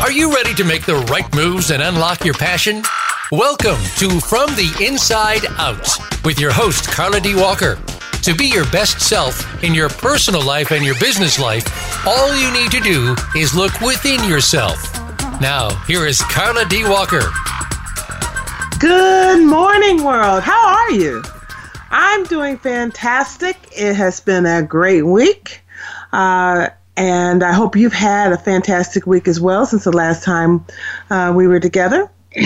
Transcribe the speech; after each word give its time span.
Are 0.00 0.12
you 0.12 0.34
ready 0.34 0.52
to 0.54 0.64
make 0.64 0.84
the 0.84 0.96
right 1.10 1.34
moves 1.34 1.70
and 1.70 1.82
unlock 1.82 2.24
your 2.24 2.34
passion? 2.34 2.82
Welcome 3.32 3.80
to 3.96 4.20
From 4.20 4.50
the 4.54 4.70
Inside 4.86 5.46
Out 5.58 5.88
with 6.24 6.38
your 6.38 6.52
host, 6.52 6.90
Carla 6.90 7.20
D. 7.20 7.34
Walker. 7.34 7.78
To 8.22 8.34
be 8.34 8.46
your 8.46 8.64
best 8.70 9.00
self 9.00 9.64
in 9.64 9.74
your 9.74 9.88
personal 9.88 10.42
life 10.42 10.72
and 10.72 10.84
your 10.84 10.94
business 11.00 11.38
life, 11.38 12.06
all 12.06 12.36
you 12.36 12.52
need 12.52 12.70
to 12.70 12.80
do 12.80 13.16
is 13.34 13.54
look 13.54 13.80
within 13.80 14.22
yourself. 14.28 14.78
Now, 15.40 15.70
here 15.86 16.06
is 16.06 16.20
Carla 16.20 16.66
D. 16.66 16.84
Walker. 16.84 17.22
Good 18.78 19.42
morning, 19.42 20.04
world. 20.04 20.42
How 20.42 20.68
are 20.68 20.90
you? 20.90 21.22
I'm 21.90 22.24
doing 22.24 22.58
fantastic. 22.58 23.56
It 23.72 23.94
has 23.94 24.20
been 24.20 24.46
a 24.46 24.62
great 24.62 25.02
week. 25.02 25.63
Uh, 26.12 26.68
and 26.96 27.42
I 27.42 27.52
hope 27.52 27.74
you've 27.76 27.92
had 27.92 28.32
a 28.32 28.38
fantastic 28.38 29.06
week 29.06 29.26
as 29.26 29.40
well 29.40 29.66
since 29.66 29.84
the 29.84 29.92
last 29.92 30.22
time 30.22 30.64
uh, 31.10 31.32
we 31.34 31.48
were 31.48 31.60
together. 31.60 32.10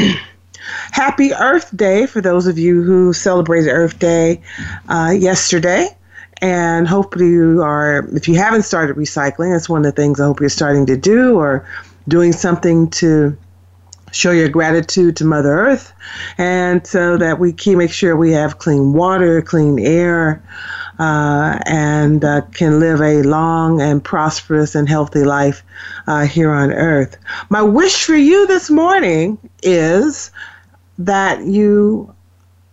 Happy 0.91 1.33
Earth 1.33 1.75
Day 1.77 2.07
for 2.07 2.21
those 2.21 2.47
of 2.47 2.59
you 2.59 2.83
who 2.83 3.13
celebrated 3.13 3.71
Earth 3.71 3.99
Day 3.99 4.41
uh, 4.89 5.15
yesterday. 5.17 5.89
And 6.41 6.87
hopefully, 6.87 7.29
you 7.29 7.63
are, 7.63 8.09
if 8.15 8.29
you 8.29 8.37
haven't 8.37 8.63
started 8.63 8.97
recycling, 8.97 9.53
that's 9.53 9.69
one 9.69 9.85
of 9.85 9.95
the 9.95 10.01
things 10.01 10.21
I 10.21 10.25
hope 10.25 10.41
you're 10.41 10.49
starting 10.49 10.87
to 10.87 10.97
do 10.97 11.37
or 11.37 11.67
doing 12.07 12.33
something 12.33 12.91
to 12.91 13.37
show 14.13 14.31
your 14.31 14.49
gratitude 14.49 15.17
to 15.17 15.25
Mother 15.25 15.51
Earth, 15.51 15.93
and 16.39 16.87
so 16.87 17.17
that 17.17 17.39
we 17.39 17.53
can 17.53 17.77
make 17.77 17.93
sure 17.93 18.17
we 18.17 18.33
have 18.33 18.59
clean 18.59 18.93
water, 18.93 19.43
clean 19.43 19.79
air, 19.79 20.43
uh, 20.99 21.59
and 21.67 22.25
uh, 22.25 22.43
can 22.53 22.81
live 22.81 23.01
a 23.01 23.23
long 23.23 23.81
and 23.81 24.03
prosperous 24.03 24.75
and 24.75 24.89
healthy 24.89 25.25
life 25.25 25.63
uh, 26.07 26.27
here 26.27 26.51
on 26.53 26.73
Earth. 26.73 27.17
My 27.51 27.63
wish 27.63 28.05
for 28.05 28.17
you 28.17 28.47
this 28.47 28.71
morning 28.71 29.39
is 29.63 30.31
that 30.99 31.45
you 31.45 32.15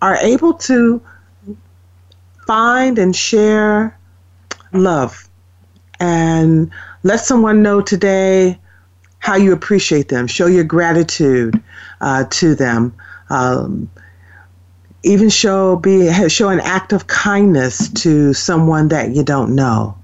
are 0.01 0.15
able 0.17 0.53
to 0.53 1.01
find 2.47 2.97
and 2.97 3.15
share 3.15 3.97
love 4.73 5.29
and 5.99 6.71
let 7.03 7.19
someone 7.19 7.61
know 7.61 7.81
today 7.81 8.59
how 9.19 9.35
you 9.35 9.53
appreciate 9.53 10.09
them, 10.09 10.27
show 10.27 10.45
your 10.45 10.63
gratitude 10.63 11.61
uh, 12.01 12.25
to 12.29 12.53
them. 12.55 12.93
Um, 13.29 13.89
even 15.05 15.29
show 15.29 15.75
be 15.75 16.11
show 16.29 16.49
an 16.49 16.59
act 16.61 16.91
of 16.91 17.07
kindness 17.07 17.89
to 17.89 18.33
someone 18.33 18.87
that 18.89 19.15
you 19.15 19.23
don't 19.23 19.55
know. 19.55 19.95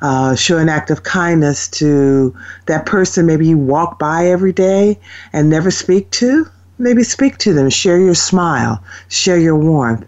Uh, 0.00 0.34
show 0.34 0.56
an 0.58 0.68
act 0.68 0.90
of 0.90 1.02
kindness 1.02 1.68
to 1.68 2.34
that 2.66 2.86
person 2.86 3.26
maybe 3.26 3.46
you 3.46 3.58
walk 3.58 3.98
by 3.98 4.26
every 4.26 4.52
day 4.52 4.98
and 5.32 5.50
never 5.50 5.70
speak 5.70 6.10
to. 6.10 6.46
Maybe 6.78 7.02
speak 7.02 7.38
to 7.38 7.52
them, 7.52 7.68
share 7.68 8.00
your 8.00 8.14
smile, 8.14 8.82
share 9.08 9.38
your 9.38 9.56
warmth. 9.56 10.06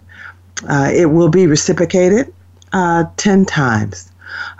Uh, 0.68 0.90
it 0.94 1.06
will 1.06 1.28
be 1.28 1.46
reciprocated 1.46 2.32
uh, 2.72 3.04
10 3.16 3.44
times. 3.44 4.10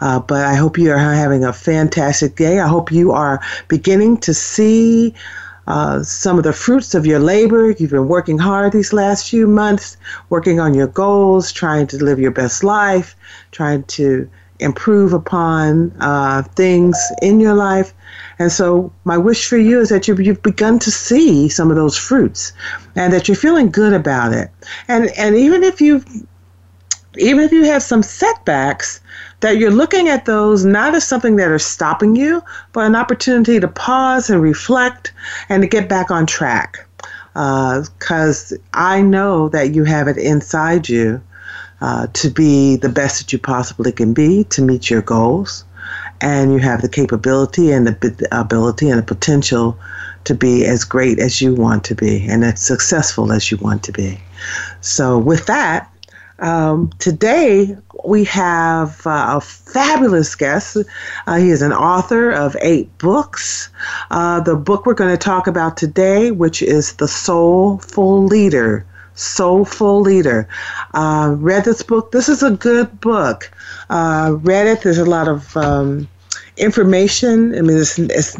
Uh, 0.00 0.18
but 0.18 0.44
I 0.44 0.54
hope 0.56 0.76
you 0.76 0.90
are 0.90 0.98
having 0.98 1.44
a 1.44 1.52
fantastic 1.52 2.36
day. 2.36 2.58
I 2.58 2.66
hope 2.66 2.90
you 2.90 3.12
are 3.12 3.40
beginning 3.68 4.18
to 4.18 4.34
see 4.34 5.14
uh, 5.70 6.02
some 6.02 6.36
of 6.36 6.42
the 6.42 6.52
fruits 6.52 6.94
of 6.94 7.06
your 7.06 7.20
labor. 7.20 7.70
You've 7.70 7.92
been 7.92 8.08
working 8.08 8.38
hard 8.38 8.72
these 8.72 8.92
last 8.92 9.30
few 9.30 9.46
months, 9.46 9.96
working 10.28 10.58
on 10.58 10.74
your 10.74 10.88
goals, 10.88 11.52
trying 11.52 11.86
to 11.88 12.04
live 12.04 12.18
your 12.18 12.32
best 12.32 12.64
life, 12.64 13.14
trying 13.52 13.84
to 13.84 14.28
improve 14.58 15.12
upon 15.12 15.92
uh, 16.00 16.42
things 16.56 16.98
in 17.22 17.38
your 17.38 17.54
life. 17.54 17.94
And 18.40 18.50
so, 18.50 18.92
my 19.04 19.16
wish 19.16 19.46
for 19.46 19.58
you 19.58 19.80
is 19.80 19.90
that 19.90 20.08
you've, 20.08 20.20
you've 20.20 20.42
begun 20.42 20.80
to 20.80 20.90
see 20.90 21.48
some 21.48 21.70
of 21.70 21.76
those 21.76 21.96
fruits, 21.96 22.52
and 22.96 23.12
that 23.12 23.28
you're 23.28 23.36
feeling 23.36 23.70
good 23.70 23.92
about 23.92 24.32
it. 24.32 24.50
And 24.88 25.08
and 25.16 25.36
even 25.36 25.62
if 25.62 25.80
you 25.80 26.02
even 27.16 27.44
if 27.44 27.52
you 27.52 27.64
have 27.64 27.82
some 27.82 28.02
setbacks, 28.02 29.00
that 29.40 29.58
you're 29.58 29.70
looking 29.70 30.08
at 30.08 30.26
those 30.26 30.64
not 30.64 30.94
as 30.94 31.06
something 31.06 31.36
that 31.36 31.48
are 31.48 31.58
stopping 31.58 32.16
you, 32.16 32.42
but 32.72 32.86
an 32.86 32.94
opportunity 32.94 33.58
to 33.58 33.68
pause 33.68 34.30
and 34.30 34.42
reflect 34.42 35.12
and 35.48 35.62
to 35.62 35.68
get 35.68 35.88
back 35.88 36.10
on 36.10 36.26
track. 36.26 36.86
Because 37.32 38.52
uh, 38.52 38.56
I 38.74 39.02
know 39.02 39.48
that 39.50 39.74
you 39.74 39.84
have 39.84 40.08
it 40.08 40.18
inside 40.18 40.88
you 40.88 41.22
uh, 41.80 42.08
to 42.12 42.28
be 42.28 42.76
the 42.76 42.88
best 42.88 43.20
that 43.20 43.32
you 43.32 43.38
possibly 43.38 43.92
can 43.92 44.12
be, 44.12 44.44
to 44.44 44.62
meet 44.62 44.90
your 44.90 45.02
goals, 45.02 45.64
and 46.20 46.52
you 46.52 46.58
have 46.58 46.82
the 46.82 46.88
capability 46.88 47.70
and 47.70 47.86
the 47.86 48.28
ability 48.32 48.90
and 48.90 48.98
the 48.98 49.02
potential 49.02 49.78
to 50.24 50.34
be 50.34 50.66
as 50.66 50.84
great 50.84 51.18
as 51.18 51.40
you 51.40 51.54
want 51.54 51.84
to 51.84 51.94
be 51.94 52.26
and 52.28 52.44
as 52.44 52.60
successful 52.60 53.32
as 53.32 53.50
you 53.50 53.56
want 53.58 53.82
to 53.84 53.92
be. 53.92 54.20
So, 54.82 55.18
with 55.18 55.46
that, 55.46 55.90
um, 56.40 56.90
today, 56.98 57.76
we 58.04 58.24
have 58.24 59.06
uh, 59.06 59.36
a 59.36 59.40
fabulous 59.40 60.34
guest. 60.34 60.76
Uh, 61.26 61.36
he 61.36 61.50
is 61.50 61.62
an 61.62 61.72
author 61.72 62.30
of 62.30 62.56
eight 62.60 62.96
books. 62.98 63.70
Uh, 64.10 64.40
the 64.40 64.56
book 64.56 64.86
we're 64.86 64.94
going 64.94 65.12
to 65.12 65.18
talk 65.18 65.46
about 65.46 65.76
today, 65.76 66.30
which 66.30 66.62
is 66.62 66.94
The 66.94 67.08
Soulful 67.08 68.24
Leader. 68.24 68.84
Soulful 69.14 70.00
Leader. 70.00 70.48
Uh, 70.94 71.34
read 71.38 71.64
this 71.64 71.82
book. 71.82 72.12
This 72.12 72.28
is 72.28 72.42
a 72.42 72.52
good 72.52 73.00
book. 73.00 73.50
Uh, 73.90 74.36
read 74.40 74.66
it. 74.66 74.82
There's 74.82 74.98
a 74.98 75.04
lot 75.04 75.28
of 75.28 75.56
um, 75.56 76.08
information. 76.56 77.54
I 77.56 77.60
mean, 77.60 77.76
it's, 77.76 77.98
it's, 77.98 78.36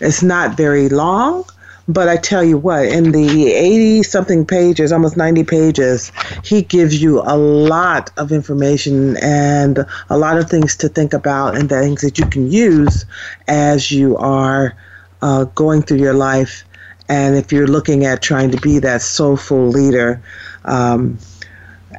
it's 0.00 0.22
not 0.22 0.56
very 0.56 0.88
long. 0.88 1.44
But 1.88 2.08
I 2.08 2.18
tell 2.18 2.44
you 2.44 2.58
what, 2.58 2.84
in 2.84 3.12
the 3.12 3.52
80 3.54 4.02
something 4.02 4.44
pages, 4.44 4.92
almost 4.92 5.16
90 5.16 5.44
pages, 5.44 6.12
he 6.44 6.60
gives 6.60 7.00
you 7.00 7.20
a 7.20 7.36
lot 7.36 8.10
of 8.18 8.30
information 8.30 9.16
and 9.22 9.86
a 10.10 10.18
lot 10.18 10.36
of 10.36 10.50
things 10.50 10.76
to 10.76 10.90
think 10.90 11.14
about 11.14 11.56
and 11.56 11.70
things 11.70 12.02
that 12.02 12.18
you 12.18 12.26
can 12.26 12.52
use 12.52 13.06
as 13.46 13.90
you 13.90 14.18
are 14.18 14.76
uh, 15.22 15.44
going 15.44 15.80
through 15.80 15.98
your 15.98 16.12
life. 16.12 16.64
And 17.08 17.36
if 17.36 17.52
you're 17.52 17.66
looking 17.66 18.04
at 18.04 18.20
trying 18.20 18.50
to 18.50 18.60
be 18.60 18.80
that 18.80 19.00
soulful 19.00 19.68
leader, 19.68 20.22
um, 20.66 21.18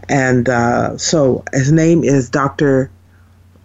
and 0.07 0.47
uh, 0.47 0.97
so 0.99 1.43
his 1.51 1.71
name 1.71 2.03
is 2.03 2.29
Dr. 2.29 2.91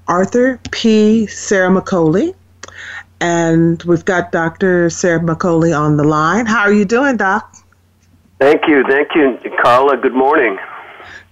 Arthur 0.09 0.59
P. 0.71 1.27
Ciaramicoli 1.27 2.35
and 3.21 3.83
we've 3.85 4.05
got 4.05 4.33
Dr. 4.33 4.89
Ciaramicoli 4.89 5.79
on 5.79 5.97
the 5.97 6.05
line. 6.05 6.47
How 6.47 6.61
are 6.61 6.73
you 6.73 6.85
doing, 6.85 7.17
Doc? 7.17 7.55
Thank 8.39 8.69
you. 8.69 8.85
Thank 8.89 9.15
you, 9.15 9.39
Carla. 9.63 9.97
Good 9.97 10.15
morning. 10.15 10.59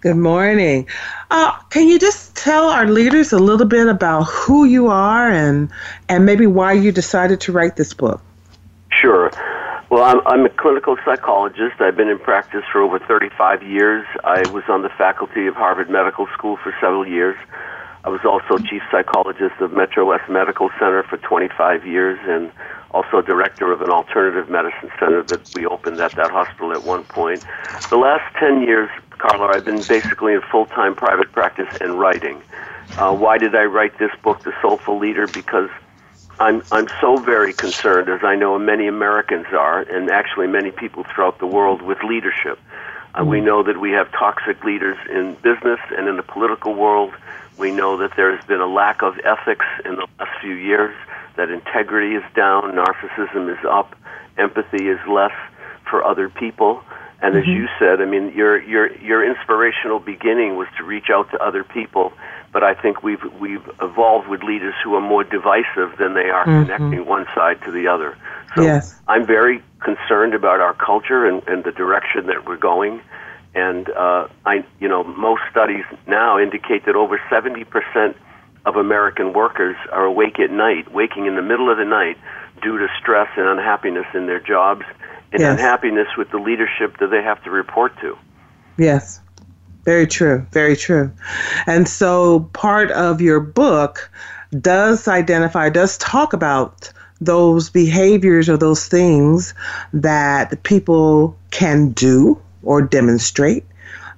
Good 0.00 0.16
morning. 0.16 0.88
Uh, 1.31 1.53
can 1.70 1.87
you 1.87 1.98
just 1.98 2.34
tell 2.34 2.70
our 2.70 2.87
leaders 2.87 3.32
a 3.32 3.38
little 3.38 3.66
bit 3.66 3.87
about 3.87 4.25
who 4.25 4.65
you 4.65 4.88
are 4.88 5.31
and, 5.31 5.70
and 6.09 6.26
maybe 6.26 6.47
why 6.47 6.72
you 6.72 6.91
decided 6.91 7.41
to 7.43 7.53
write 7.53 7.76
this 7.76 7.94
book? 7.94 8.20
Sure. 8.91 9.31
Well, 9.91 10.03
I'm, 10.03 10.26
I'm 10.26 10.47
a 10.47 10.49
clinical 10.49 10.97
psychologist. 11.04 11.81
I've 11.81 11.97
been 11.97 12.09
in 12.09 12.19
practice 12.19 12.64
for 12.72 12.81
over 12.81 12.99
35 12.99 13.62
years. 13.62 14.06
I 14.25 14.49
was 14.50 14.64
on 14.69 14.82
the 14.82 14.88
faculty 14.88 15.47
of 15.47 15.54
Harvard 15.54 15.91
Medical 15.91 16.26
School 16.34 16.56
for 16.62 16.75
several 16.81 17.06
years. 17.06 17.37
I 18.04 18.08
was 18.08 18.20
also 18.24 18.58
chief 18.58 18.82
psychologist 18.90 19.60
of 19.60 19.72
Metro 19.72 20.04
West 20.06 20.28
Medical 20.28 20.70
Center 20.78 21.04
for 21.04 21.18
25 21.18 21.86
years 21.86 22.18
and 22.22 22.50
also 22.90 23.22
director 23.22 23.72
of 23.72 23.80
an 23.80 23.90
alternative 23.90 24.50
medicine 24.50 24.90
center 24.98 25.22
that 25.22 25.54
we 25.54 25.66
opened 25.66 26.00
at 26.00 26.12
that 26.12 26.30
hospital 26.30 26.72
at 26.72 26.82
one 26.82 27.04
point. 27.04 27.44
The 27.90 27.96
last 27.96 28.34
10 28.36 28.62
years, 28.62 28.90
Carla, 29.10 29.54
I've 29.54 29.64
been 29.64 29.82
basically 29.82 30.34
in 30.34 30.40
full 30.50 30.66
time 30.66 30.96
private 30.96 31.30
practice 31.30 31.68
and 31.80 31.98
writing. 31.98 32.42
Uh, 32.98 33.14
why 33.14 33.38
did 33.38 33.54
I 33.54 33.64
write 33.64 33.98
this 33.98 34.10
book, 34.22 34.43
The 34.43 34.52
Soulful 34.60 34.98
Leader? 34.98 35.28
Because 35.28 35.70
I'm, 36.40 36.62
I'm 36.72 36.88
so 37.00 37.16
very 37.16 37.52
concerned, 37.52 38.08
as 38.08 38.25
I 38.25 38.34
know 38.34 38.58
many 38.58 38.88
Americans 38.88 39.46
are, 39.52 39.81
and 39.81 40.10
actually 40.10 40.48
many 40.48 40.72
people 40.72 41.05
throughout 41.05 41.38
the 41.38 41.46
world, 41.46 41.82
with 41.82 42.02
leadership. 42.02 42.58
Uh, 43.14 43.25
we 43.25 43.40
know 43.40 43.62
that 43.62 43.81
we 43.81 43.93
have 43.93 44.10
toxic 44.12 44.64
leaders 44.64 44.96
in 45.08 45.34
business 45.37 45.78
and 45.96 46.08
in 46.08 46.16
the 46.16 46.22
political 46.22 46.75
world 46.75 47.12
we 47.58 47.70
know 47.70 47.99
that 47.99 48.12
there 48.16 48.34
has 48.37 48.44
been 48.46 48.60
a 48.60 48.66
lack 48.66 49.02
of 49.02 49.19
ethics 49.25 49.66
in 49.84 49.96
the 49.96 50.06
last 50.19 50.40
few 50.40 50.54
years, 50.54 50.94
that 51.37 51.50
integrity 51.50 52.14
is 52.14 52.25
down, 52.34 52.72
narcissism 52.72 53.52
is 53.52 53.64
up, 53.69 53.94
empathy 54.38 54.88
is 54.88 54.99
less 55.08 55.32
for 55.88 56.04
other 56.04 56.28
people. 56.28 56.82
And 57.20 57.34
mm-hmm. 57.34 57.50
as 57.50 57.56
you 57.56 57.69
said, 57.78 58.00
I 58.00 58.04
mean, 58.04 58.32
your 58.34 58.60
your 58.62 58.93
your 58.96 59.25
inspirational 59.25 60.00
beginning 60.00 60.56
was 60.56 60.69
to 60.78 60.84
reach 60.84 61.08
out 61.10 61.31
to 61.31 61.38
other 61.43 61.62
people, 61.62 62.12
but 62.52 62.64
I 62.64 62.75
think 62.75 63.02
we've 63.02 63.22
we've 63.40 63.69
evolved 63.81 64.28
with 64.28 64.43
leaders 64.43 64.75
who 64.82 64.94
are 64.96 65.00
more 65.00 65.22
divisive 65.22 65.96
than 65.98 66.14
they 66.14 66.31
are 66.31 66.44
mm-hmm. 66.44 66.64
connecting 66.64 67.06
one 67.06 67.26
side 67.34 67.62
to 67.62 67.70
the 67.70 67.87
other. 67.87 68.16
So 68.56 68.62
yes. 68.62 68.98
I'm 69.08 69.25
very 69.25 69.62
concerned 69.81 70.34
about 70.34 70.60
our 70.60 70.75
culture 70.75 71.26
and, 71.26 71.46
and 71.46 71.64
the 71.64 71.72
direction 71.72 72.26
that 72.26 72.44
we're 72.46 72.56
going. 72.56 73.00
And 73.54 73.88
uh, 73.90 74.28
I, 74.46 74.64
you 74.81 74.88
know, 74.88 75.04
most 75.04 75.43
studies 75.50 75.84
now 76.06 76.38
indicate 76.38 76.87
that 76.87 76.96
over 76.96 77.20
70% 77.31 78.14
of 78.64 78.76
American 78.76 79.32
workers 79.32 79.76
are 79.90 80.04
awake 80.04 80.38
at 80.38 80.50
night, 80.50 80.93
waking 80.93 81.26
in 81.26 81.34
the 81.34 81.43
middle 81.43 81.70
of 81.70 81.78
the 81.78 81.84
night 81.84 82.16
due 82.62 82.78
to 82.78 82.88
stress 83.00 83.28
and 83.37 83.46
unhappiness 83.49 84.06
in 84.14 84.26
their 84.26 84.40
jobs 84.40 84.84
and 85.32 85.40
Yes. 85.40 85.58
unhappiness 85.58 86.08
with 86.16 86.31
the 86.31 86.38
leadership 86.38 86.99
that 86.99 87.10
they 87.10 87.22
have 87.22 87.43
to 87.44 87.50
report 87.50 87.93
to. 88.00 88.16
Yes. 88.78 89.20
Very 89.84 90.06
true. 90.06 90.46
Very 90.52 90.76
true. 90.76 91.10
And 91.66 91.88
so 91.88 92.48
part 92.52 92.90
of 92.93 93.20
your 93.20 93.40
book 93.40 94.10
does 94.60 95.08
identify, 95.08 95.70
does 95.70 95.98
talk 95.98 96.32
about 96.32 96.93
those 97.20 97.70
behaviors 97.70 98.48
or 98.48 98.56
those 98.56 98.87
things 98.87 99.55
that 99.93 100.62
people 100.62 101.37
can 101.50 101.90
do 101.90 102.40
or 102.62 102.82
demonstrate 102.82 103.64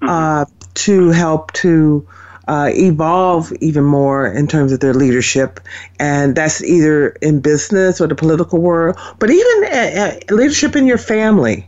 uh, 0.02 0.44
to 0.75 1.11
help 1.11 1.52
to 1.52 2.06
uh, 2.49 2.70
evolve 2.73 3.52
even 3.61 3.85
more 3.85 4.26
in 4.26 4.46
terms 4.46 4.73
of 4.73 4.81
their 4.81 4.94
leadership. 4.94 5.61
And 5.99 6.37
that's 6.37 6.62
either 6.62 7.11
in 7.23 7.41
business 7.41 8.00
or 8.00 8.06
the 8.06 8.14
political 8.14 8.61
world, 8.61 8.99
but 9.19 9.31
even 9.31 9.64
uh, 9.64 10.20
uh, 10.31 10.35
leadership 10.35 10.76
in 10.76 10.87
your 10.87 10.99
family 10.99 11.67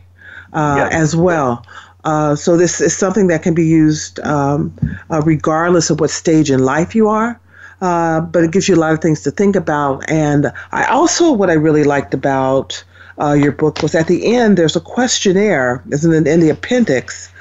uh, 0.53 0.89
as 0.91 1.15
well. 1.15 1.65
Uh, 2.03 2.35
so 2.35 2.55
this 2.55 2.79
is 2.79 2.95
something 2.95 3.27
that 3.27 3.43
can 3.43 3.53
be 3.53 3.65
used 3.65 4.19
um, 4.21 4.73
uh, 5.09 5.21
regardless 5.25 5.89
of 5.89 5.99
what 5.99 6.09
stage 6.09 6.49
in 6.51 6.63
life 6.63 6.95
you 6.95 7.07
are. 7.07 7.39
Uh, 7.81 8.21
but 8.21 8.43
it 8.43 8.51
gives 8.51 8.67
you 8.67 8.75
a 8.75 8.77
lot 8.77 8.91
of 8.91 9.01
things 9.01 9.21
to 9.21 9.29
think 9.29 9.55
about. 9.55 10.03
And 10.09 10.51
I 10.71 10.85
also, 10.85 11.31
what 11.31 11.49
I 11.49 11.53
really 11.53 11.83
liked 11.83 12.13
about 12.13 12.83
uh, 13.19 13.33
your 13.33 13.51
book 13.51 13.81
was 13.81 13.95
at 13.95 14.07
the 14.07 14.35
end, 14.35 14.57
there's 14.57 14.75
a 14.75 14.81
questionnaire, 14.81 15.83
isn't 15.91 16.13
it, 16.13 16.27
in 16.27 16.39
the 16.39 16.49
appendix 16.49 17.31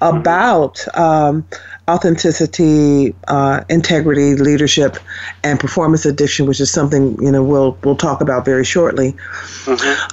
about 0.00 0.86
um, 0.96 1.46
authenticity, 1.88 3.14
uh, 3.28 3.62
integrity, 3.68 4.34
leadership, 4.34 4.96
and 5.44 5.60
performance 5.60 6.06
addiction, 6.06 6.46
which 6.46 6.60
is 6.60 6.70
something 6.70 7.20
you 7.22 7.30
know 7.30 7.44
we'll 7.44 7.76
we'll 7.84 7.96
talk 7.96 8.20
about 8.20 8.44
very 8.44 8.64
shortly. 8.64 9.14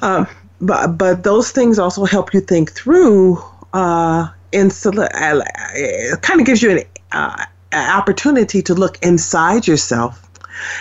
Um, 0.02 0.28
but 0.60 0.98
but 0.98 1.24
those 1.24 1.52
things 1.52 1.80
also 1.80 2.06
help 2.06 2.34
you 2.34 2.42
think 2.42 2.72
through. 2.72 3.42
Uh, 3.74 4.28
in 4.52 4.68
uh, 4.68 5.42
it 5.74 6.22
kind 6.22 6.40
of 6.40 6.46
gives 6.46 6.62
you 6.62 6.70
an, 6.78 6.84
uh, 7.12 7.46
an 7.72 7.98
opportunity 7.98 8.62
to 8.62 8.76
look 8.76 9.00
inside 9.02 9.66
yourself 9.66 10.30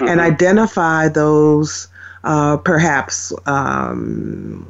and 0.01 0.21
identify 0.21 1.09
those 1.09 1.89
uh, 2.25 2.57
perhaps 2.59 3.33
um, 3.47 4.67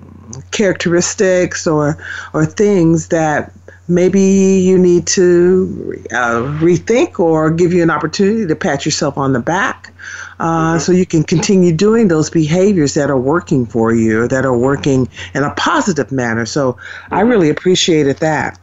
characteristics 0.50 1.66
or 1.66 1.98
or 2.32 2.46
things 2.46 3.08
that 3.08 3.52
maybe 3.88 4.20
you 4.20 4.78
need 4.78 5.06
to 5.06 6.02
uh, 6.12 6.40
rethink 6.60 7.18
or 7.18 7.50
give 7.50 7.72
you 7.72 7.82
an 7.82 7.90
opportunity 7.90 8.46
to 8.46 8.56
pat 8.56 8.84
yourself 8.84 9.18
on 9.18 9.32
the 9.32 9.40
back 9.40 9.92
uh, 10.40 10.78
so 10.78 10.92
you 10.92 11.06
can 11.06 11.22
continue 11.22 11.72
doing 11.72 12.08
those 12.08 12.30
behaviors 12.30 12.94
that 12.94 13.10
are 13.10 13.18
working 13.18 13.66
for 13.66 13.92
you 13.92 14.26
that 14.28 14.44
are 14.44 14.56
working 14.56 15.08
in 15.34 15.42
a 15.42 15.54
positive 15.54 16.10
manner. 16.10 16.46
So 16.46 16.76
i 17.10 17.20
really 17.20 17.50
appreciated 17.50 18.16
that. 18.18 18.58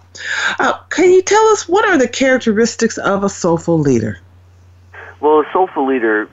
Uh, 0.59 0.74
can 0.89 1.12
you 1.12 1.21
tell 1.21 1.44
us 1.50 1.69
what 1.69 1.88
are 1.88 1.97
the 1.97 2.07
characteristics 2.07 2.97
of 2.97 3.24
a 3.24 3.30
soulful 3.30 3.80
leader? 3.80 4.19
Well, 5.21 5.39
a 5.39 5.45
soulful 5.51 5.86
leader, 5.86 6.30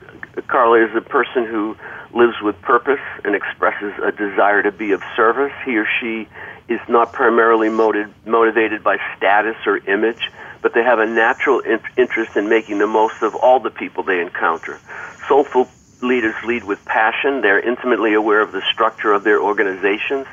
Carla, 0.47 0.85
is 0.85 0.95
a 0.95 1.01
person 1.01 1.45
who 1.45 1.75
lives 2.13 2.35
with 2.41 2.59
purpose 2.61 3.01
and 3.23 3.35
expresses 3.35 3.93
a 4.03 4.11
desire 4.11 4.61
to 4.63 4.71
be 4.71 4.91
of 4.91 5.01
service. 5.15 5.51
He 5.65 5.77
or 5.77 5.87
she 5.99 6.27
is 6.69 6.79
not 6.87 7.13
primarily 7.13 7.69
motiv- 7.69 8.13
motivated 8.25 8.83
by 8.83 8.97
status 9.15 9.55
or 9.65 9.77
image, 9.87 10.29
but 10.61 10.73
they 10.73 10.83
have 10.83 10.99
a 10.99 11.05
natural 11.05 11.59
in- 11.61 11.79
interest 11.97 12.35
in 12.35 12.49
making 12.49 12.79
the 12.79 12.87
most 12.87 13.15
of 13.21 13.35
all 13.35 13.59
the 13.59 13.69
people 13.69 14.03
they 14.03 14.19
encounter. 14.19 14.79
Soulful 15.27 15.67
leaders 16.01 16.35
lead 16.45 16.63
with 16.63 16.79
passion. 16.85 17.41
They're 17.41 17.59
intimately 17.59 18.13
aware 18.13 18.41
of 18.41 18.51
the 18.51 18.61
structure 18.71 19.13
of 19.13 19.23
their 19.23 19.41
organizations. 19.41 20.27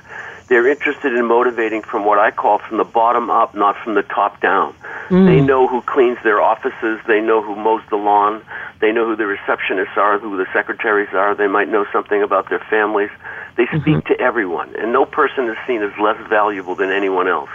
They're 0.46 0.69
interested 0.69 1.14
in 1.14 1.25
motivating 1.25 1.82
from 1.82 2.05
what 2.05 2.19
I 2.19 2.31
call 2.31 2.58
from 2.58 2.76
the 2.76 2.85
bottom 2.85 3.31
up, 3.31 3.55
not 3.55 3.76
from 3.82 3.94
the 3.94 4.02
top 4.02 4.41
down. 4.41 4.75
They 5.08 5.41
mm. 5.41 5.46
know 5.46 5.67
who 5.67 5.81
cleans 5.82 6.19
their 6.23 6.41
offices. 6.41 7.00
They 7.06 7.20
know 7.20 7.43
who 7.43 7.56
mows 7.56 7.82
the 7.88 7.96
lawn. 7.96 8.43
They 8.81 8.93
know 8.93 9.06
who 9.06 9.17
the 9.17 9.25
receptionists 9.25 9.96
are, 9.96 10.19
who 10.19 10.37
the 10.37 10.46
secretaries 10.52 11.14
are. 11.14 11.35
They 11.35 11.46
might 11.46 11.69
know 11.69 11.87
something 11.93 12.23
about 12.23 12.50
their 12.50 12.58
families. 12.70 13.11
They 13.56 13.64
mm-hmm. 13.64 13.81
speak 13.81 14.05
to 14.06 14.20
everyone, 14.20 14.75
and 14.76 14.93
no 14.93 15.06
person 15.06 15.49
is 15.49 15.56
seen 15.67 15.82
as 15.82 15.93
less 15.99 16.19
valuable 16.29 16.75
than 16.75 16.90
anyone 16.90 17.29
else. 17.29 17.50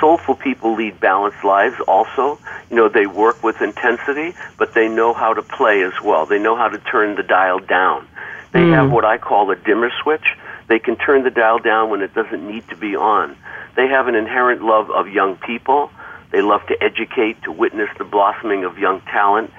Soulful 0.00 0.36
people 0.36 0.74
lead 0.74 1.00
balanced 1.00 1.42
lives 1.44 1.76
also. 1.88 2.38
You 2.70 2.76
know, 2.76 2.88
they 2.88 3.06
work 3.06 3.42
with 3.42 3.60
intensity, 3.60 4.34
but 4.56 4.74
they 4.74 4.88
know 4.88 5.12
how 5.12 5.34
to 5.34 5.42
play 5.42 5.82
as 5.82 5.94
well. 6.04 6.26
They 6.26 6.38
know 6.38 6.56
how 6.56 6.68
to 6.68 6.78
turn 6.78 7.16
the 7.16 7.22
dial 7.22 7.58
down. 7.58 8.06
They 8.52 8.66
have 8.68 8.88
mm. 8.88 8.92
what 8.92 9.04
I 9.04 9.18
call 9.18 9.50
a 9.50 9.56
dimmer 9.56 9.90
switch. 10.02 10.24
They 10.68 10.78
can 10.78 10.96
turn 10.96 11.24
the 11.24 11.30
dial 11.30 11.58
down 11.58 11.90
when 11.90 12.02
it 12.02 12.14
doesn't 12.14 12.46
need 12.46 12.68
to 12.68 12.76
be 12.76 12.94
on. 12.94 13.36
They 13.76 13.88
have 13.88 14.06
an 14.06 14.14
inherent 14.14 14.62
love 14.62 14.90
of 14.90 15.08
young 15.08 15.36
people. 15.36 15.90
They 16.30 16.42
love 16.42 16.60
to 16.68 16.76
educate, 16.82 17.42
to 17.44 17.52
witness 17.52 17.88
the 17.96 18.04
blossoming 18.04 18.64
of 18.64 18.78
young 18.78 19.00
talent. 19.02 19.50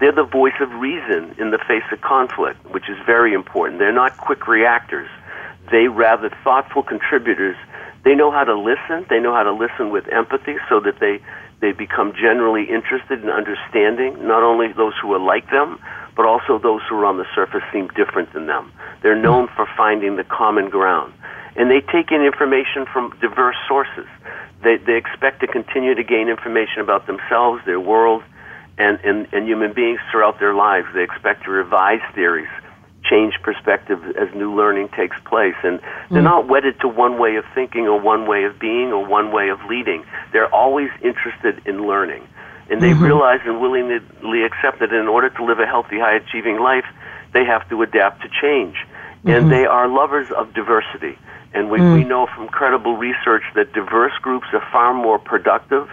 They're 0.00 0.12
the 0.12 0.24
voice 0.24 0.54
of 0.60 0.72
reason 0.72 1.36
in 1.38 1.50
the 1.50 1.58
face 1.58 1.84
of 1.92 2.00
conflict, 2.00 2.64
which 2.72 2.88
is 2.88 2.96
very 3.06 3.34
important. 3.34 3.78
They're 3.78 3.92
not 3.92 4.16
quick 4.16 4.48
reactors. 4.48 5.08
They 5.70 5.88
rather 5.88 6.30
thoughtful 6.42 6.82
contributors. 6.82 7.56
They 8.04 8.14
know 8.14 8.30
how 8.30 8.44
to 8.44 8.54
listen. 8.54 9.06
They 9.08 9.20
know 9.20 9.32
how 9.32 9.44
to 9.44 9.52
listen 9.52 9.90
with 9.90 10.08
empathy 10.08 10.56
so 10.68 10.80
that 10.80 10.98
they, 10.98 11.20
they 11.60 11.72
become 11.72 12.12
generally 12.12 12.64
interested 12.64 13.22
in 13.22 13.28
understanding 13.28 14.26
not 14.26 14.42
only 14.42 14.72
those 14.72 14.94
who 15.00 15.12
are 15.14 15.20
like 15.20 15.50
them, 15.50 15.78
but 16.16 16.26
also 16.26 16.58
those 16.58 16.80
who 16.88 16.96
are 16.96 17.06
on 17.06 17.16
the 17.16 17.26
surface 17.34 17.62
seem 17.72 17.88
different 17.96 18.32
than 18.32 18.46
them. 18.46 18.72
They're 19.02 19.20
known 19.20 19.48
for 19.54 19.66
finding 19.76 20.16
the 20.16 20.24
common 20.24 20.70
ground. 20.70 21.12
And 21.56 21.70
they 21.70 21.80
take 21.80 22.10
in 22.10 22.22
information 22.22 22.86
from 22.92 23.16
diverse 23.20 23.56
sources. 23.68 24.06
They, 24.62 24.76
they 24.76 24.96
expect 24.96 25.40
to 25.40 25.46
continue 25.46 25.94
to 25.94 26.02
gain 26.02 26.28
information 26.28 26.80
about 26.80 27.06
themselves, 27.06 27.62
their 27.64 27.80
world, 27.80 28.22
and, 28.78 28.98
and, 29.04 29.28
and 29.32 29.46
human 29.46 29.72
beings 29.72 30.00
throughout 30.10 30.40
their 30.40 30.54
lives. 30.54 30.86
They 30.94 31.02
expect 31.02 31.44
to 31.44 31.50
revise 31.50 32.00
theories, 32.14 32.48
change 33.04 33.34
perspectives 33.42 34.02
as 34.18 34.34
new 34.34 34.54
learning 34.54 34.88
takes 34.96 35.16
place. 35.26 35.54
And 35.62 35.80
they're 36.10 36.22
mm. 36.22 36.24
not 36.24 36.48
wedded 36.48 36.80
to 36.80 36.88
one 36.88 37.18
way 37.18 37.36
of 37.36 37.44
thinking 37.54 37.86
or 37.86 38.00
one 38.00 38.26
way 38.26 38.44
of 38.44 38.58
being 38.58 38.92
or 38.92 39.04
one 39.04 39.30
way 39.30 39.48
of 39.48 39.60
leading. 39.68 40.04
They're 40.32 40.52
always 40.52 40.90
interested 41.02 41.62
in 41.66 41.86
learning. 41.86 42.26
And 42.70 42.80
they 42.80 42.90
mm-hmm. 42.90 43.04
realize 43.04 43.40
and 43.44 43.60
willingly 43.60 44.42
accept 44.42 44.80
that 44.80 44.92
in 44.92 45.06
order 45.08 45.28
to 45.30 45.44
live 45.44 45.58
a 45.60 45.66
healthy, 45.66 45.98
high 45.98 46.16
achieving 46.16 46.58
life, 46.58 46.86
they 47.32 47.44
have 47.44 47.68
to 47.68 47.82
adapt 47.82 48.22
to 48.22 48.28
change. 48.40 48.76
And 49.24 49.44
mm-hmm. 49.44 49.48
they 49.50 49.66
are 49.66 49.88
lovers 49.88 50.30
of 50.30 50.54
diversity. 50.54 51.18
And 51.52 51.70
we, 51.70 51.78
we 51.80 52.02
mm. 52.02 52.08
know 52.08 52.26
from 52.34 52.48
credible 52.48 52.96
research 52.96 53.44
that 53.54 53.72
diverse 53.72 54.12
groups 54.20 54.46
are 54.52 54.66
far 54.72 54.92
more 54.92 55.20
productive 55.20 55.88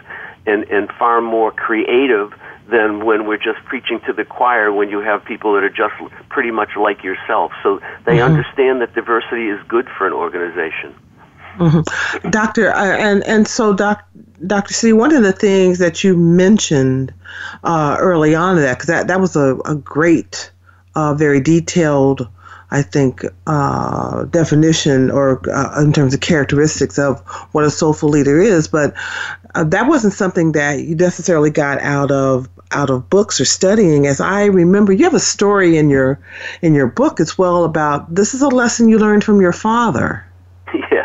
and, 0.47 0.63
and 0.65 0.89
far 0.97 1.21
more 1.21 1.51
creative 1.51 2.33
than 2.67 3.05
when 3.05 3.27
we're 3.27 3.37
just 3.37 3.63
preaching 3.65 3.99
to 4.07 4.13
the 4.13 4.25
choir 4.25 4.71
when 4.71 4.89
you 4.89 4.99
have 4.99 5.23
people 5.23 5.53
that 5.53 5.63
are 5.63 5.69
just 5.69 5.93
pretty 6.29 6.49
much 6.51 6.69
like 6.75 7.03
yourself. 7.03 7.51
So 7.61 7.79
they 8.05 8.17
mm-hmm. 8.17 8.33
understand 8.33 8.81
that 8.81 8.95
diversity 8.95 9.49
is 9.49 9.61
good 9.67 9.87
for 9.97 10.07
an 10.07 10.13
organization. 10.13 10.95
Doctor, 12.29 12.73
uh, 12.73 12.97
and 12.97 13.23
and 13.27 13.47
so 13.47 13.73
doc, 13.73 14.07
Doctor 14.45 14.73
C, 14.73 14.93
one 14.93 15.13
of 15.13 15.23
the 15.23 15.31
things 15.31 15.79
that 15.79 16.03
you 16.03 16.17
mentioned 16.17 17.13
uh, 17.63 17.97
early 17.99 18.35
on 18.35 18.55
that, 18.57 18.77
because 18.77 18.87
that 18.87 19.07
that 19.07 19.19
was 19.19 19.35
a, 19.35 19.57
a 19.65 19.75
great, 19.75 20.51
uh, 20.95 21.13
very 21.13 21.39
detailed, 21.39 22.27
I 22.71 22.81
think, 22.81 23.23
uh, 23.47 24.23
definition 24.25 25.11
or 25.11 25.41
uh, 25.49 25.81
in 25.81 25.93
terms 25.93 26.13
of 26.13 26.21
characteristics 26.21 26.97
of 26.97 27.19
what 27.51 27.63
a 27.63 27.71
soulful 27.71 28.09
leader 28.09 28.39
is, 28.39 28.67
but 28.67 28.93
uh, 29.55 29.63
that 29.65 29.87
wasn't 29.87 30.13
something 30.13 30.53
that 30.53 30.81
you 30.81 30.95
necessarily 30.95 31.49
got 31.49 31.79
out 31.79 32.11
of 32.11 32.49
out 32.71 32.89
of 32.89 33.09
books 33.09 33.39
or 33.39 33.45
studying. 33.45 34.07
As 34.07 34.21
I 34.21 34.45
remember, 34.45 34.93
you 34.93 35.03
have 35.03 35.13
a 35.13 35.19
story 35.19 35.77
in 35.77 35.89
your 35.89 36.19
in 36.61 36.73
your 36.73 36.87
book 36.87 37.19
as 37.19 37.37
well 37.37 37.63
about 37.63 38.13
this 38.13 38.33
is 38.33 38.41
a 38.41 38.47
lesson 38.47 38.89
you 38.89 38.97
learned 38.97 39.23
from 39.23 39.41
your 39.41 39.53
father. 39.53 40.25
Yes. 40.91 41.00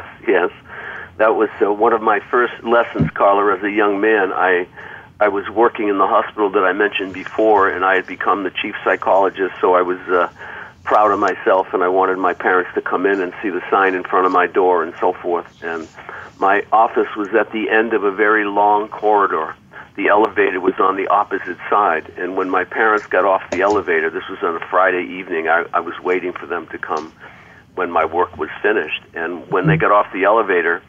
That 1.18 1.35
was 1.35 1.49
uh, 1.62 1.73
one 1.73 1.92
of 1.92 2.02
my 2.02 2.20
first 2.30 2.62
lessons, 2.62 3.11
Carla, 3.14 3.56
as 3.56 3.62
a 3.62 3.70
young 3.70 4.00
man. 4.00 4.32
I 4.32 4.66
I 5.18 5.28
was 5.28 5.49
working 5.49 5.88
in 5.88 5.96
the 5.96 6.06
hospital 6.06 6.50
that 6.50 6.64
I 6.64 6.75
mentioned 6.75 7.14
before, 7.14 7.70
and 7.70 7.85
I 7.87 7.94
had 7.94 8.06
become 8.06 8.44
the 8.44 8.50
chief 8.50 8.75
psychologist, 8.85 9.54
so 9.62 9.75
I 9.75 9.80
was 9.80 9.99
uh, 10.08 10.28
proud 10.85 11.11
of 11.11 11.18
myself, 11.18 11.68
and 11.73 11.82
I 11.82 11.88
wanted 11.88 12.18
my 12.18 12.35
parents 12.35 12.70
to 12.75 12.82
come 12.82 13.06
in 13.06 13.23
and 13.23 13.32
see 13.42 13.49
the 13.49 13.62
sign 13.70 13.94
in 13.94 14.04
front 14.04 14.26
of 14.26 14.32
my 14.32 14.46
door 14.46 14.82
and 14.82 14.92
so 15.00 15.14
forth. 15.14 15.46
And 15.62 15.88
my 16.38 16.64
office 16.70 17.08
was 17.16 17.28
at 17.35 17.50
the 17.50 17.70
end 17.70 17.94
of 17.94 18.04
a 18.04 18.11
very 18.11 18.44
long 18.44 18.88
corridor. 18.88 19.54
The 19.96 20.08
elevator 20.08 20.61
was 20.61 20.75
on 20.78 20.96
the 20.96 21.08
opposite 21.08 21.56
side, 21.70 22.12
and 22.18 22.37
when 22.37 22.50
my 22.50 22.64
parents 22.64 23.06
got 23.06 23.25
off 23.25 23.42
the 23.50 23.62
elevator, 23.62 24.11
this 24.11 24.28
was 24.28 24.38
on 24.42 24.56
a 24.56 24.66
Friday 24.68 25.02
evening, 25.18 25.49
I, 25.49 25.64
I 25.73 25.80
was 25.80 25.99
waiting 26.00 26.35
for 26.35 26.44
them 26.44 26.66
to 26.68 26.78
come 26.78 27.11
when 27.75 27.90
my 27.90 28.04
work 28.04 28.37
was 28.37 28.50
finished. 28.61 29.02
And 29.14 29.50
when 29.50 29.66
they 29.66 29.78
got 29.78 29.92
off 29.92 30.12
the 30.12 30.25
elevator, 30.25 30.82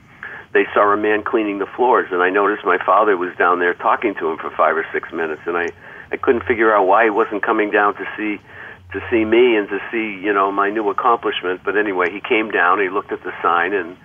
they 0.53 0.65
saw 0.73 0.93
a 0.93 0.97
man 0.97 1.23
cleaning 1.23 1.59
the 1.59 1.65
floors, 1.65 2.07
and 2.11 2.21
I 2.21 2.29
noticed 2.29 2.65
my 2.65 2.77
father 2.83 3.17
was 3.17 3.35
down 3.37 3.59
there 3.59 3.73
talking 3.73 4.15
to 4.15 4.29
him 4.29 4.37
for 4.37 4.49
five 4.51 4.77
or 4.77 4.85
six 4.93 5.11
minutes, 5.11 5.41
and 5.45 5.57
I 5.57 5.67
I 6.11 6.17
couldn't 6.17 6.43
figure 6.43 6.73
out 6.73 6.87
why 6.87 7.05
he 7.05 7.09
wasn't 7.09 7.43
coming 7.43 7.69
down 7.71 7.95
to 7.95 8.05
see 8.15 8.41
to 8.93 9.01
see 9.11 9.25
me 9.25 9.57
and 9.57 9.67
to 9.69 9.79
see 9.91 10.23
you 10.23 10.33
know 10.33 10.51
my 10.51 10.69
new 10.69 10.89
accomplishment. 10.89 11.61
But 11.63 11.77
anyway, 11.77 12.11
he 12.11 12.21
came 12.21 12.49
down. 12.51 12.79
He 12.79 12.89
looked 12.89 13.11
at 13.11 13.23
the 13.23 13.33
sign 13.41 13.73
and 13.73 13.97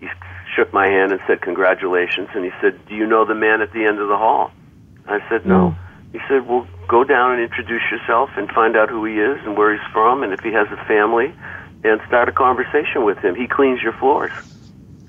he 0.00 0.08
shook 0.54 0.72
my 0.72 0.88
hand 0.88 1.12
and 1.12 1.20
said 1.26 1.40
congratulations. 1.40 2.28
And 2.34 2.44
he 2.44 2.50
said, 2.60 2.84
"Do 2.86 2.94
you 2.94 3.06
know 3.06 3.24
the 3.24 3.34
man 3.34 3.62
at 3.62 3.72
the 3.72 3.84
end 3.84 4.00
of 4.00 4.08
the 4.08 4.16
hall?" 4.16 4.50
I 5.06 5.20
said, 5.28 5.46
"No." 5.46 5.70
Mm. 5.70 5.76
He 6.12 6.20
said, 6.28 6.48
"Well, 6.48 6.66
go 6.88 7.04
down 7.04 7.32
and 7.32 7.42
introduce 7.42 7.82
yourself 7.90 8.30
and 8.36 8.50
find 8.50 8.76
out 8.76 8.88
who 8.88 9.04
he 9.04 9.20
is 9.20 9.38
and 9.44 9.56
where 9.56 9.72
he's 9.72 9.92
from 9.92 10.22
and 10.22 10.32
if 10.32 10.40
he 10.40 10.52
has 10.52 10.66
a 10.72 10.84
family, 10.86 11.32
and 11.84 12.00
start 12.08 12.28
a 12.28 12.32
conversation 12.32 13.04
with 13.04 13.18
him. 13.18 13.34
He 13.34 13.46
cleans 13.46 13.82
your 13.82 13.92
floors. 13.92 14.32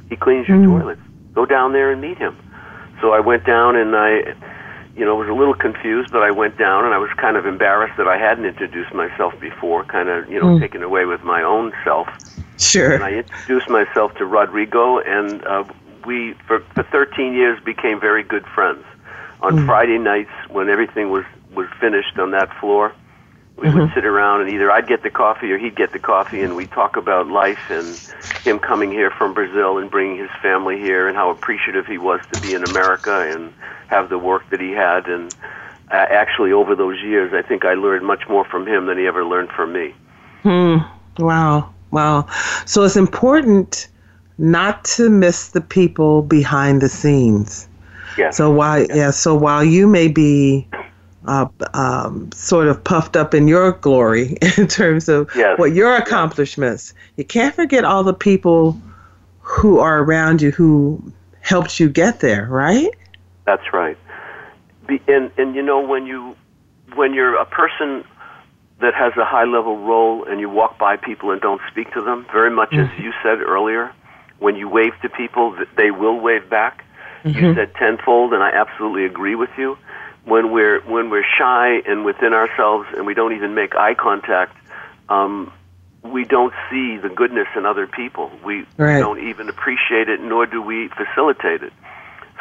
He 0.09 0.15
cleans 0.15 0.47
your 0.47 0.57
mm. 0.57 0.79
toilets. 0.79 1.01
Go 1.33 1.45
down 1.45 1.73
there 1.73 1.91
and 1.91 2.01
meet 2.01 2.17
him." 2.17 2.37
So 3.01 3.11
I 3.13 3.19
went 3.19 3.45
down 3.45 3.75
and 3.75 3.95
I 3.95 4.35
you 4.97 5.05
know, 5.05 5.15
was 5.15 5.29
a 5.29 5.33
little 5.33 5.53
confused, 5.53 6.11
but 6.11 6.23
I 6.23 6.31
went 6.31 6.57
down 6.57 6.83
and 6.83 6.93
I 6.93 6.97
was 6.97 7.11
kind 7.17 7.37
of 7.37 7.45
embarrassed 7.45 7.97
that 7.97 8.07
I 8.07 8.17
hadn't 8.17 8.45
introduced 8.45 8.93
myself 8.95 9.39
before, 9.39 9.85
kind 9.85 10.09
of, 10.09 10.27
you 10.27 10.39
know, 10.41 10.47
mm. 10.47 10.59
taken 10.59 10.81
away 10.81 11.05
with 11.05 11.21
my 11.21 11.43
own 11.43 11.71
self. 11.83 12.07
Sure. 12.57 12.95
And 12.95 13.03
I 13.03 13.11
introduced 13.11 13.69
myself 13.69 14.15
to 14.15 14.25
Rodrigo, 14.25 14.97
and 14.97 15.45
uh, 15.45 15.65
we, 16.03 16.33
for, 16.47 16.61
for 16.73 16.81
13 16.81 17.33
years, 17.33 17.63
became 17.63 17.99
very 17.99 18.23
good 18.23 18.45
friends. 18.47 18.83
On 19.41 19.53
mm. 19.53 19.65
Friday 19.67 19.99
nights, 19.99 20.31
when 20.49 20.67
everything 20.67 21.11
was, 21.11 21.25
was 21.53 21.67
finished 21.79 22.17
on 22.17 22.31
that 22.31 22.51
floor, 22.59 22.91
we 23.57 23.67
mm-hmm. 23.67 23.79
would 23.79 23.93
sit 23.93 24.05
around 24.05 24.41
and 24.41 24.49
either 24.51 24.71
I'd 24.71 24.87
get 24.87 25.01
the 25.01 25.09
coffee 25.09 25.51
or 25.51 25.57
he'd 25.57 25.75
get 25.75 25.91
the 25.91 25.99
coffee, 25.99 26.41
and 26.41 26.55
we'd 26.55 26.71
talk 26.71 26.95
about 26.95 27.27
life 27.27 27.69
and 27.69 27.97
him 28.43 28.59
coming 28.59 28.91
here 28.91 29.09
from 29.09 29.33
Brazil 29.33 29.79
and 29.79 29.89
bringing 29.89 30.17
his 30.17 30.29
family 30.41 30.77
here, 30.79 31.07
and 31.07 31.17
how 31.17 31.31
appreciative 31.31 31.87
he 31.87 31.97
was 31.97 32.21
to 32.33 32.41
be 32.41 32.53
in 32.53 32.63
America 32.63 33.31
and 33.31 33.51
have 33.87 34.09
the 34.09 34.17
work 34.17 34.47
that 34.51 34.61
he 34.61 34.71
had. 34.71 35.07
And 35.07 35.33
uh, 35.91 35.95
actually, 35.95 36.51
over 36.51 36.75
those 36.75 37.01
years, 37.01 37.33
I 37.33 37.41
think 37.41 37.65
I 37.65 37.73
learned 37.73 38.05
much 38.05 38.27
more 38.29 38.45
from 38.45 38.67
him 38.67 38.85
than 38.85 38.97
he 38.97 39.07
ever 39.07 39.25
learned 39.25 39.49
from 39.49 39.73
me. 39.73 39.95
Hmm. 40.43 40.77
Wow. 41.17 41.73
Wow. 41.89 42.27
So 42.65 42.83
it's 42.83 42.95
important 42.95 43.87
not 44.37 44.83
to 44.85 45.09
miss 45.09 45.49
the 45.49 45.61
people 45.61 46.21
behind 46.21 46.81
the 46.81 46.89
scenes. 46.89 47.67
Yes. 48.17 48.37
So 48.37 48.51
while 48.51 48.79
yes. 48.79 48.95
yeah, 48.95 49.11
so 49.11 49.35
while 49.35 49.63
you 49.63 49.87
may 49.87 50.07
be 50.07 50.67
uh, 51.25 51.47
um, 51.73 52.31
sort 52.31 52.67
of 52.67 52.83
puffed 52.83 53.15
up 53.15 53.33
in 53.33 53.47
your 53.47 53.73
glory 53.73 54.37
in 54.57 54.67
terms 54.67 55.09
of 55.09 55.29
yes. 55.35 55.57
what 55.59 55.73
your 55.73 55.95
accomplishments, 55.95 56.93
you 57.15 57.25
can't 57.25 57.55
forget 57.55 57.83
all 57.83 58.03
the 58.03 58.13
people 58.13 58.79
who 59.41 59.79
are 59.79 60.03
around 60.03 60.41
you 60.41 60.51
who 60.51 61.01
helped 61.41 61.79
you 61.79 61.89
get 61.89 62.19
there, 62.19 62.45
right? 62.45 62.89
That's 63.45 63.73
right. 63.73 63.97
Be, 64.87 65.01
and 65.07 65.31
and 65.37 65.55
you 65.55 65.61
know 65.61 65.79
when 65.79 66.05
you 66.05 66.35
when 66.95 67.13
you're 67.13 67.35
a 67.35 67.45
person 67.45 68.03
that 68.79 68.93
has 68.93 69.13
a 69.17 69.25
high 69.25 69.45
level 69.45 69.77
role 69.77 70.23
and 70.25 70.39
you 70.39 70.49
walk 70.49 70.77
by 70.77 70.97
people 70.97 71.31
and 71.31 71.41
don't 71.41 71.61
speak 71.71 71.91
to 71.93 72.01
them, 72.01 72.25
very 72.31 72.51
much 72.51 72.69
mm-hmm. 72.69 72.93
as 72.93 73.03
you 73.03 73.11
said 73.23 73.41
earlier, 73.41 73.91
when 74.39 74.55
you 74.55 74.69
wave 74.69 74.93
to 75.01 75.09
people, 75.09 75.57
they 75.77 75.91
will 75.91 76.19
wave 76.19 76.49
back. 76.49 76.83
Mm-hmm. 77.23 77.45
You 77.45 77.55
said 77.55 77.73
tenfold, 77.75 78.33
and 78.33 78.43
I 78.43 78.51
absolutely 78.51 79.05
agree 79.05 79.35
with 79.35 79.49
you. 79.57 79.77
When 80.27 80.51
we're 80.51 80.81
when 80.81 81.09
we're 81.09 81.25
shy 81.37 81.81
and 81.87 82.03
within 82.03 82.33
ourselves, 82.33 82.87
and 82.95 83.05
we 83.05 83.13
don't 83.13 83.33
even 83.33 83.55
make 83.55 83.75
eye 83.75 83.93
contact, 83.93 84.57
um, 85.07 85.53
we 86.03 86.25
don't 86.25 86.53
see 86.69 86.97
the 86.97 87.07
goodness 87.07 87.47
in 87.55 87.65
other 87.65 87.87
people. 87.87 88.29
We 88.43 88.65
right. 88.75 88.99
don't 88.99 89.25
even 89.25 89.47
appreciate 89.47 90.09
it, 90.09 90.19
nor 90.21 90.45
do 90.45 90.61
we 90.61 90.89
facilitate 90.89 91.63
it. 91.63 91.71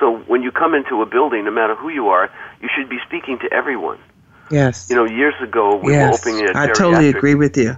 So 0.01 0.19
when 0.27 0.43
you 0.43 0.51
come 0.51 0.75
into 0.75 1.01
a 1.01 1.07
building, 1.07 1.45
no 1.45 1.53
matter 1.53 1.77
who 1.77 1.89
you 1.89 2.09
are, 2.09 2.29
you 2.61 2.69
should 2.77 2.89
be 2.89 2.99
speaking 3.07 3.39
to 3.39 3.53
everyone. 3.53 3.99
Yes. 4.51 4.89
You 4.91 4.97
know, 4.97 5.05
years 5.05 5.35
ago 5.41 5.77
we 5.77 5.93
yes. 5.93 6.25
were 6.25 6.33
opening 6.33 6.49
a 6.49 6.59
I 6.59 6.67
totally 6.73 7.09
agree 7.09 7.35
with 7.35 7.57
you. 7.57 7.77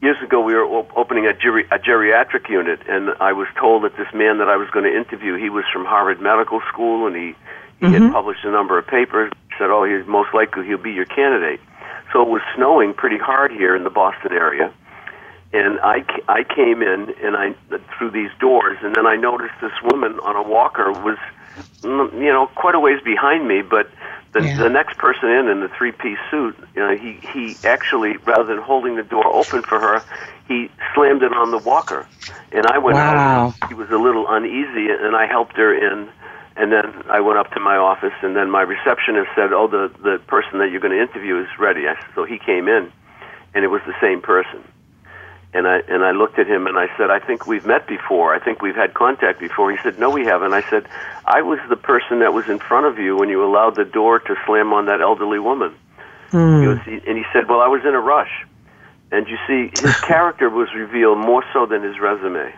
Years 0.00 0.16
ago 0.22 0.40
we 0.42 0.54
were 0.54 0.64
op- 0.64 0.96
opening 0.96 1.26
a, 1.26 1.32
geri- 1.32 1.66
a 1.70 1.78
geriatric 1.78 2.48
unit, 2.48 2.80
and 2.88 3.10
I 3.20 3.32
was 3.32 3.48
told 3.58 3.84
that 3.84 3.96
this 3.96 4.08
man 4.14 4.38
that 4.38 4.48
I 4.48 4.56
was 4.56 4.68
going 4.70 4.84
to 4.84 4.94
interview, 4.96 5.36
he 5.36 5.50
was 5.50 5.64
from 5.72 5.84
Harvard 5.84 6.20
Medical 6.20 6.60
School, 6.72 7.06
and 7.06 7.16
he 7.16 7.34
he 7.84 7.94
mm-hmm. 7.94 8.04
had 8.04 8.12
published 8.12 8.44
a 8.44 8.50
number 8.50 8.78
of 8.78 8.86
papers. 8.86 9.32
Said, 9.58 9.70
"Oh, 9.70 9.84
he's 9.84 10.06
most 10.06 10.34
likely 10.34 10.66
he'll 10.66 10.78
be 10.78 10.92
your 10.92 11.06
candidate." 11.06 11.60
So 12.12 12.22
it 12.22 12.28
was 12.28 12.42
snowing 12.54 12.94
pretty 12.94 13.18
hard 13.18 13.50
here 13.52 13.74
in 13.74 13.84
the 13.84 13.90
Boston 13.90 14.32
area, 14.32 14.72
and 15.52 15.80
I, 15.80 16.04
I 16.28 16.44
came 16.44 16.82
in 16.82 17.14
and 17.22 17.36
I 17.36 17.54
through 17.96 18.10
these 18.10 18.30
doors, 18.40 18.78
and 18.82 18.94
then 18.94 19.06
I 19.06 19.16
noticed 19.16 19.54
this 19.60 19.72
woman 19.82 20.18
on 20.20 20.36
a 20.36 20.42
walker 20.42 20.90
was, 20.90 21.18
mm, 21.80 22.12
you 22.14 22.32
know, 22.32 22.48
quite 22.54 22.74
a 22.74 22.80
ways 22.80 23.00
behind 23.04 23.46
me. 23.46 23.62
But 23.62 23.88
the 24.32 24.44
yeah. 24.44 24.58
the 24.58 24.68
next 24.68 24.98
person 24.98 25.28
in 25.28 25.48
in 25.48 25.60
the 25.60 25.68
three 25.68 25.92
piece 25.92 26.18
suit, 26.30 26.56
you 26.74 26.82
know, 26.82 26.96
he 26.96 27.20
he 27.32 27.56
actually 27.64 28.16
rather 28.18 28.44
than 28.44 28.58
holding 28.58 28.96
the 28.96 29.04
door 29.04 29.26
open 29.26 29.62
for 29.62 29.78
her, 29.78 30.02
he 30.48 30.70
slammed 30.94 31.22
it 31.22 31.32
on 31.32 31.50
the 31.52 31.58
walker, 31.58 32.06
and 32.52 32.66
I 32.66 32.78
went 32.78 32.96
wow. 32.96 33.54
out. 33.60 33.68
He 33.68 33.74
was 33.74 33.90
a 33.90 33.98
little 33.98 34.26
uneasy, 34.28 34.90
and 34.90 35.16
I 35.16 35.26
helped 35.26 35.56
her 35.56 35.72
in. 35.74 36.08
And 36.56 36.70
then 36.70 37.02
I 37.10 37.20
went 37.20 37.38
up 37.38 37.50
to 37.54 37.60
my 37.60 37.76
office, 37.76 38.14
and 38.22 38.36
then 38.36 38.50
my 38.50 38.62
receptionist 38.62 39.30
said, 39.34 39.52
"Oh, 39.52 39.66
the 39.66 39.90
the 40.02 40.18
person 40.26 40.60
that 40.60 40.70
you're 40.70 40.80
going 40.80 40.94
to 40.94 41.02
interview 41.02 41.40
is 41.42 41.48
ready." 41.58 41.88
I, 41.88 41.96
so 42.14 42.24
he 42.24 42.38
came 42.38 42.68
in, 42.68 42.92
and 43.54 43.64
it 43.64 43.68
was 43.68 43.82
the 43.86 43.94
same 44.00 44.20
person 44.20 44.62
and 45.54 45.68
I 45.68 45.78
and 45.88 46.04
I 46.04 46.10
looked 46.10 46.38
at 46.38 46.46
him 46.46 46.66
and 46.66 46.76
I 46.76 46.88
said, 46.98 47.10
"I 47.10 47.20
think 47.20 47.46
we've 47.46 47.64
met 47.64 47.86
before. 47.86 48.34
I 48.34 48.40
think 48.40 48.60
we've 48.60 48.74
had 48.74 48.92
contact 48.92 49.38
before." 49.38 49.70
He 49.70 49.78
said, 49.82 49.98
"No, 49.98 50.10
we 50.10 50.24
haven't." 50.24 50.52
I 50.52 50.68
said, 50.68 50.86
"I 51.24 51.42
was 51.42 51.60
the 51.68 51.76
person 51.76 52.18
that 52.18 52.34
was 52.34 52.48
in 52.48 52.58
front 52.58 52.86
of 52.86 52.98
you 52.98 53.16
when 53.16 53.28
you 53.28 53.42
allowed 53.44 53.76
the 53.76 53.84
door 53.84 54.18
to 54.18 54.36
slam 54.44 54.72
on 54.72 54.86
that 54.86 55.00
elderly 55.00 55.38
woman." 55.38 55.72
Mm. 56.32 56.60
He 56.60 56.66
was, 56.66 57.02
and 57.06 57.16
he 57.16 57.24
said, 57.32 57.48
"Well, 57.48 57.60
I 57.60 57.68
was 57.68 57.82
in 57.84 57.94
a 57.94 58.00
rush." 58.00 58.44
And 59.12 59.28
you 59.28 59.38
see, 59.46 59.70
his 59.80 59.96
character 60.12 60.50
was 60.50 60.68
revealed 60.74 61.18
more 61.18 61.44
so 61.52 61.66
than 61.66 61.82
his 61.84 62.00
resume. 62.00 62.52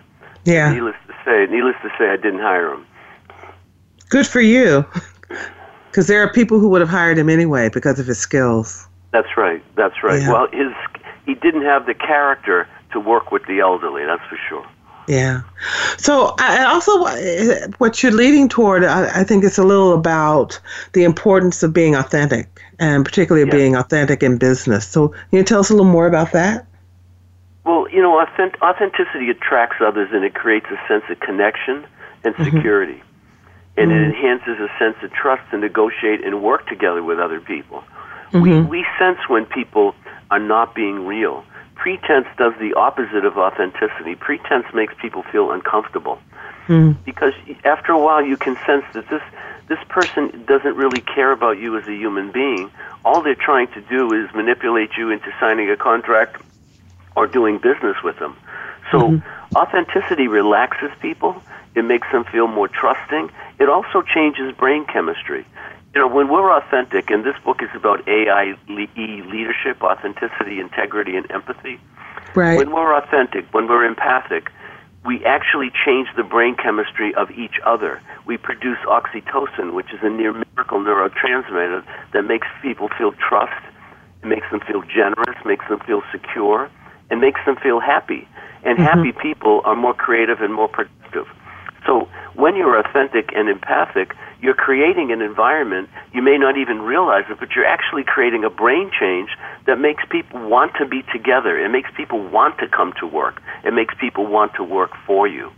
Yeah. 0.45 0.73
Needless 0.73 0.97
to 1.09 1.15
say, 1.25 1.53
needless 1.53 1.77
to 1.83 1.91
say, 1.99 2.09
I 2.09 2.17
didn't 2.17 2.41
hire 2.41 2.73
him. 2.73 2.87
Good 4.09 4.27
for 4.27 4.41
you, 4.41 4.85
because 5.91 6.07
there 6.07 6.23
are 6.23 6.33
people 6.33 6.59
who 6.61 6.69
would 6.69 6.81
have 6.81 6.91
hired 6.91 7.19
him 7.19 7.29
anyway 7.29 7.69
because 7.69 7.99
of 7.99 8.07
his 8.07 8.19
skills. 8.19 8.87
That's 9.11 9.37
right. 9.37 9.63
That's 9.75 10.03
right. 10.03 10.21
Yeah. 10.21 10.33
Well, 10.33 10.49
his 10.53 10.73
he 11.25 11.35
didn't 11.35 11.63
have 11.63 11.87
the 11.87 11.95
character 11.95 12.69
to 12.93 13.01
work 13.01 13.33
with 13.33 13.45
the 13.47 13.61
elderly. 13.61 14.05
That's 14.05 14.23
for 14.29 14.39
sure. 14.49 14.67
Yeah. 15.09 15.43
So 15.99 16.35
I 16.39 16.65
also 16.65 17.05
what 17.79 18.03
you're 18.03 18.13
leading 18.13 18.49
toward, 18.49 18.85
I, 18.85 19.21
I 19.21 19.25
think 19.25 19.45
it's 19.45 19.59
a 19.59 19.65
little 19.65 19.95
about 19.95 20.61
the 20.93 21.05
importance 21.05 21.63
of 21.63 21.73
being 21.73 21.95
authentic, 21.95 22.49
and 22.79 23.05
particularly 23.05 23.47
yeah. 23.47 23.55
being 23.55 23.77
authentic 23.77 24.23
in 24.23 24.39
business. 24.39 24.87
So 24.87 25.09
can 25.09 25.19
you 25.31 25.45
tell 25.45 25.61
us 25.61 25.71
a 25.71 25.75
little 25.75 25.91
more 25.91 26.07
about 26.07 26.33
that? 26.33 26.67
Well, 27.65 27.89
you 27.91 28.01
know, 28.01 28.21
authentic, 28.21 28.61
authenticity 28.63 29.31
attracts 29.31 29.77
others, 29.81 30.11
and 30.13 30.25
it 30.25 30.35
creates 30.35 30.67
a 30.67 30.89
sense 30.89 31.05
of 31.09 31.19
connection 31.21 31.87
and 32.25 32.35
Mm-hmm. 32.35 32.57
And 33.77 33.91
Mhm. 33.91 33.97
it 33.97 34.03
enhances 34.05 34.59
a 34.61 34.71
sense 34.79 34.97
of 35.03 35.13
trust 35.13 35.43
to 35.51 35.59
negotiate 35.59 36.25
and 36.25 36.43
work 36.43 36.67
together 36.67 37.03
with 37.03 37.19
other 37.19 37.41
people. 37.41 37.85
We 38.33 38.51
Mhm. 38.51 38.69
we 38.69 38.87
sense 38.99 39.29
when 39.29 39.45
people 39.47 39.95
are 40.31 40.41
not 40.41 40.75
being 40.75 41.07
real 41.07 41.45
pretense 41.77 42.27
does 42.37 42.53
the 42.59 42.75
opposite 42.75 43.25
of 43.25 43.39
authenticity. 43.39 44.17
Pretense 44.17 44.67
makes 44.75 44.93
people 45.01 45.23
feel 45.31 45.53
uncomfortable 45.53 46.19
Mm. 46.69 46.97
because 47.05 47.33
after 47.65 47.93
a 47.93 47.99
while 47.99 48.23
you 48.23 48.37
can 48.37 48.57
sense 48.67 48.85
that 48.93 49.09
this 49.09 49.23
this 49.69 49.79
person 49.89 50.45
doesn't 50.47 50.77
really 50.77 51.01
care 51.01 51.33
about 51.33 51.59
you 51.59 51.77
as 51.77 51.87
a 51.89 51.93
human 51.93 52.31
being. 52.31 52.71
All 53.05 53.21
they're 53.21 53.35
trying 53.35 53.67
to 53.69 53.81
do 53.81 54.13
is 54.13 54.33
manipulate 54.33 54.97
you 54.97 55.11
into 55.11 55.33
signing 55.41 55.71
a 55.71 55.77
contract 55.77 56.41
or 57.17 57.27
doing 57.27 57.59
business 57.59 57.97
with 58.05 58.17
them. 58.21 58.37
So 58.91 59.09
Mhm. 59.09 59.23
authenticity 59.57 60.29
relaxes 60.29 60.91
people. 61.01 61.43
It 61.75 61.85
makes 61.85 62.09
them 62.11 62.25
feel 62.25 62.47
more 62.47 62.69
trusting. 62.69 63.31
It 63.59 63.69
also 63.69 64.03
changes 64.03 64.53
brain 64.53 64.85
chemistry. 64.87 65.45
You 65.95 66.01
know, 66.03 66.09
when 66.09 66.29
we're 66.29 66.53
authentic, 66.53 67.11
and 67.11 67.25
this 67.25 67.37
book 67.45 67.63
is 67.63 67.71
about 67.75 68.07
AIE 68.07 68.55
leadership, 68.69 69.83
authenticity, 69.83 70.61
integrity, 70.61 71.17
and 71.17 71.31
empathy. 71.31 71.79
Right. 72.35 72.59
When 72.59 72.71
we're 72.71 72.95
authentic, 72.95 73.47
when 73.53 73.67
we're 73.67 73.85
empathic, 73.85 74.53
we 75.07 75.25
actually 75.25 75.71
change 75.85 76.09
the 76.17 76.25
brain 76.25 76.55
chemistry 76.57 77.15
of 77.15 77.31
each 77.31 77.61
other. 77.65 78.01
We 78.27 78.37
produce 78.37 78.79
oxytocin, 78.87 79.73
which 79.73 79.93
is 79.93 80.01
a 80.03 80.11
near 80.11 80.33
miracle 80.33 80.81
neurotransmitter 80.81 81.83
that 82.13 82.23
makes 82.23 82.49
people 82.61 82.89
feel 82.99 83.13
trust, 83.13 83.63
it 84.23 84.27
makes 84.27 84.51
them 84.51 84.61
feel 84.61 84.83
generous, 84.83 85.37
makes 85.45 85.67
them 85.69 85.79
feel 85.87 86.03
secure, 86.11 86.69
and 87.11 87.21
makes 87.21 87.41
them 87.45 87.57
feel 87.57 87.81
happy. 87.81 88.27
And 88.65 88.79
Mhm. 88.79 88.83
happy 88.83 89.13
people 89.13 89.63
are 89.65 89.77
more 89.77 89.95
creative 89.95 90.41
and 90.41 90.53
more 90.53 90.69
productive. 90.69 91.29
So 91.87 92.09
when 92.35 92.57
you're 92.57 92.79
authentic 92.79 93.33
and 93.35 93.49
empathic, 93.49 94.15
you're 94.43 94.55
creating 94.55 95.13
an 95.13 95.23
environment, 95.23 95.89
you 96.13 96.21
may 96.21 96.37
not 96.37 96.57
even 96.57 96.83
realize 96.83 97.25
it, 97.31 97.39
but 97.39 97.55
you're 97.55 97.65
actually 97.65 98.05
creating 98.05 98.45
a 98.45 98.51
brain 98.51 98.91
change 98.99 99.31
that 99.67 99.79
makes 99.79 100.03
people 100.11 100.41
want 100.41 100.75
to 100.77 100.85
be 100.85 101.03
together. 101.13 101.59
It 101.59 101.71
makes 101.71 101.91
people 101.97 102.21
want 102.21 102.59
to 102.59 102.69
come 102.69 102.93
to 103.01 103.07
work. 103.07 103.41
It 103.65 103.73
makes 103.73 103.95
people 103.95 104.27
want 104.27 104.55
to 104.55 104.65
work 104.65 104.91
for 105.07 105.27
you. 105.27 105.51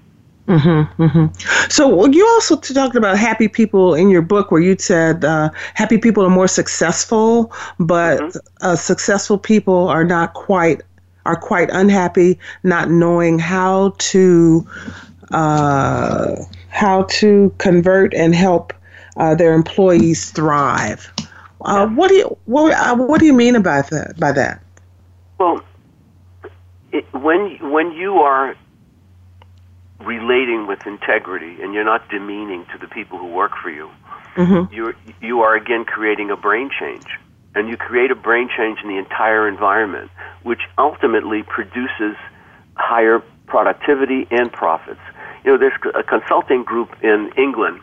Mm-hmm, 0.49 1.03
mm-hmm. 1.03 1.27
So 1.69 2.07
you 2.07 2.27
also 2.27 2.57
talked 2.57 2.97
about 2.97 3.19
happy 3.19 3.49
people 3.49 3.95
in 3.95 4.09
your 4.09 4.23
book, 4.23 4.51
where 4.51 4.63
you 4.63 4.77
said 4.79 5.25
uh, 5.25 5.51
happy 5.75 5.99
people 5.99 6.25
are 6.25 6.31
more 6.31 6.49
successful, 6.49 7.53
but 7.79 8.19
mm-hmm. 8.19 8.39
uh, 8.63 8.75
successful 8.75 9.37
people 9.37 9.89
are 9.89 10.05
not 10.05 10.33
quite 10.33 10.81
are 11.29 11.37
quite 11.37 11.69
unhappy, 11.71 12.39
not 12.63 12.91
knowing 12.91 13.39
how 13.39 13.95
to 13.99 14.67
uh, 15.31 16.37
how 16.71 17.03
to 17.03 17.55
convert 17.59 18.15
and 18.15 18.35
help 18.35 18.73
uh, 19.19 19.35
their 19.35 19.53
employees 19.53 20.31
thrive. 20.31 21.13
Uh, 21.61 21.87
what 21.89 22.09
do 22.09 22.15
you 22.15 22.37
what, 22.47 22.73
uh, 22.73 22.97
what 22.97 23.21
do 23.21 23.27
you 23.27 23.35
mean 23.35 23.57
about 23.57 23.91
that? 23.91 24.19
By 24.19 24.33
that? 24.33 24.63
Well, 25.39 25.63
it, 26.93 27.05
when 27.13 27.59
when 27.71 27.93
you 27.93 28.15
are 28.21 28.57
relating 30.01 30.67
with 30.67 30.87
integrity 30.87 31.61
and 31.61 31.75
you're 31.75 31.85
not 31.85 32.09
demeaning 32.09 32.65
to 32.73 32.79
the 32.79 32.89
people 32.89 33.19
who 33.19 33.27
work 33.27 33.53
for 33.63 33.69
you, 33.69 33.91
mm-hmm. 34.35 34.73
you 34.73 34.95
you 35.21 35.43
are 35.43 35.55
again 35.55 35.85
creating 35.85 36.31
a 36.31 36.37
brain 36.37 36.71
change, 36.81 37.07
and 37.55 37.69
you 37.69 37.77
create 37.77 38.11
a 38.11 38.15
brain 38.15 38.49
change 38.57 38.79
in 38.83 38.89
the 38.89 38.99
entire 38.99 39.49
environment, 39.49 40.11
which 40.43 40.61
ultimately 40.77 41.43
produces 41.43 42.17
higher 42.77 43.23
productivity 43.47 44.27
and 44.31 44.53
profits. 44.53 45.01
You 45.45 45.53
know, 45.53 45.59
there's 45.59 45.79
a 45.95 46.03
consulting 46.03 46.65
group 46.65 46.91
in 47.03 47.31
England. 47.37 47.81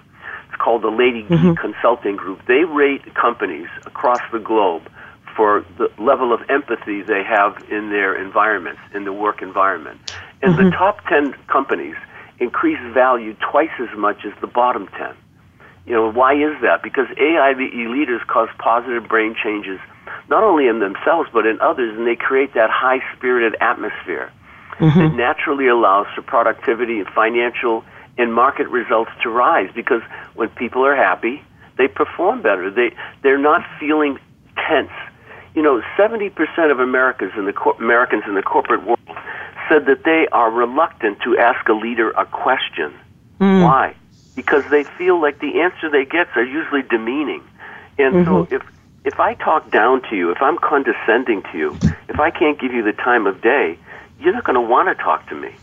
It's 0.48 0.62
called 0.62 0.84
the 0.84 0.89
Lady 0.89 1.24
mm-hmm. 1.24 1.53
Consulting 1.55 2.15
Group. 2.15 2.45
They 2.48 2.63
rate 2.63 3.13
companies 3.15 3.67
across 3.86 4.22
the 4.31 4.39
globe 4.39 4.84
for 5.36 5.65
the 5.77 5.89
level 6.01 6.31
of 6.31 6.41
empathy 6.50 7.01
they 7.01 7.24
have 7.24 7.57
in 7.69 7.89
their 7.89 8.15
environments, 8.15 8.79
in 8.93 9.03
the 9.03 9.12
work 9.12 9.41
environment. 9.41 10.00
And 10.41 10.53
mm-hmm. 10.53 10.65
the 10.65 10.72
top 10.72 11.05
10 11.07 11.34
companies 11.48 11.95
increase 12.39 12.79
value 12.93 13.36
twice 13.51 13.72
as 13.79 13.98
much 13.98 14.25
as 14.25 14.34
the 14.41 14.48
bottom 14.48 14.88
10. 14.98 15.15
You 15.85 15.93
know, 15.93 16.11
why 16.11 16.33
is 16.33 16.59
that? 16.61 16.81
Because 16.81 17.07
AIBE 17.17 17.91
leaders 17.91 18.21
cause 18.27 18.49
positive 18.57 19.07
brain 19.07 19.35
changes 19.41 19.79
not 20.29 20.43
only 20.43 20.67
in 20.67 20.79
themselves 20.79 21.29
but 21.31 21.45
in 21.45 21.59
others, 21.61 21.95
and 21.97 22.07
they 22.07 22.15
create 22.15 22.53
that 22.53 22.69
high 22.69 22.99
spirited 23.15 23.55
atmosphere 23.61 24.31
mm-hmm. 24.79 24.99
that 24.99 25.15
naturally 25.15 25.67
allows 25.67 26.07
for 26.15 26.21
productivity 26.21 26.99
and 26.99 27.07
financial 27.09 27.83
and 28.17 28.33
market 28.33 28.67
results 28.69 29.11
to 29.21 29.29
rise 29.29 29.69
because 29.75 30.01
when 30.35 30.49
people 30.49 30.85
are 30.85 30.95
happy, 30.95 31.43
they 31.77 31.87
perform 31.87 32.41
better. 32.41 32.71
They, 32.71 32.95
they're 33.21 33.37
not 33.37 33.61
feeling 33.79 34.17
tense. 34.55 34.91
You 35.53 35.61
know, 35.61 35.81
70% 35.97 36.71
of 36.71 36.79
Americans 36.79 37.33
in 37.37 37.45
the, 37.45 37.53
cor- 37.53 37.75
Americans 37.77 38.23
in 38.27 38.35
the 38.35 38.41
corporate 38.41 38.85
world 38.85 38.99
said 39.69 39.85
that 39.87 40.03
they 40.03 40.27
are 40.31 40.51
reluctant 40.51 41.19
to 41.23 41.37
ask 41.37 41.67
a 41.67 41.73
leader 41.73 42.11
a 42.11 42.25
question. 42.25 42.93
Mm. 43.39 43.63
Why? 43.63 43.95
Because 44.35 44.63
they 44.69 44.83
feel 44.83 45.21
like 45.21 45.39
the 45.39 45.61
answer 45.61 45.89
they 45.89 46.05
get 46.05 46.27
are 46.35 46.43
usually 46.43 46.81
demeaning. 46.81 47.43
And 47.97 48.15
mm-hmm. 48.15 48.25
so 48.25 48.47
if 48.55 48.63
if 49.05 49.19
I 49.19 49.35
talk 49.35 49.71
down 49.71 50.01
to 50.09 50.15
you, 50.15 50.31
if 50.31 50.41
I'm 50.41 50.57
condescending 50.57 51.43
to 51.51 51.57
you, 51.57 51.77
if 52.09 52.19
I 52.19 52.31
can't 52.31 52.59
give 52.59 52.73
you 52.73 52.83
the 52.83 52.91
time 52.91 53.27
of 53.27 53.41
day, 53.41 53.77
you're 54.19 54.33
not 54.33 54.43
going 54.43 54.55
to 54.55 54.61
want 54.61 54.89
to 54.89 55.03
talk 55.03 55.29
to 55.29 55.35
me. 55.35 55.53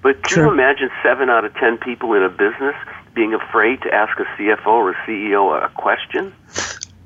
But 0.00 0.22
can 0.22 0.34
True. 0.34 0.44
you 0.46 0.52
imagine 0.52 0.90
seven 1.02 1.28
out 1.28 1.44
of 1.44 1.52
ten 1.54 1.76
people 1.78 2.14
in 2.14 2.22
a 2.22 2.28
business 2.28 2.76
being 3.14 3.34
afraid 3.34 3.82
to 3.82 3.92
ask 3.92 4.18
a 4.20 4.24
CFO 4.24 4.66
or 4.66 4.90
a 4.92 4.94
CEO 5.06 5.64
a 5.64 5.68
question? 5.70 6.32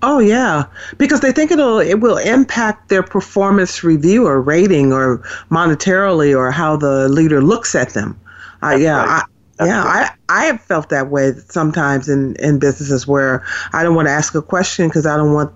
Oh 0.03 0.19
yeah, 0.19 0.65
because 0.99 1.21
they 1.21 1.33
think 1.33 1.53
it'll 1.53 1.79
it 1.79 2.01
will 2.01 2.19
impact 2.19 2.89
their 2.89 3.03
performance 3.03 3.85
review 3.85 4.27
or 4.27 4.41
rating 4.43 4.93
or 4.93 5.19
monetarily 5.51 6.37
or 6.37 6.51
how 6.51 6.77
the 6.77 7.09
leader 7.09 7.41
looks 7.41 7.75
at 7.75 7.91
them. 7.91 8.21
Uh, 8.63 8.77
yeah, 8.79 9.05
right. 9.05 9.25
I, 9.59 9.67
yeah. 9.67 9.83
I 9.83 10.11
I 10.29 10.45
have 10.47 10.61
felt 10.61 10.89
that 10.89 11.09
way 11.09 11.33
sometimes 11.49 12.09
in 12.09 12.37
in 12.37 12.59
businesses 12.59 13.07
where 13.07 13.45
I 13.73 13.83
don't 13.83 13.95
want 13.95 14.09
to 14.09 14.13
ask 14.13 14.35
a 14.35 14.43
question 14.43 14.89
because 14.89 15.07
I 15.07 15.17
don't 15.17 15.33
want 15.33 15.53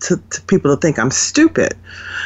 to, 0.00 0.16
to, 0.16 0.42
people 0.42 0.74
to 0.74 0.80
think 0.80 0.98
I'm 0.98 1.10
stupid. 1.10 1.74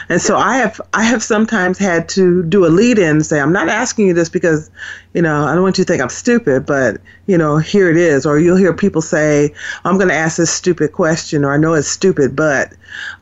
And 0.09 0.21
so 0.21 0.37
I 0.37 0.57
have 0.57 0.81
I 0.93 1.05
have 1.05 1.23
sometimes 1.23 1.79
had 1.79 2.09
to 2.11 2.43
do 2.43 2.67
a 2.67 2.69
lead 2.69 2.99
in 2.99 3.09
and 3.09 3.27
say, 3.27 3.41
I'm 3.41 3.53
not 3.53 3.69
asking 3.69 4.09
you 4.09 4.15
this 4.15 4.29
because, 4.29 4.71
you 5.15 5.23
know, 5.23 5.45
I 5.45 5.55
don't 5.55 5.63
want 5.63 5.79
you 5.79 5.85
to 5.85 5.93
think 5.93 6.03
I'm 6.03 6.09
stupid, 6.09 6.67
but 6.67 7.01
you 7.27 7.39
know, 7.39 7.57
here 7.59 7.91
it 7.91 7.97
is. 7.97 8.27
Or 8.27 8.39
you'll 8.39 8.57
hear 8.57 8.75
people 8.75 9.01
say, 9.03 9.55
I'm 9.85 9.99
gonna 9.99 10.15
ask 10.15 10.37
this 10.37 10.51
stupid 10.51 10.93
question 10.93 11.45
or 11.45 11.53
I 11.53 11.57
know 11.57 11.75
it's 11.75 11.89
stupid, 11.89 12.37
but 12.37 12.73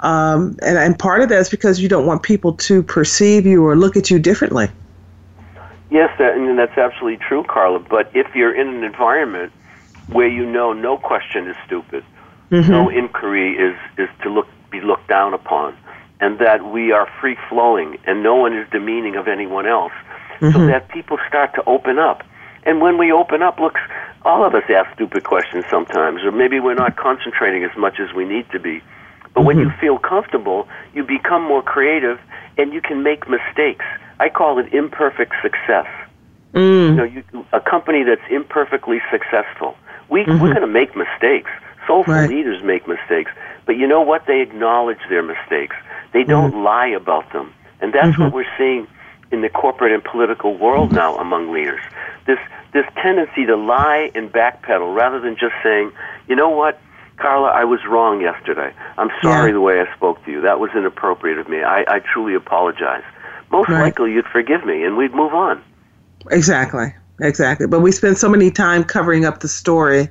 um, 0.01 0.57
and, 0.63 0.79
and 0.79 0.99
part 0.99 1.21
of 1.21 1.29
that 1.29 1.39
is 1.39 1.51
because 1.51 1.81
you 1.81 1.89
don't 1.89 2.07
want 2.07 2.23
people 2.23 2.55
to 2.55 2.83
perceive 2.83 3.47
you 3.47 3.65
or 3.65 3.77
look 3.77 3.97
at 3.97 4.11
you 4.11 4.19
differently. 4.19 4.69
Yes, 5.91 6.11
that, 6.19 6.37
and 6.37 6.59
that's 6.59 6.77
absolutely 6.79 7.19
true, 7.27 7.45
Carla. 7.45 7.81
But 7.81 8.11
if 8.15 8.35
you're 8.35 8.55
in 8.55 8.69
an 8.69 8.85
environment 8.85 9.53
where 10.09 10.29
you 10.29 10.47
know 10.47 10.73
no 10.73 10.97
question 10.97 11.49
is 11.49 11.57
stupid, 11.67 12.05
Mm-hmm. 12.51 12.71
No 12.71 12.89
inquiry 12.89 13.55
is, 13.57 13.77
is 13.97 14.09
to 14.23 14.29
look 14.29 14.49
be 14.71 14.81
looked 14.81 15.09
down 15.09 15.35
upon, 15.35 15.77
and 16.21 16.39
that 16.39 16.65
we 16.65 16.93
are 16.93 17.09
free 17.21 17.37
flowing, 17.49 17.99
and 18.07 18.23
no 18.23 18.37
one 18.37 18.57
is 18.57 18.69
demeaning 18.71 19.17
of 19.17 19.27
anyone 19.27 19.67
else, 19.67 19.93
mm-hmm. 20.39 20.53
so 20.53 20.67
that 20.67 20.89
people 20.89 21.19
start 21.29 21.55
to 21.55 21.65
open 21.67 21.99
up. 21.99 22.23
And 22.65 22.81
when 22.81 22.99
we 22.99 23.11
open 23.11 23.43
up, 23.43 23.59
looks 23.59 23.81
all 24.23 24.45
of 24.45 24.55
us 24.55 24.63
ask 24.69 24.93
stupid 24.95 25.25
questions 25.25 25.65
sometimes, 25.71 26.23
or 26.23 26.31
maybe 26.31 26.61
we're 26.61 26.75
not 26.75 26.97
concentrating 26.97 27.65
as 27.65 27.77
much 27.77 27.99
as 27.99 28.13
we 28.15 28.25
need 28.25 28.49
to 28.51 28.59
be. 28.59 28.83
But 29.23 29.41
mm-hmm. 29.41 29.47
when 29.47 29.59
you 29.59 29.71
feel 29.81 29.99
comfortable, 29.99 30.69
you 30.93 31.05
become 31.05 31.43
more 31.43 31.63
creative, 31.63 32.21
and 32.59 32.73
you 32.73 32.81
can 32.81 33.03
make 33.03 33.29
mistakes. 33.29 33.87
I 34.21 34.29
call 34.29 34.59
it 34.59 34.73
imperfect 34.73 35.33
success. 35.43 35.87
Mm. 36.53 36.89
You 36.89 36.95
know, 36.95 37.05
you, 37.05 37.25
a 37.53 37.61
company 37.61 38.05
that's 38.05 38.23
imperfectly 38.31 39.01
successful. 39.11 39.77
We, 40.11 40.21
mm-hmm. 40.21 40.43
We're 40.43 40.55
going 40.55 40.61
to 40.61 40.67
make 40.67 40.95
mistakes. 40.95 41.51
Soulful 41.87 42.15
right. 42.15 42.29
leaders 42.29 42.63
make 42.63 42.87
mistakes, 42.87 43.33
but 43.65 43.77
you 43.77 43.87
know 43.87 44.03
what? 44.03 44.27
They 44.27 44.43
acknowledge 44.43 44.99
their 45.09 45.23
mistakes. 45.23 45.75
They 46.13 46.25
don't 46.25 46.53
mm-hmm. 46.53 46.63
lie 46.63 46.89
about 46.89 47.33
them. 47.33 47.53
And 47.81 47.93
that's 47.93 48.09
mm-hmm. 48.09 48.25
what 48.25 48.33
we're 48.35 48.59
seeing 48.59 48.87
in 49.33 49.41
the 49.41 49.49
corporate 49.49 49.93
and 49.93 50.05
political 50.05 50.57
world 50.59 50.93
now 50.93 51.17
among 51.17 51.53
leaders. 51.53 51.81
This 52.27 52.39
this 52.73 52.85
tendency 53.03 53.47
to 53.47 53.57
lie 53.57 54.11
and 54.15 54.31
backpedal 54.31 54.95
rather 54.95 55.19
than 55.19 55.37
just 55.37 55.55
saying, 55.63 55.91
you 56.29 56.37
know 56.37 56.51
what, 56.51 56.81
Carla, 57.17 57.49
I 57.49 57.65
was 57.65 57.81
wrong 57.89 58.21
yesterday. 58.21 58.73
I'm 58.97 59.11
sorry 59.23 59.51
yeah. 59.51 59.55
the 59.55 59.61
way 59.61 59.81
I 59.81 59.93
spoke 59.97 60.25
to 60.25 60.31
you. 60.31 60.41
That 60.43 60.61
was 60.61 60.71
inappropriate 60.77 61.39
of 61.39 61.49
me. 61.49 61.63
I, 61.63 61.85
I 61.89 61.99
truly 62.01 62.35
apologize. 62.35 63.03
Most 63.51 63.69
right. 63.69 63.83
likely 63.83 64.13
you'd 64.13 64.27
forgive 64.27 64.65
me 64.65 64.85
and 64.85 64.97
we'd 64.97 65.15
move 65.15 65.35
on. 65.35 65.63
Exactly 66.31 66.95
exactly. 67.21 67.67
But 67.67 67.81
we 67.81 67.93
spend 67.93 68.19
so 68.19 68.29
many 68.29 68.51
time 68.51 68.85
covering 68.85 69.25
up 69.25 69.41
the 69.41 69.49
story, 69.49 70.09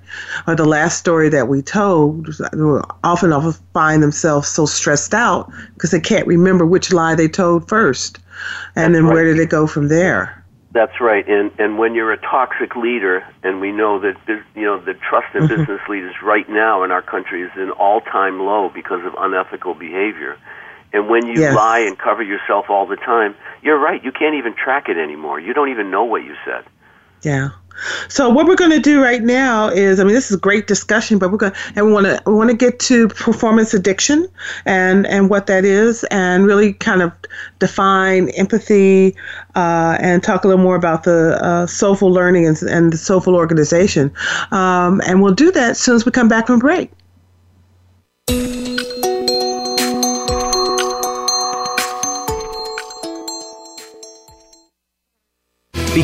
or 0.48 0.56
the 0.56 0.66
last 0.66 0.98
story 0.98 1.30
that 1.30 1.48
we 1.48 1.62
told. 1.62 2.30
Often, 3.04 3.34
often 3.34 3.54
find 3.74 4.02
themselves 4.04 4.48
so 4.48 4.66
stressed 4.66 5.14
out 5.14 5.52
because 5.74 5.92
they 5.92 6.00
can't 6.00 6.28
remember 6.28 6.66
which 6.66 6.94
lie 6.94 7.16
they 7.16 7.28
told 7.28 7.68
first, 7.68 8.20
and 8.76 8.94
That's 8.94 8.94
then 8.94 9.06
right. 9.06 9.14
where 9.14 9.26
did 9.26 9.40
it 9.40 9.50
go 9.50 9.68
from 9.68 9.88
there? 9.88 10.36
That's 10.72 11.02
right. 11.02 11.28
And 11.28 11.52
and 11.58 11.80
when 11.80 11.96
you're 11.96 12.12
a 12.12 12.22
toxic 12.22 12.76
leader, 12.76 13.26
and 13.44 13.60
we 13.60 13.72
know 13.72 14.00
that 14.00 14.16
you 14.56 14.64
know 14.64 14.80
the 14.80 14.94
trust 14.94 15.34
in 15.36 15.44
mm-hmm. 15.44 15.56
business 15.56 15.82
leaders 15.90 16.16
right 16.22 16.48
now 16.48 16.84
in 16.84 16.92
our 16.92 17.02
country 17.02 17.42
is 17.42 17.52
an 17.56 17.72
all-time 17.72 18.40
low 18.40 18.70
because 18.70 19.04
of 19.04 19.16
unethical 19.18 19.74
behavior. 19.74 20.38
And 20.92 21.08
when 21.10 21.28
you 21.28 21.40
yes. 21.40 21.56
lie 21.56 21.80
and 21.80 21.98
cover 21.98 22.24
yourself 22.24 22.70
all 22.70 22.86
the 22.86 22.96
time, 22.96 23.36
you're 23.62 23.80
right. 23.80 24.04
You 24.04 24.12
can't 24.12 24.36
even 24.36 24.56
track 24.56 24.90
it 24.90 24.98
anymore. 24.98 25.40
You 25.40 25.54
don't 25.54 25.70
even 25.70 25.92
know 25.92 26.04
what 26.04 26.24
you 26.24 26.36
said. 26.46 26.64
Yeah. 27.22 27.50
So 28.08 28.30
what 28.30 28.46
we're 28.46 28.56
going 28.56 28.72
to 28.72 28.80
do 28.80 29.02
right 29.02 29.22
now 29.22 29.70
is, 29.70 30.00
I 30.00 30.04
mean, 30.04 30.14
this 30.14 30.30
is 30.30 30.38
a 30.38 30.40
great 30.40 30.68
discussion, 30.68 31.18
but 31.18 31.32
we're 31.32 31.38
going 31.38 31.54
and 31.76 31.86
we 31.86 31.92
want 31.92 32.06
to 32.08 32.22
we 32.26 32.34
want 32.34 32.50
to 32.50 32.56
get 32.56 32.80
to 32.80 33.08
performance 33.08 33.74
addiction 33.74 34.28
and 34.66 35.08
and 35.08 35.30
what 35.30 35.48
that 35.48 35.66
is, 35.66 36.04
and 36.06 36.46
really 36.46 36.74
kind 36.74 37.02
of 37.02 37.12
define 37.60 38.30
empathy 38.30 39.16
uh, 39.56 39.98
and 40.00 40.24
talk 40.24 40.44
a 40.44 40.48
little 40.48 40.62
more 40.62 40.76
about 40.76 41.04
the 41.04 41.42
uh, 41.44 41.68
soulful 41.68 42.12
learning 42.12 42.46
and, 42.48 42.62
and 42.64 42.92
the 42.92 42.98
soulful 42.98 43.36
organization. 43.36 44.12
Um, 44.52 45.02
and 45.06 45.22
we'll 45.22 45.34
do 45.34 45.52
that 45.52 45.72
as 45.72 45.80
soon 45.80 45.96
as 45.96 46.06
we 46.06 46.12
come 46.12 46.28
back 46.28 46.48
from 46.48 46.60
break. 46.60 46.92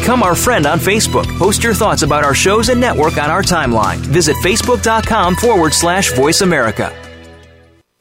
Become 0.05 0.21
our 0.21 0.35
friend 0.35 0.67
on 0.67 0.77
Facebook. 0.77 1.25
Post 1.39 1.63
your 1.63 1.73
thoughts 1.73 2.03
about 2.03 2.23
our 2.23 2.35
shows 2.35 2.69
and 2.69 2.79
network 2.79 3.17
on 3.17 3.31
our 3.31 3.41
timeline. 3.41 3.97
Visit 3.97 4.35
facebook.com 4.35 5.35
forward 5.35 5.73
slash 5.73 6.13
voice 6.13 6.41
America. 6.41 6.93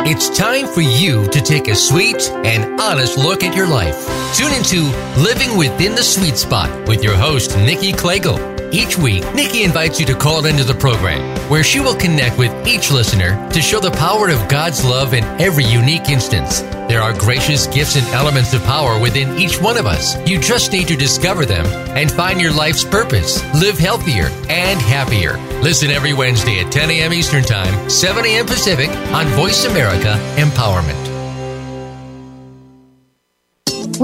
It's 0.00 0.28
time 0.36 0.66
for 0.66 0.82
you 0.82 1.26
to 1.28 1.40
take 1.40 1.68
a 1.68 1.74
sweet 1.74 2.30
and 2.44 2.78
honest 2.78 3.16
look 3.16 3.42
at 3.42 3.56
your 3.56 3.66
life. 3.66 4.06
Tune 4.36 4.52
into 4.52 4.82
Living 5.18 5.56
Within 5.56 5.94
the 5.94 6.02
Sweet 6.02 6.36
Spot 6.36 6.68
with 6.86 7.02
your 7.02 7.16
host, 7.16 7.56
Nikki 7.56 7.94
Klegel. 7.94 8.53
Each 8.74 8.98
week, 8.98 9.22
Nikki 9.36 9.62
invites 9.62 10.00
you 10.00 10.06
to 10.06 10.16
call 10.16 10.46
into 10.46 10.64
the 10.64 10.74
program, 10.74 11.22
where 11.48 11.62
she 11.62 11.78
will 11.78 11.94
connect 11.94 12.36
with 12.36 12.50
each 12.66 12.90
listener 12.90 13.48
to 13.50 13.62
show 13.62 13.78
the 13.78 13.92
power 13.92 14.28
of 14.30 14.48
God's 14.48 14.84
love 14.84 15.14
in 15.14 15.22
every 15.40 15.62
unique 15.62 16.08
instance. 16.08 16.58
There 16.88 17.00
are 17.00 17.16
gracious 17.16 17.68
gifts 17.68 17.94
and 17.94 18.04
elements 18.08 18.52
of 18.52 18.64
power 18.64 19.00
within 19.00 19.38
each 19.38 19.62
one 19.62 19.76
of 19.76 19.86
us. 19.86 20.16
You 20.28 20.40
just 20.40 20.72
need 20.72 20.88
to 20.88 20.96
discover 20.96 21.46
them 21.46 21.64
and 21.96 22.10
find 22.10 22.40
your 22.40 22.52
life's 22.52 22.84
purpose. 22.84 23.44
Live 23.54 23.78
healthier 23.78 24.26
and 24.48 24.80
happier. 24.80 25.38
Listen 25.62 25.90
every 25.90 26.12
Wednesday 26.12 26.58
at 26.58 26.72
10 26.72 26.90
a.m. 26.90 27.12
Eastern 27.12 27.44
Time, 27.44 27.88
7 27.88 28.26
a.m. 28.26 28.44
Pacific 28.44 28.90
on 29.12 29.26
Voice 29.36 29.66
America 29.66 30.18
Empowerment. 30.34 31.13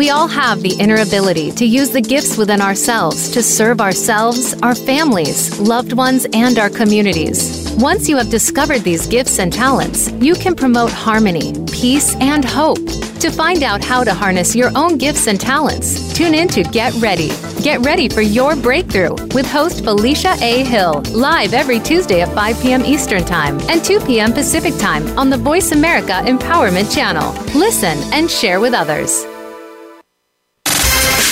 We 0.00 0.08
all 0.08 0.28
have 0.28 0.62
the 0.62 0.72
inner 0.80 1.02
ability 1.02 1.50
to 1.52 1.66
use 1.66 1.90
the 1.90 2.00
gifts 2.00 2.38
within 2.38 2.62
ourselves 2.62 3.28
to 3.32 3.42
serve 3.42 3.82
ourselves, 3.82 4.54
our 4.62 4.74
families, 4.74 5.60
loved 5.60 5.92
ones, 5.92 6.26
and 6.32 6.58
our 6.58 6.70
communities. 6.70 7.70
Once 7.76 8.08
you 8.08 8.16
have 8.16 8.30
discovered 8.30 8.78
these 8.78 9.06
gifts 9.06 9.38
and 9.38 9.52
talents, 9.52 10.10
you 10.12 10.34
can 10.36 10.54
promote 10.54 10.90
harmony, 10.90 11.52
peace, 11.70 12.16
and 12.16 12.46
hope. 12.46 12.78
To 12.78 13.30
find 13.30 13.62
out 13.62 13.84
how 13.84 14.02
to 14.02 14.14
harness 14.14 14.56
your 14.56 14.70
own 14.74 14.96
gifts 14.96 15.26
and 15.26 15.38
talents, 15.38 16.14
tune 16.14 16.34
in 16.34 16.48
to 16.48 16.62
Get 16.62 16.94
Ready. 16.94 17.28
Get 17.62 17.80
ready 17.80 18.08
for 18.08 18.22
your 18.22 18.56
breakthrough 18.56 19.12
with 19.34 19.44
host 19.44 19.84
Felicia 19.84 20.34
A. 20.40 20.64
Hill, 20.64 21.02
live 21.12 21.52
every 21.52 21.78
Tuesday 21.78 22.22
at 22.22 22.34
5 22.34 22.62
p.m. 22.62 22.86
Eastern 22.86 23.22
Time 23.22 23.60
and 23.68 23.84
2 23.84 24.00
p.m. 24.06 24.32
Pacific 24.32 24.74
Time 24.78 25.06
on 25.18 25.28
the 25.28 25.36
Voice 25.36 25.72
America 25.72 26.22
Empowerment 26.24 26.90
Channel. 26.90 27.34
Listen 27.54 27.98
and 28.14 28.30
share 28.30 28.60
with 28.60 28.72
others. 28.72 29.26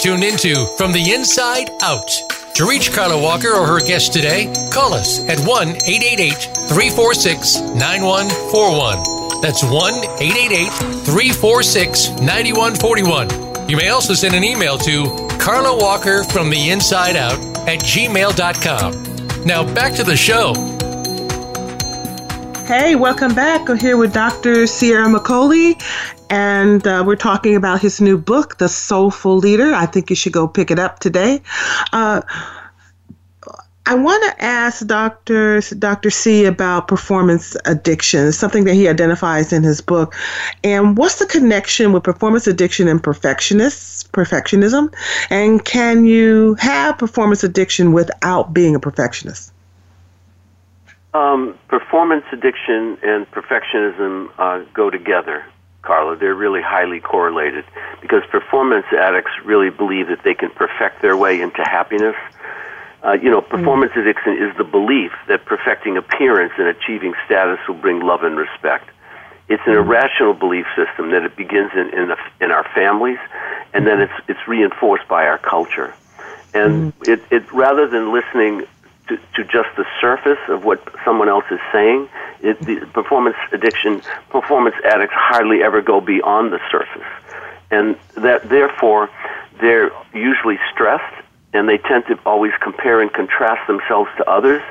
Tuned 0.00 0.24
into 0.24 0.64
From 0.78 0.92
the 0.92 1.12
Inside 1.12 1.68
Out. 1.82 2.08
To 2.54 2.66
reach 2.66 2.90
Carla 2.90 3.20
Walker 3.20 3.50
or 3.50 3.66
her 3.66 3.80
guest 3.80 4.14
today, 4.14 4.50
call 4.72 4.94
us 4.94 5.20
at 5.28 5.38
1 5.40 5.68
888 5.68 6.32
346 6.70 7.60
9141. 7.60 9.42
That's 9.42 9.62
1 9.62 9.94
888 10.18 10.70
346 11.04 12.10
9141. 12.22 13.68
You 13.68 13.76
may 13.76 13.90
also 13.90 14.14
send 14.14 14.34
an 14.34 14.42
email 14.42 14.78
to 14.78 15.04
Carla 15.38 15.76
Walker 15.76 16.24
from 16.24 16.48
the 16.48 16.70
inside 16.70 17.16
out 17.16 17.38
at 17.68 17.80
gmail.com. 17.80 19.44
Now 19.44 19.74
back 19.74 19.92
to 19.96 20.02
the 20.02 20.16
show. 20.16 20.54
Hey, 22.64 22.94
welcome 22.94 23.34
back. 23.34 23.68
I'm 23.68 23.78
here 23.78 23.98
with 23.98 24.14
Dr. 24.14 24.62
Ciaramicoli, 24.64 25.78
and 26.30 26.86
uh, 26.86 27.02
we're 27.04 27.16
talking 27.16 27.56
about 27.56 27.80
his 27.80 28.00
new 28.00 28.16
book, 28.16 28.58
The 28.58 28.68
Soulful 28.68 29.38
Leader. 29.38 29.74
I 29.74 29.86
think 29.86 30.08
you 30.08 30.16
should 30.16 30.32
go 30.32 30.46
pick 30.46 30.70
it 30.70 30.78
up 30.78 31.00
today. 31.00 31.42
Uh, 31.92 32.22
I 33.86 33.94
want 33.94 34.22
to 34.22 34.44
ask 34.44 34.86
Dr. 34.86 35.60
Dr. 35.60 36.10
C 36.10 36.44
about 36.44 36.86
performance 36.86 37.56
addiction, 37.64 38.30
something 38.30 38.62
that 38.64 38.74
he 38.74 38.86
identifies 38.86 39.52
in 39.52 39.64
his 39.64 39.80
book. 39.80 40.14
And 40.62 40.96
what's 40.96 41.18
the 41.18 41.26
connection 41.26 41.92
with 41.92 42.04
performance 42.04 42.46
addiction 42.46 42.86
and 42.86 43.02
perfectionists, 43.02 44.04
perfectionism? 44.04 44.94
And 45.28 45.64
can 45.64 46.04
you 46.04 46.54
have 46.60 46.98
performance 46.98 47.42
addiction 47.42 47.92
without 47.92 48.54
being 48.54 48.76
a 48.76 48.80
perfectionist? 48.80 49.52
Um, 51.12 51.58
performance 51.66 52.24
addiction 52.30 52.98
and 53.02 53.28
perfectionism 53.32 54.30
uh, 54.38 54.64
go 54.72 54.90
together, 54.90 55.44
Carla. 55.82 56.16
They're 56.16 56.34
really 56.34 56.62
highly 56.62 57.00
correlated 57.00 57.64
because 58.00 58.22
performance 58.30 58.86
addicts 58.92 59.32
really 59.44 59.70
believe 59.70 60.08
that 60.08 60.22
they 60.24 60.34
can 60.34 60.50
perfect 60.50 61.02
their 61.02 61.16
way 61.16 61.40
into 61.40 61.62
happiness. 61.62 62.16
Uh, 63.02 63.12
you 63.12 63.30
know, 63.30 63.40
performance 63.40 63.92
mm. 63.92 64.02
addiction 64.02 64.34
is 64.36 64.54
the 64.58 64.64
belief 64.64 65.12
that 65.28 65.44
perfecting 65.46 65.96
appearance 65.96 66.52
and 66.58 66.68
achieving 66.68 67.14
status 67.24 67.58
will 67.66 67.76
bring 67.76 68.00
love 68.00 68.22
and 68.22 68.36
respect. 68.36 68.90
It's 69.48 69.62
an 69.66 69.72
irrational 69.72 70.34
belief 70.34 70.66
system 70.76 71.10
that 71.10 71.24
it 71.24 71.34
begins 71.34 71.72
in 71.74 71.88
in, 71.98 72.10
a, 72.10 72.16
in 72.40 72.50
our 72.50 72.64
families, 72.74 73.18
and 73.72 73.86
then 73.86 74.00
it's 74.00 74.12
it's 74.28 74.46
reinforced 74.46 75.08
by 75.08 75.26
our 75.26 75.38
culture. 75.38 75.94
And 76.52 76.92
mm. 76.92 77.08
it, 77.08 77.22
it 77.30 77.52
rather 77.52 77.88
than 77.88 78.12
listening 78.12 78.66
to, 79.10 79.16
to 79.34 79.44
just 79.44 79.68
the 79.76 79.84
surface 80.00 80.38
of 80.48 80.64
what 80.64 80.80
someone 81.04 81.28
else 81.28 81.44
is 81.50 81.58
saying. 81.72 82.08
It, 82.40 82.58
the 82.60 82.86
performance 82.94 83.36
addiction, 83.52 84.02
performance 84.30 84.76
addicts 84.84 85.14
hardly 85.14 85.62
ever 85.62 85.82
go 85.82 86.00
beyond 86.00 86.52
the 86.52 86.60
surface, 86.70 87.10
and 87.70 87.96
that 88.14 88.48
therefore 88.48 89.10
they're 89.60 89.90
usually 90.14 90.58
stressed, 90.72 91.14
and 91.52 91.68
they 91.68 91.78
tend 91.78 92.06
to 92.06 92.18
always 92.24 92.52
compare 92.62 93.02
and 93.02 93.12
contrast 93.12 93.66
themselves 93.66 94.10
to 94.16 94.30
others, 94.30 94.62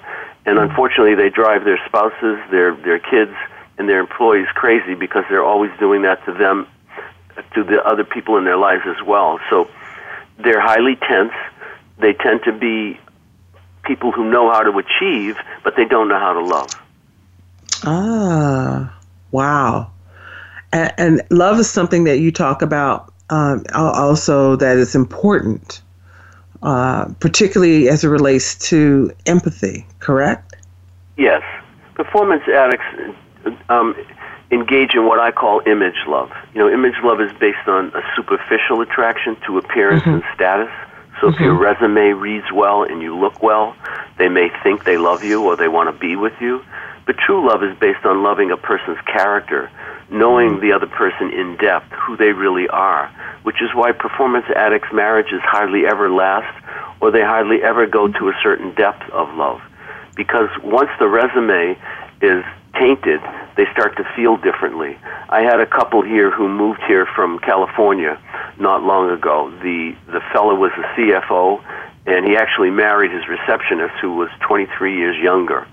and 0.45 0.58
mm-hmm. 0.58 0.69
unfortunately 0.69 1.15
they 1.15 1.30
drive 1.30 1.63
their 1.65 1.80
spouses, 1.86 2.39
their 2.49 2.73
their 2.75 2.99
kids, 2.99 3.36
and 3.78 3.88
their 3.88 3.99
employees 3.99 4.47
crazy 4.56 4.95
because 4.95 5.25
they're 5.30 5.45
always 5.45 5.71
doing 5.80 6.02
that 6.04 6.25
to 6.25 6.34
them, 6.34 6.65
to 7.54 7.63
the 7.63 7.86
other 7.86 8.04
people 8.04 8.38
in 8.38 8.45
their 8.45 8.58
lives 8.58 8.84
as 8.88 9.06
well. 9.06 9.39
So 9.49 9.69
they're 10.39 10.62
highly 10.62 10.95
tense. 10.95 11.34
They 11.99 12.13
tend 12.13 12.43
to 12.45 12.54
be 12.54 12.97
people 13.89 14.12
who 14.12 14.30
know 14.30 14.52
how 14.52 14.62
to 14.62 14.78
achieve, 14.78 15.36
but 15.63 15.75
they 15.75 15.84
don't 15.84 16.08
know 16.08 16.19
how 16.19 16.34
to 16.34 16.43
love. 16.45 16.69
Ah, 17.84 18.99
wow. 19.32 19.91
And, 20.71 20.93
and 20.97 21.21
love 21.32 21.58
is 21.60 21.67
something 21.67 22.04
that 22.04 22.19
you 22.19 22.32
talk 22.32 22.62
about 22.62 23.12
um, 23.32 23.63
also 23.73 24.56
that 24.58 24.78
is 24.78 24.93
important, 24.93 25.82
uh, 26.62 27.06
particularly 27.19 27.89
as 27.89 28.04
it 28.04 28.10
relates 28.10 28.56
to 28.69 29.12
empathy, 29.25 29.88
correct? 29.99 30.56
Yes. 31.17 31.41
Performance 31.95 32.43
addicts 32.47 32.86
um, 33.69 33.95
engage 34.52 34.93
in 34.93 35.08
what 35.08 35.19
I 35.19 35.32
call 35.32 35.62
image 35.65 35.97
love. 36.08 36.32
You 36.54 36.60
know, 36.60 36.69
image 36.69 36.95
love 37.04 37.21
is 37.21 37.32
based 37.39 37.67
on 37.67 37.88
a 37.95 38.02
superficial 38.15 38.82
attraction 38.82 39.36
to 39.47 39.58
appearance 39.58 40.04
mm-hmm. 40.04 40.21
and 40.21 40.23
status 40.36 40.71
so 41.19 41.27
mm-hmm. 41.27 41.36
if 41.36 41.39
your 41.39 41.53
mm-hmm. 41.53 41.63
resume 41.63 42.19
reads 42.19 42.51
well 42.53 42.84
and 42.84 43.01
you 43.01 43.17
look 43.17 43.41
well, 43.41 43.75
they 44.17 44.29
may 44.29 44.49
think 44.63 44.84
they 44.84 44.97
love 44.97 45.23
you 45.23 45.43
or 45.43 45.55
they 45.55 45.67
want 45.67 45.93
to 45.93 45.99
be 45.99 46.15
with 46.15 46.34
you. 46.39 46.63
But 47.05 47.17
true 47.17 47.47
love 47.47 47.63
is 47.63 47.77
based 47.79 48.05
on 48.05 48.23
loving 48.23 48.51
a 48.51 48.58
person's 48.58 48.99
character, 49.05 49.71
knowing 50.10 50.51
mm-hmm. 50.51 50.62
the 50.62 50.73
other 50.73 50.88
person 50.88 51.32
in 51.32 51.58
depth, 51.58 51.91
who 51.91 52.17
they 52.17 52.32
really 52.32 52.67
are, 52.69 53.08
which 53.43 53.62
is 53.62 53.69
why 53.73 53.91
performance 53.91 54.45
addicts' 54.55 54.93
marriages 54.93 55.41
hardly 55.43 55.86
ever 55.86 56.10
last 56.10 56.55
or 57.01 57.12
they 57.12 57.21
hardly 57.21 57.63
ever 57.63 57.88
go 57.88 58.08
to 58.08 58.29
a 58.29 58.34
certain 58.43 58.73
depth 58.75 59.10
of 59.12 59.34
love. 59.36 59.62
Because 60.15 60.49
once 60.63 60.89
the 60.99 61.08
resume 61.08 61.77
is 62.21 62.43
tainted, 62.73 63.21
they 63.55 63.65
start 63.71 63.97
to 63.97 64.03
feel 64.15 64.38
differently. 64.38 64.97
I 65.29 65.41
had 65.41 65.60
a 65.60 65.65
couple 65.65 66.01
here 66.01 66.32
who 66.32 66.47
moved 66.47 66.82
here 66.88 67.05
from 67.05 67.39
California 67.39 68.19
not 68.58 68.84
long 68.84 69.10
ago. 69.10 69.51
The 69.62 69.95
the 70.08 70.21
fellow 70.34 70.55
was 70.55 70.71
a 70.77 70.84
CFO, 70.95 71.63
and 72.05 72.25
he 72.25 72.36
actually 72.36 72.71
married 72.71 73.12
his 73.12 73.27
receptionist, 73.27 73.95
who 74.01 74.15
was 74.15 74.29
23 74.41 74.97
years 74.97 75.17
younger. 75.17 75.67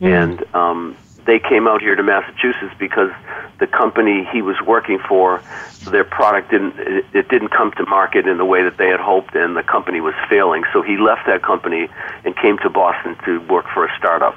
Mm. 0.00 0.22
And 0.22 0.54
um, 0.54 0.96
they 1.26 1.38
came 1.38 1.68
out 1.68 1.80
here 1.80 1.94
to 1.94 2.02
Massachusetts 2.02 2.74
because 2.78 3.10
the 3.58 3.66
company 3.66 4.26
he 4.32 4.42
was 4.42 4.56
working 4.66 4.98
for, 4.98 5.42
their 5.90 6.04
product 6.04 6.50
didn't 6.50 6.78
it, 6.78 7.04
it 7.12 7.28
didn't 7.28 7.50
come 7.50 7.72
to 7.72 7.86
market 7.86 8.26
in 8.26 8.38
the 8.38 8.44
way 8.44 8.62
that 8.64 8.76
they 8.76 8.88
had 8.88 9.00
hoped, 9.00 9.34
and 9.34 9.56
the 9.56 9.62
company 9.62 10.00
was 10.00 10.14
failing. 10.28 10.64
So 10.72 10.82
he 10.82 10.96
left 10.96 11.26
that 11.26 11.42
company 11.42 11.88
and 12.24 12.36
came 12.36 12.58
to 12.58 12.70
Boston 12.70 13.16
to 13.24 13.40
work 13.48 13.66
for 13.72 13.86
a 13.86 13.96
startup. 13.98 14.36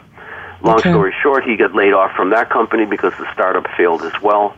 Long 0.64 0.80
okay. 0.80 0.92
story 0.92 1.14
short, 1.22 1.44
he 1.44 1.58
got 1.58 1.76
laid 1.76 1.94
off 1.94 2.16
from 2.16 2.30
that 2.30 2.50
company 2.50 2.86
because 2.86 3.14
the 3.20 3.32
startup 3.34 3.68
failed 3.78 4.02
as 4.02 4.20
well. 4.22 4.56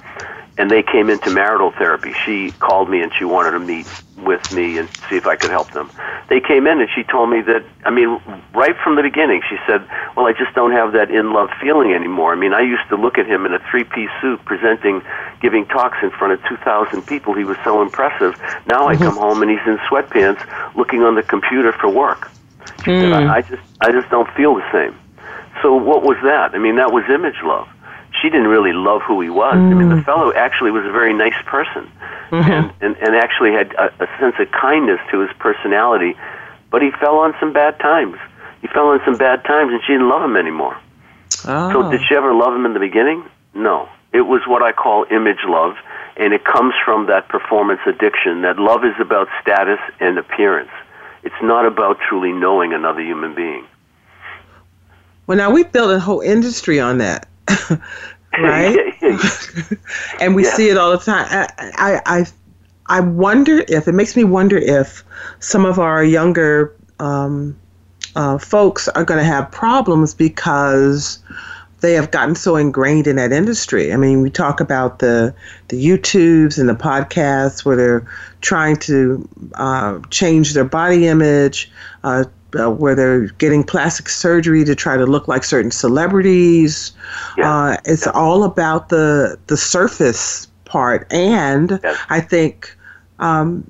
and 0.57 0.71
they 0.71 0.81
came 0.81 1.09
into 1.09 1.29
marital 1.31 1.71
therapy. 1.71 2.13
She 2.25 2.51
called 2.51 2.89
me 2.89 3.01
and 3.01 3.11
she 3.13 3.25
wanted 3.25 3.51
to 3.51 3.59
meet 3.59 3.87
with 4.17 4.53
me 4.53 4.77
and 4.77 4.87
see 5.09 5.17
if 5.17 5.27
I 5.27 5.35
could 5.35 5.51
help 5.51 5.71
them. 5.71 5.91
They 6.29 6.39
came 6.39 6.65
in 6.65 6.79
and 6.79 6.89
she 6.95 7.03
told 7.03 7.29
me 7.29 7.41
that, 7.41 7.65
I 7.83 7.89
mean, 7.89 8.21
right 8.53 8.75
from 8.81 8.95
the 8.95 9.01
beginning, 9.01 9.41
she 9.49 9.57
said, 9.67 9.85
Well, 10.15 10.27
I 10.27 10.31
just 10.31 10.55
don't 10.55 10.71
have 10.71 10.93
that 10.93 11.11
in 11.11 11.33
love 11.33 11.49
feeling 11.61 11.91
anymore. 11.91 12.31
I 12.31 12.35
mean, 12.35 12.53
I 12.53 12.61
used 12.61 12.87
to 12.89 12.95
look 12.95 13.17
at 13.17 13.27
him 13.27 13.45
in 13.45 13.53
a 13.53 13.59
three 13.69 13.83
piece 13.83 14.09
suit 14.21 14.39
presenting, 14.45 15.01
giving 15.41 15.65
talks 15.65 15.97
in 16.01 16.09
front 16.11 16.33
of 16.33 16.39
2,000 16.47 17.01
people. 17.05 17.33
He 17.33 17.43
was 17.43 17.57
so 17.65 17.81
impressive. 17.81 18.39
Now 18.65 18.87
I 18.87 18.95
come 18.95 19.17
home 19.17 19.41
and 19.41 19.51
he's 19.51 19.65
in 19.67 19.77
sweatpants 19.89 20.39
looking 20.75 21.03
on 21.03 21.15
the 21.15 21.23
computer 21.23 21.73
for 21.73 21.89
work. 21.89 22.31
She 22.85 22.91
mm. 22.91 23.01
said, 23.01 23.13
I, 23.13 23.35
I, 23.35 23.41
just, 23.41 23.63
I 23.81 23.91
just 23.91 24.09
don't 24.09 24.29
feel 24.35 24.55
the 24.55 24.71
same. 24.71 24.97
So 25.61 25.75
what 25.75 26.03
was 26.03 26.17
that? 26.23 26.53
I 26.53 26.57
mean, 26.57 26.75
that 26.77 26.91
was 26.91 27.03
image 27.09 27.41
love 27.43 27.67
she 28.21 28.29
didn't 28.29 28.47
really 28.47 28.73
love 28.73 29.01
who 29.01 29.21
he 29.21 29.29
was. 29.29 29.55
Mm. 29.55 29.71
I 29.71 29.73
mean, 29.73 29.89
the 29.89 29.95
mm. 29.95 30.05
fellow 30.05 30.33
actually 30.33 30.71
was 30.71 30.85
a 30.85 30.91
very 30.91 31.13
nice 31.13 31.37
person, 31.45 31.91
mm-hmm. 32.29 32.51
and, 32.51 32.73
and 32.81 32.95
and 32.97 33.15
actually 33.15 33.51
had 33.51 33.73
a, 33.73 33.91
a 34.03 34.07
sense 34.19 34.35
of 34.39 34.51
kindness 34.51 34.99
to 35.11 35.19
his 35.19 35.29
personality, 35.39 36.15
but 36.71 36.81
he 36.81 36.91
fell 36.91 37.17
on 37.17 37.33
some 37.39 37.53
bad 37.53 37.79
times. 37.79 38.17
He 38.61 38.67
fell 38.67 38.87
on 38.87 39.01
some 39.05 39.17
bad 39.17 39.43
times, 39.43 39.73
and 39.73 39.81
she 39.85 39.93
didn't 39.93 40.09
love 40.09 40.23
him 40.23 40.37
anymore. 40.37 40.77
Oh. 41.45 41.71
So, 41.71 41.91
did 41.91 42.01
she 42.07 42.15
ever 42.15 42.33
love 42.33 42.53
him 42.53 42.65
in 42.65 42.73
the 42.73 42.79
beginning? 42.79 43.23
No. 43.53 43.89
It 44.13 44.21
was 44.21 44.41
what 44.47 44.63
I 44.63 44.71
call 44.71 45.05
image 45.11 45.43
love, 45.45 45.75
and 46.15 46.33
it 46.33 46.45
comes 46.45 46.73
from 46.85 47.07
that 47.07 47.27
performance 47.27 47.81
addiction. 47.85 48.41
That 48.43 48.57
love 48.57 48.85
is 48.85 48.95
about 48.99 49.27
status 49.41 49.79
and 49.99 50.17
appearance. 50.17 50.71
It's 51.23 51.35
not 51.41 51.65
about 51.65 51.99
truly 52.07 52.31
knowing 52.31 52.73
another 52.73 53.01
human 53.01 53.35
being. 53.35 53.67
Well, 55.27 55.37
now 55.37 55.51
we've 55.51 55.71
built 55.71 55.91
a 55.91 55.99
whole 55.99 56.21
industry 56.21 56.79
on 56.79 56.99
that. 56.99 57.27
right? 58.39 58.77
and 60.19 60.35
we 60.35 60.43
yeah. 60.43 60.53
see 60.53 60.69
it 60.69 60.77
all 60.77 60.91
the 60.91 60.97
time. 60.97 61.27
I, 61.77 62.01
I, 62.05 62.25
I 62.87 62.99
wonder 62.99 63.63
if 63.67 63.87
it 63.87 63.93
makes 63.93 64.15
me 64.15 64.23
wonder 64.23 64.57
if 64.57 65.03
some 65.39 65.65
of 65.65 65.79
our 65.79 66.03
younger 66.03 66.75
um, 66.99 67.57
uh, 68.15 68.37
folks 68.37 68.87
are 68.89 69.03
going 69.03 69.19
to 69.19 69.25
have 69.25 69.51
problems 69.51 70.13
because 70.13 71.19
they 71.85 71.93
have 71.93 72.09
gotten 72.09 72.33
so 72.33 72.55
ingrained 72.55 73.05
in 73.05 73.15
that 73.17 73.31
industry. 73.31 73.93
I 73.93 73.97
mean, 73.97 74.21
we 74.21 74.31
talk 74.31 74.59
about 74.59 74.99
the 74.99 75.35
the 75.67 75.77
YouTubes 75.77 76.57
and 76.57 76.67
the 76.67 76.73
podcasts 76.73 77.63
where 77.63 77.75
they're 77.75 78.07
trying 78.41 78.77
to 78.77 79.27
uh, 79.53 79.99
change 80.09 80.53
their 80.53 80.63
body 80.65 81.07
image, 81.07 81.71
uh, 82.03 82.25
uh, 82.57 82.71
where 82.71 82.95
they're 82.95 83.27
getting 83.37 83.63
plastic 83.63 84.09
surgery 84.09 84.65
to 84.65 84.73
try 84.73 84.97
to 84.97 85.05
look 85.05 85.27
like 85.27 85.43
certain 85.43 85.69
celebrities. 85.69 86.91
Yeah. 87.37 87.53
Uh, 87.53 87.77
it's 87.85 88.07
all 88.07 88.43
about 88.43 88.89
the 88.89 89.37
the 89.45 89.57
surface 89.57 90.47
part, 90.65 91.05
and 91.13 91.79
I 92.09 92.19
think 92.19 92.75
um, 93.19 93.63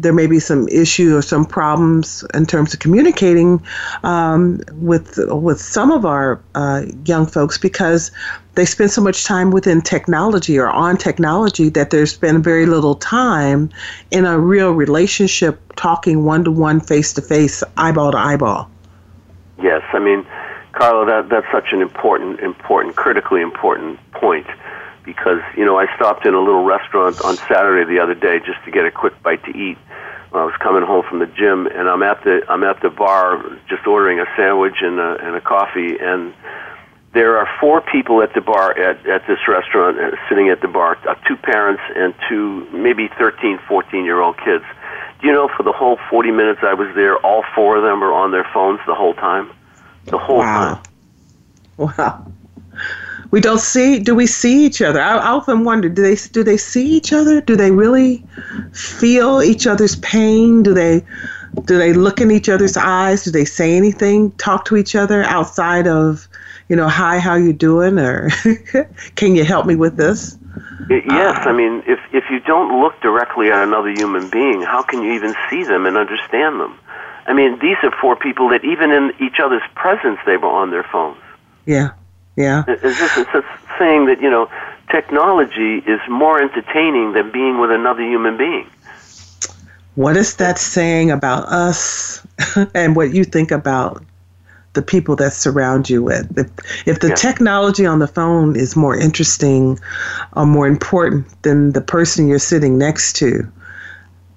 there 0.00 0.12
may 0.12 0.26
be 0.26 0.38
some 0.38 0.68
issue 0.68 1.16
or 1.16 1.22
some 1.22 1.44
problems 1.44 2.24
in 2.34 2.46
terms 2.46 2.72
of 2.72 2.80
communicating 2.80 3.62
um, 4.02 4.60
with 4.74 5.18
with 5.28 5.60
some 5.60 5.90
of 5.90 6.04
our 6.04 6.40
uh, 6.54 6.82
young 7.04 7.26
folks 7.26 7.58
because 7.58 8.10
they 8.54 8.64
spend 8.64 8.90
so 8.90 9.00
much 9.00 9.24
time 9.24 9.50
within 9.50 9.80
technology 9.80 10.58
or 10.58 10.68
on 10.68 10.96
technology 10.96 11.68
that 11.68 11.90
there's 11.90 12.16
been 12.16 12.42
very 12.42 12.66
little 12.66 12.96
time 12.96 13.70
in 14.10 14.24
a 14.24 14.38
real 14.38 14.72
relationship, 14.72 15.60
talking 15.76 16.24
one 16.24 16.42
to 16.44 16.50
one, 16.50 16.80
face 16.80 17.12
to 17.12 17.22
face, 17.22 17.62
eyeball 17.76 18.12
to 18.12 18.18
eyeball. 18.18 18.68
Yes, 19.62 19.82
I 19.92 19.98
mean, 19.98 20.26
Carlo, 20.72 21.04
that 21.06 21.28
that's 21.28 21.46
such 21.52 21.72
an 21.72 21.82
important, 21.82 22.40
important, 22.40 22.96
critically 22.96 23.42
important 23.42 23.98
point 24.12 24.46
because 25.08 25.40
you 25.56 25.64
know 25.64 25.78
I 25.78 25.86
stopped 25.96 26.26
in 26.26 26.34
a 26.34 26.40
little 26.40 26.64
restaurant 26.64 27.20
on 27.24 27.36
Saturday 27.36 27.90
the 27.90 27.98
other 27.98 28.14
day 28.14 28.40
just 28.44 28.62
to 28.66 28.70
get 28.70 28.84
a 28.84 28.90
quick 28.90 29.20
bite 29.22 29.42
to 29.44 29.56
eat, 29.56 29.78
I 30.32 30.44
was 30.44 30.54
coming 30.60 30.82
home 30.82 31.04
from 31.08 31.20
the 31.20 31.26
gym, 31.26 31.66
and 31.66 31.88
I'm 31.88 32.02
at 32.02 32.22
the 32.24 32.42
I'm 32.48 32.62
at 32.62 32.80
the 32.82 32.90
bar 32.90 33.42
just 33.68 33.86
ordering 33.86 34.20
a 34.20 34.26
sandwich 34.36 34.76
and 34.80 34.98
a, 34.98 35.16
and 35.24 35.36
a 35.36 35.40
coffee, 35.40 35.96
and 35.98 36.34
there 37.14 37.38
are 37.38 37.48
four 37.60 37.80
people 37.80 38.22
at 38.22 38.34
the 38.34 38.40
bar 38.40 38.78
at 38.78 39.06
at 39.06 39.26
this 39.26 39.38
restaurant 39.48 39.98
uh, 39.98 40.16
sitting 40.28 40.50
at 40.50 40.60
the 40.60 40.68
bar, 40.68 40.98
uh, 41.08 41.14
two 41.26 41.36
parents 41.36 41.82
and 41.96 42.14
two 42.28 42.68
maybe 42.72 43.08
13, 43.18 43.58
14 43.66 44.04
year 44.04 44.20
old 44.20 44.36
kids. 44.38 44.64
Do 45.20 45.26
you 45.26 45.32
know 45.32 45.48
for 45.56 45.62
the 45.62 45.72
whole 45.72 45.98
40 46.10 46.30
minutes 46.30 46.60
I 46.62 46.74
was 46.74 46.94
there, 46.94 47.16
all 47.16 47.42
four 47.54 47.76
of 47.76 47.82
them 47.82 48.00
were 48.00 48.12
on 48.12 48.30
their 48.30 48.46
phones 48.52 48.80
the 48.86 48.94
whole 48.94 49.14
time, 49.14 49.50
the 50.04 50.18
whole 50.18 50.38
wow. 50.38 50.74
time. 50.74 50.82
Wow 51.78 52.32
we 53.30 53.40
don't 53.40 53.60
see 53.60 53.98
do 53.98 54.14
we 54.14 54.26
see 54.26 54.64
each 54.64 54.80
other? 54.80 55.00
I, 55.00 55.16
I, 55.16 55.28
often 55.28 55.64
wonder 55.64 55.88
do 55.88 56.02
they 56.02 56.16
do 56.32 56.42
they 56.42 56.56
see 56.56 56.86
each 56.86 57.12
other? 57.12 57.40
Do 57.40 57.56
they 57.56 57.70
really 57.70 58.24
feel 58.72 59.42
each 59.42 59.66
other's 59.66 59.96
pain? 59.96 60.62
Do 60.62 60.72
they 60.72 61.04
do 61.64 61.78
they 61.78 61.92
look 61.92 62.20
in 62.20 62.30
each 62.30 62.48
other's 62.48 62.76
eyes? 62.76 63.24
Do 63.24 63.30
they 63.30 63.44
say 63.44 63.76
anything? 63.76 64.30
Talk 64.32 64.64
to 64.66 64.76
each 64.76 64.94
other 64.94 65.24
outside 65.24 65.86
of 65.86 66.28
you 66.68 66.76
know 66.76 66.88
hi 66.88 67.18
how 67.18 67.34
you 67.34 67.52
doing? 67.52 67.98
Or 67.98 68.30
can 69.16 69.36
you 69.36 69.44
help 69.44 69.66
me 69.66 69.76
with 69.76 69.96
this? 69.96 70.36
Yes 70.88 71.36
uh, 71.46 71.50
i 71.50 71.52
mean 71.52 71.82
if 71.86 72.00
if 72.12 72.24
you 72.30 72.40
don't 72.40 72.80
look 72.80 72.98
directly 73.02 73.50
at 73.50 73.62
another 73.62 73.90
human 73.90 74.30
being 74.30 74.62
how 74.62 74.82
can 74.82 75.02
you 75.02 75.12
even 75.12 75.34
see 75.50 75.64
them 75.64 75.84
and 75.84 75.96
understand 75.96 76.60
them? 76.60 76.78
I 77.26 77.34
mean 77.34 77.58
these 77.58 77.76
are 77.82 77.92
four 78.00 78.16
people 78.16 78.48
that 78.48 78.64
even 78.64 78.90
in 78.90 79.12
each 79.20 79.38
other's 79.38 79.62
presence 79.74 80.18
they 80.24 80.38
were 80.38 80.48
on 80.48 80.70
their 80.70 80.84
phones. 80.84 81.20
Yeah 81.66 81.90
yeah. 82.38 82.62
Is 82.68 82.80
this 82.80 83.18
it's 83.18 83.46
saying 83.80 84.06
that, 84.06 84.20
you 84.20 84.30
know, 84.30 84.48
technology 84.92 85.78
is 85.78 86.00
more 86.08 86.40
entertaining 86.40 87.12
than 87.12 87.32
being 87.32 87.58
with 87.58 87.72
another 87.72 88.02
human 88.02 88.36
being? 88.36 88.64
What 89.96 90.16
is 90.16 90.36
that 90.36 90.56
saying 90.56 91.10
about 91.10 91.46
us 91.46 92.24
and 92.74 92.94
what 92.94 93.12
you 93.12 93.24
think 93.24 93.50
about 93.50 94.04
the 94.74 94.82
people 94.82 95.16
that 95.16 95.32
surround 95.32 95.90
you 95.90 96.04
with? 96.04 96.38
If, 96.38 96.86
if 96.86 97.00
the 97.00 97.08
yeah. 97.08 97.14
technology 97.16 97.84
on 97.84 97.98
the 97.98 98.06
phone 98.06 98.54
is 98.54 98.76
more 98.76 98.96
interesting 98.96 99.80
or 100.34 100.46
more 100.46 100.68
important 100.68 101.26
than 101.42 101.72
the 101.72 101.80
person 101.80 102.28
you're 102.28 102.38
sitting 102.38 102.78
next 102.78 103.16
to, 103.16 103.50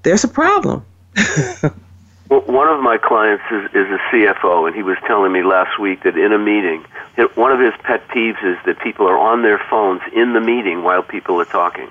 there's 0.01 0.23
a 0.23 0.27
problem. 0.27 0.83
well, 2.31 2.39
one 2.43 2.69
of 2.69 2.81
my 2.81 2.97
clients 2.97 3.43
is, 3.51 3.65
is 3.71 3.91
a 3.91 3.99
CFO, 4.09 4.65
and 4.65 4.73
he 4.73 4.83
was 4.83 4.97
telling 5.05 5.33
me 5.33 5.43
last 5.43 5.77
week 5.77 6.03
that 6.03 6.17
in 6.17 6.31
a 6.31 6.39
meeting, 6.39 6.85
one 7.35 7.51
of 7.51 7.59
his 7.59 7.73
pet 7.83 8.07
peeves 8.07 8.41
is 8.41 8.57
that 8.65 8.79
people 8.79 9.05
are 9.05 9.17
on 9.17 9.41
their 9.41 9.61
phones 9.69 9.99
in 10.13 10.31
the 10.31 10.39
meeting 10.39 10.81
while 10.81 11.03
people 11.03 11.41
are 11.41 11.45
talking. 11.45 11.89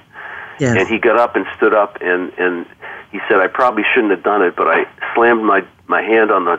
Yes. 0.59 0.79
And 0.79 0.89
he 0.89 0.99
got 0.99 1.19
up 1.19 1.37
and 1.37 1.45
stood 1.59 1.75
up 1.75 1.99
and 2.01 2.33
and 2.39 2.67
he 3.13 3.19
said, 3.29 3.41
"I 3.41 3.49
probably 3.49 3.83
shouldn't 3.95 4.13
have 4.13 4.23
done 4.23 4.43
it, 4.43 4.57
but 4.57 4.67
I 4.67 4.87
slammed 5.15 5.45
my 5.45 5.63
my 5.87 6.01
hand 6.01 6.31
on 6.31 6.47
the 6.47 6.59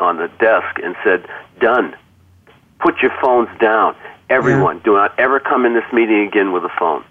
on 0.00 0.16
the 0.16 0.28
desk 0.40 0.80
and 0.82 0.96
said, 1.04 1.24
"Done. 1.60 1.96
Put 2.80 3.02
your 3.02 3.12
phones 3.20 3.48
down. 3.60 3.94
Everyone, 4.30 4.78
yeah. 4.78 4.82
do 4.82 4.94
not 4.94 5.16
ever 5.18 5.38
come 5.38 5.64
in 5.64 5.74
this 5.74 5.92
meeting 5.92 6.26
again 6.26 6.52
with 6.52 6.64
a 6.64 6.72
phone. 6.76 7.04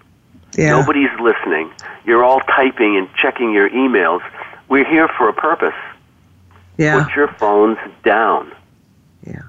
Yeah. 0.56 0.78
Nobody's 0.78 1.12
listening. 1.20 1.70
You're 2.04 2.22
all 2.24 2.40
typing 2.40 2.98
and 2.98 3.08
checking 3.14 3.52
your 3.54 3.70
emails. 3.70 4.20
We're 4.68 4.88
here 4.88 5.08
for 5.08 5.28
a 5.28 5.32
purpose. 5.32 5.74
Yeah. 6.78 7.04
Put 7.04 7.14
your 7.14 7.28
phones 7.34 7.78
down." 8.04 8.52
Yeah. 9.26 9.42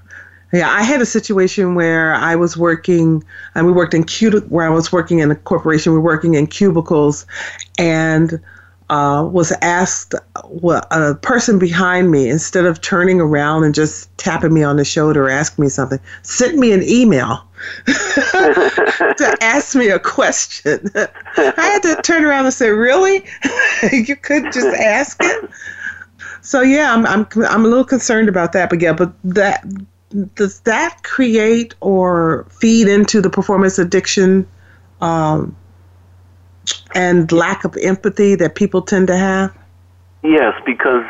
Yeah, 0.53 0.69
I 0.69 0.83
had 0.83 1.01
a 1.01 1.05
situation 1.05 1.73
where 1.73 2.13
I 2.13 2.35
was 2.35 2.55
working, 2.55 3.23
and 3.55 3.65
we 3.65 3.71
worked 3.71 3.95
in 3.95 4.03
cub- 4.03 4.47
where 4.49 4.67
I 4.67 4.69
was 4.69 4.91
working 4.91 5.17
in 5.17 5.31
a 5.31 5.35
corporation. 5.35 5.93
We 5.93 5.97
were 5.97 6.03
working 6.03 6.35
in 6.35 6.45
cubicles, 6.45 7.25
and 7.79 8.39
uh, 8.91 9.27
was 9.31 9.51
asked 9.63 10.13
well, 10.45 10.85
a 10.91 11.15
person 11.15 11.57
behind 11.57 12.11
me 12.11 12.29
instead 12.29 12.65
of 12.65 12.81
turning 12.81 13.19
around 13.19 13.63
and 13.63 13.73
just 13.73 14.15
tapping 14.17 14.53
me 14.53 14.61
on 14.61 14.77
the 14.77 14.85
shoulder 14.85 15.25
or 15.25 15.29
asking 15.29 15.63
me 15.63 15.69
something, 15.69 15.99
sent 16.21 16.57
me 16.57 16.71
an 16.71 16.83
email 16.83 17.43
to 17.87 19.37
ask 19.41 19.75
me 19.75 19.89
a 19.89 19.97
question. 19.97 20.87
I 20.95 21.53
had 21.57 21.81
to 21.81 21.99
turn 22.03 22.23
around 22.23 22.45
and 22.45 22.53
say, 22.53 22.69
"Really? 22.69 23.25
you 23.91 24.15
could 24.15 24.51
just 24.51 24.77
ask 24.79 25.17
it." 25.21 25.49
So 26.43 26.61
yeah, 26.61 26.93
I'm 26.93 27.05
I'm 27.05 27.27
I'm 27.49 27.65
a 27.65 27.67
little 27.67 27.85
concerned 27.85 28.29
about 28.29 28.51
that, 28.53 28.69
but 28.69 28.79
yeah, 28.81 28.93
but 28.93 29.11
that 29.23 29.65
does 30.35 30.59
that 30.61 31.03
create 31.03 31.73
or 31.81 32.45
feed 32.51 32.87
into 32.87 33.21
the 33.21 33.29
performance 33.29 33.79
addiction 33.79 34.47
um, 35.01 35.55
and 36.93 37.31
lack 37.31 37.63
of 37.63 37.75
empathy 37.77 38.35
that 38.35 38.55
people 38.55 38.81
tend 38.81 39.07
to 39.07 39.17
have? 39.17 39.55
Yes, 40.21 40.53
because 40.65 41.05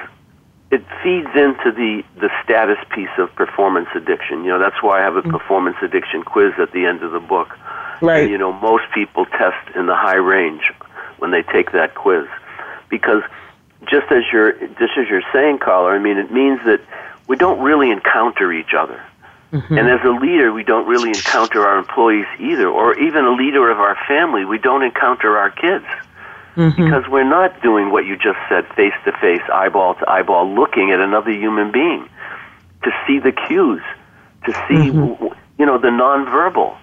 it 0.72 0.84
feeds 1.04 1.30
into 1.36 1.72
the, 1.72 2.04
the 2.19 2.30
status 2.43 2.78
piece 2.96 3.10
of 3.17 3.34
performance 3.36 3.89
addiction. 3.93 4.43
You 4.43 4.52
know, 4.52 4.60
that's 4.60 4.82
why 4.82 5.02
I 5.02 5.04
have 5.04 5.15
a 5.15 5.22
mm-hmm. 5.22 5.32
performance 5.32 5.78
addiction 5.82 6.24
quiz 6.24 6.54
at 6.58 6.72
the 6.72 6.86
end 6.86 7.04
of 7.04 7.12
the 7.12 7.19
book. 7.19 7.50
Right. 8.02 8.24
And, 8.24 8.32
you 8.32 8.38
know, 8.38 8.54
most 8.54 8.86
people 8.93 9.26
test 9.26 9.76
in 9.76 9.86
the 9.86 9.96
high 9.96 10.15
range 10.15 10.63
when 11.19 11.32
they 11.32 11.43
take 11.43 11.72
that 11.74 11.93
quiz. 11.93 12.26
Because 12.89 13.22
just 13.89 14.12
as 14.12 14.24
you're 14.32 14.54
just 14.54 14.98
as 14.98 15.08
you're 15.10 15.24
saying, 15.32 15.60
Carla, 15.60 15.91
I 15.91 16.00
mean, 16.00 16.17
it 16.17 16.32
means 16.32 16.60
that 16.65 16.82
we 17.28 17.36
don't 17.36 17.60
really 17.60 17.91
encounter 17.91 18.52
each 18.52 18.74
other. 18.74 19.04
Mm-hmm. 19.52 19.78
And 19.78 19.88
as 19.88 20.00
a 20.04 20.10
leader, 20.10 20.52
we 20.52 20.63
don't 20.63 20.88
really 20.88 21.10
encounter 21.10 21.65
our 21.65 21.78
employees 21.78 22.26
either, 22.39 22.67
or 22.67 22.98
even 22.98 23.26
a 23.26 23.34
leader 23.34 23.69
of 23.69 23.80
our 23.80 23.96
family, 24.08 24.46
we 24.46 24.58
don't 24.58 24.82
encounter 24.82 25.38
our 25.38 25.52
kids. 25.52 25.86
Mm-hmm. 26.56 26.84
Because 26.84 27.08
we're 27.10 27.24
not 27.24 27.62
doing 27.63 27.91
what 27.91 28.06
you 28.06 28.15
just 28.15 28.38
said, 28.48 28.67
face 28.76 28.93
to 29.06 29.12
face, 29.13 29.41
eyeball 29.52 29.96
to 29.96 30.10
eyeball, 30.10 30.54
looking 30.54 30.91
at 30.91 31.00
another 31.00 31.32
human 31.32 31.72
being 31.72 32.08
to 32.84 32.91
see 33.08 33.17
the 33.17 33.32
cues, 33.32 33.82
to 34.46 34.52
see, 34.67 34.91
mm-hmm. 34.91 35.34
you 35.58 35.65
know, 35.65 35.80
the 35.80 35.88
nonverbal, 35.88 36.78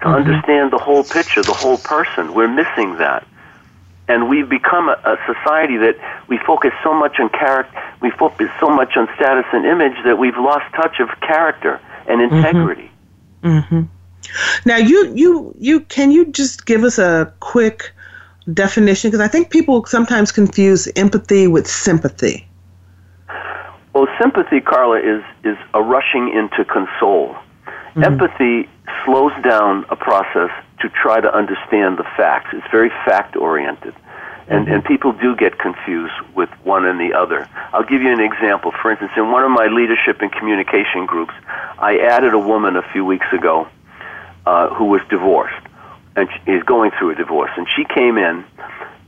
to 0.00 0.06
mm-hmm. 0.06 0.08
understand 0.08 0.72
the 0.72 0.78
whole 0.78 1.04
picture, 1.04 1.42
the 1.42 1.54
whole 1.54 1.78
person. 1.78 2.34
We're 2.34 2.48
missing 2.48 2.98
that. 2.98 3.26
And 4.06 4.28
we've 4.28 4.48
become 4.48 4.88
a, 4.88 4.98
a 5.04 5.16
society 5.26 5.78
that 5.78 5.96
we 6.28 6.38
focus 6.38 6.72
so 6.82 6.92
much 6.92 7.18
on 7.18 7.30
character, 7.30 7.82
we 8.02 8.10
focus 8.10 8.50
so 8.60 8.68
much 8.68 8.96
on 8.96 9.08
status 9.16 9.46
and 9.52 9.64
image 9.64 9.96
that 10.04 10.18
we've 10.18 10.36
lost 10.36 10.64
touch 10.74 11.00
of 11.00 11.08
character 11.20 11.80
and 12.06 12.20
mm-hmm. 12.20 12.36
integrity. 12.36 12.90
Mm-hmm. 13.42 13.82
Now, 14.66 14.76
you 14.76 15.12
you 15.14 15.54
you 15.58 15.80
can 15.80 16.10
you 16.10 16.26
just 16.26 16.66
give 16.66 16.82
us 16.84 16.98
a 16.98 17.32
quick 17.40 17.92
definition 18.52 19.10
because 19.10 19.24
I 19.24 19.28
think 19.28 19.50
people 19.50 19.84
sometimes 19.86 20.32
confuse 20.32 20.88
empathy 20.96 21.46
with 21.46 21.66
sympathy. 21.66 22.46
Well, 23.94 24.08
sympathy, 24.20 24.60
Carla, 24.60 24.98
is 24.98 25.22
is 25.44 25.56
a 25.72 25.82
rushing 25.82 26.30
into 26.30 26.64
console. 26.64 27.36
Mm-hmm. 27.66 28.04
Empathy 28.04 28.68
slows 29.04 29.32
down 29.42 29.84
a 29.88 29.96
process 29.96 30.50
to 30.84 30.90
try 30.90 31.20
to 31.20 31.34
understand 31.34 31.98
the 31.98 32.04
facts. 32.16 32.50
It's 32.52 32.70
very 32.70 32.90
fact 33.04 33.36
oriented. 33.36 33.94
And, 34.46 34.66
mm-hmm. 34.66 34.74
and 34.74 34.84
people 34.84 35.12
do 35.12 35.34
get 35.34 35.58
confused 35.58 36.14
with 36.34 36.50
one 36.62 36.84
and 36.84 37.00
the 37.00 37.16
other. 37.16 37.48
I'll 37.72 37.88
give 37.88 38.02
you 38.02 38.12
an 38.12 38.20
example. 38.20 38.72
For 38.82 38.90
instance, 38.90 39.12
in 39.16 39.32
one 39.32 39.42
of 39.42 39.50
my 39.50 39.66
leadership 39.66 40.20
and 40.20 40.30
communication 40.30 41.06
groups, 41.06 41.32
I 41.78 41.98
added 41.98 42.34
a 42.34 42.38
woman 42.38 42.76
a 42.76 42.82
few 42.92 43.04
weeks 43.04 43.26
ago 43.32 43.66
uh, 44.44 44.74
who 44.74 44.84
was 44.84 45.00
divorced 45.08 45.64
and 46.16 46.28
she 46.30 46.52
is 46.52 46.62
going 46.62 46.90
through 46.98 47.10
a 47.10 47.14
divorce. 47.14 47.50
And 47.56 47.66
she 47.74 47.84
came 47.84 48.18
in, 48.18 48.44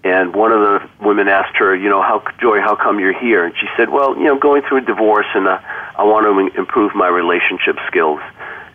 and 0.05 0.35
one 0.35 0.53
of 0.53 0.61
the 0.61 0.89
women 1.01 1.29
asked 1.29 1.57
her, 1.59 1.75
you 1.75 1.89
know, 1.89 2.03
how 2.03 2.23
Joy, 2.41 2.61
how 2.61 2.77
come 2.77 2.99
you're 3.01 3.19
here? 3.19 3.45
And 3.45 3.55
she 3.61 3.67
said, 3.77 3.91
well, 3.91 4.17
you 4.17 4.25
know, 4.25 4.39
going 4.39 4.63
through 4.63 4.79
a 4.79 4.87
divorce, 4.87 5.27
and 5.35 5.47
uh, 5.47 5.59
I 5.97 6.05
want 6.05 6.27
to 6.27 6.59
improve 6.59 6.95
my 6.95 7.09
relationship 7.09 7.77
skills 7.87 8.21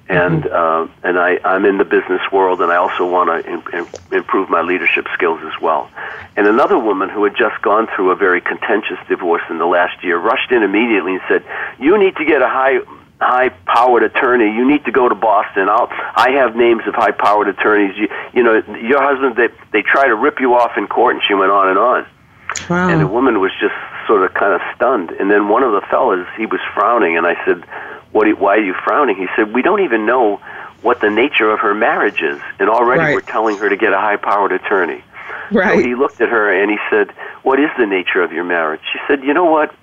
and 0.10 0.46
uh, 0.48 0.88
and 1.04 1.18
I 1.18 1.40
I'm 1.46 1.66
in 1.66 1.78
the 1.78 1.86
business 1.86 2.22
world, 2.32 2.62
and 2.62 2.72
I 2.72 2.76
also 2.76 3.10
want 3.10 3.30
to 3.30 3.50
Im- 3.50 3.88
improve 4.12 4.50
my 4.50 4.62
leadership 4.62 5.08
skills 5.14 5.40
as 5.44 5.62
well. 5.62 5.90
And 6.36 6.48
another 6.48 6.78
woman 6.78 7.10
who 7.10 7.24
had 7.24 7.36
just 7.36 7.62
gone 7.62 7.88
through 7.96 8.12
a 8.12 8.16
very 8.16 8.42
contentious 8.42 8.98
divorce 9.08 9.44
in 9.50 9.58
the 9.58 9.66
last 9.66 10.04
year 10.04 10.18
rushed 10.18 10.52
in 10.52 10.64
immediately 10.64 11.14
and 11.14 11.22
said, 11.28 11.44
"You 11.80 11.98
need 11.98 12.16
to 12.18 12.26
get 12.26 12.42
a 12.42 12.48
high." 12.48 12.80
high 13.22 13.50
powered 13.68 14.02
attorney 14.02 14.46
you 14.46 14.68
need 14.68 14.84
to 14.84 14.92
go 14.92 15.08
to 15.08 15.14
boston 15.14 15.70
i'll 15.70 15.88
i 16.16 16.32
have 16.32 16.56
names 16.56 16.82
of 16.88 16.96
high 16.96 17.12
powered 17.12 17.48
attorneys 17.48 17.96
you 17.96 18.08
you 18.34 18.42
know 18.42 18.56
your 18.82 19.00
husband 19.00 19.36
they 19.36 19.48
they 19.72 19.84
try 19.84 20.08
to 20.08 20.16
rip 20.16 20.40
you 20.40 20.56
off 20.56 20.76
in 20.76 20.88
court 20.88 21.14
and 21.14 21.24
she 21.28 21.36
went 21.36 21.52
on 21.52 21.70
and 21.70 21.78
on 21.78 22.04
wow. 22.68 22.90
and 22.90 23.00
the 23.00 23.06
woman 23.06 23.40
was 23.40 23.52
just 23.62 23.76
sort 24.08 24.24
of 24.26 24.34
kind 24.34 24.56
of 24.56 24.62
stunned 24.76 25.12
and 25.12 25.30
then 25.30 25.50
one 25.50 25.62
of 25.62 25.72
the 25.72 25.82
fellas 25.82 26.26
he 26.36 26.48
was 26.48 26.60
frowning 26.74 27.16
and 27.16 27.28
i 27.28 27.36
said 27.46 27.64
what, 28.12 28.28
why 28.40 28.58
are 28.58 28.64
you 28.64 28.74
frowning? 28.84 29.16
He 29.16 29.28
said, 29.36 29.54
we 29.54 29.62
don't 29.62 29.82
even 29.82 30.06
know 30.06 30.38
what 30.82 31.00
the 31.00 31.10
nature 31.10 31.52
of 31.52 31.60
her 31.60 31.74
marriage 31.74 32.22
is, 32.22 32.40
and 32.60 32.70
already 32.70 33.02
right. 33.02 33.14
we're 33.14 33.22
telling 33.22 33.58
her 33.58 33.70
to 33.70 33.78
get 33.78 33.94
a 33.94 34.00
high-powered 34.00 34.52
attorney. 34.52 35.04
Right. 35.52 35.78
So 35.78 35.88
he 35.88 35.96
looked 35.96 36.22
at 36.22 36.30
her 36.30 36.52
and 36.52 36.72
he 36.72 36.78
said, 36.90 37.12
what 37.44 37.60
is 37.60 37.70
the 37.78 37.86
nature 37.86 38.22
of 38.24 38.32
your 38.32 38.44
marriage? 38.44 38.82
She 38.92 39.00
said, 39.08 39.24
you 39.24 39.34
know 39.34 39.46
what? 39.46 39.74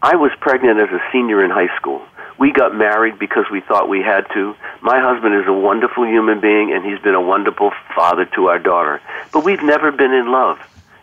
I 0.00 0.14
was 0.16 0.30
pregnant 0.40 0.78
as 0.78 0.90
a 0.90 1.00
senior 1.12 1.44
in 1.44 1.50
high 1.50 1.74
school. 1.76 2.02
We 2.38 2.52
got 2.52 2.72
married 2.72 3.18
because 3.18 3.46
we 3.50 3.60
thought 3.60 3.88
we 3.88 4.00
had 4.00 4.26
to. 4.34 4.54
My 4.80 5.00
husband 5.00 5.34
is 5.34 5.48
a 5.48 5.52
wonderful 5.52 6.06
human 6.06 6.40
being, 6.40 6.72
and 6.72 6.84
he's 6.84 7.00
been 7.00 7.16
a 7.16 7.20
wonderful 7.20 7.72
father 7.96 8.26
to 8.36 8.46
our 8.46 8.60
daughter. 8.60 9.00
But 9.32 9.44
we've 9.44 9.62
never 9.62 9.90
been 9.90 10.12
in 10.12 10.30
love, 10.30 10.60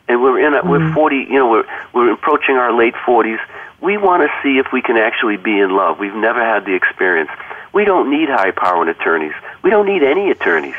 and 0.07 0.21
we're 0.21 0.39
in. 0.39 0.53
A, 0.53 0.59
mm-hmm. 0.59 0.69
We're 0.69 0.93
forty. 0.93 1.27
You 1.29 1.39
know, 1.39 1.49
we're 1.49 1.65
we're 1.93 2.13
approaching 2.13 2.55
our 2.55 2.71
late 2.71 2.95
forties 3.05 3.39
we 3.81 3.97
want 3.97 4.23
to 4.23 4.29
see 4.41 4.57
if 4.57 4.67
we 4.71 4.81
can 4.81 4.97
actually 4.97 5.37
be 5.37 5.59
in 5.59 5.75
love. 5.75 5.99
We've 5.99 6.15
never 6.15 6.43
had 6.43 6.65
the 6.65 6.73
experience. 6.73 7.29
We 7.73 7.85
don't 7.85 8.09
need 8.09 8.29
high 8.29 8.51
powered 8.51 8.87
attorneys. 8.87 9.33
We 9.63 9.69
don't 9.69 9.85
need 9.85 10.03
any 10.03 10.31
attorneys. 10.31 10.75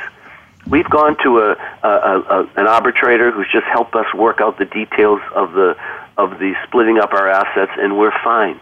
We've 0.68 0.88
gone 0.88 1.16
to 1.22 1.38
a, 1.38 1.52
a, 1.82 1.88
a, 1.88 2.50
an 2.56 2.66
arbitrator 2.66 3.30
who's 3.30 3.50
just 3.52 3.66
helped 3.66 3.94
us 3.94 4.12
work 4.14 4.40
out 4.40 4.58
the 4.58 4.64
details 4.64 5.20
of 5.34 5.52
the 5.52 5.76
of 6.18 6.38
the 6.38 6.54
splitting 6.66 6.98
up 6.98 7.12
our 7.12 7.28
assets, 7.28 7.72
and 7.76 7.98
we're 7.98 8.18
fine. 8.24 8.58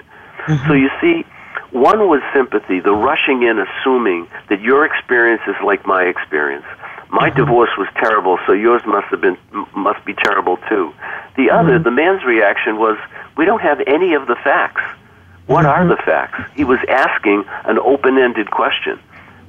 Mm-hmm. 0.47 0.68
So 0.68 0.75
you 0.75 0.90
see, 1.01 1.25
one 1.70 2.09
was 2.09 2.20
sympathy, 2.35 2.81
the 2.81 2.92
rushing 2.92 3.44
in, 3.44 3.59
assuming 3.59 4.29
that 4.49 4.61
your 4.61 4.85
experience 4.85 5.42
is 5.47 5.55
like 5.64 5.87
my 5.87 6.03
experience. 6.05 6.66
My 7.14 7.31
mm-hmm. 7.31 7.38
divorce 7.38 7.70
was 7.79 7.87
terrible, 7.94 8.38
so 8.44 8.53
yours 8.53 8.83
must 8.87 9.07
have 9.12 9.20
been 9.20 9.38
must 9.77 10.05
be 10.05 10.14
terrible 10.14 10.57
too. 10.68 10.92
The 11.37 11.48
other, 11.48 11.74
mm-hmm. 11.74 11.85
the 11.85 11.92
man's 11.92 12.24
reaction 12.24 12.77
was, 12.77 12.98
we 13.37 13.44
don't 13.44 13.62
have 13.62 13.81
any 13.87 14.14
of 14.14 14.27
the 14.27 14.35
facts. 14.42 14.83
What 15.46 15.64
mm-hmm. 15.64 15.83
are 15.83 15.96
the 15.96 16.03
facts? 16.03 16.40
He 16.57 16.64
was 16.64 16.81
asking 16.88 17.44
an 17.66 17.79
open 17.79 18.18
ended 18.18 18.50
question, 18.50 18.98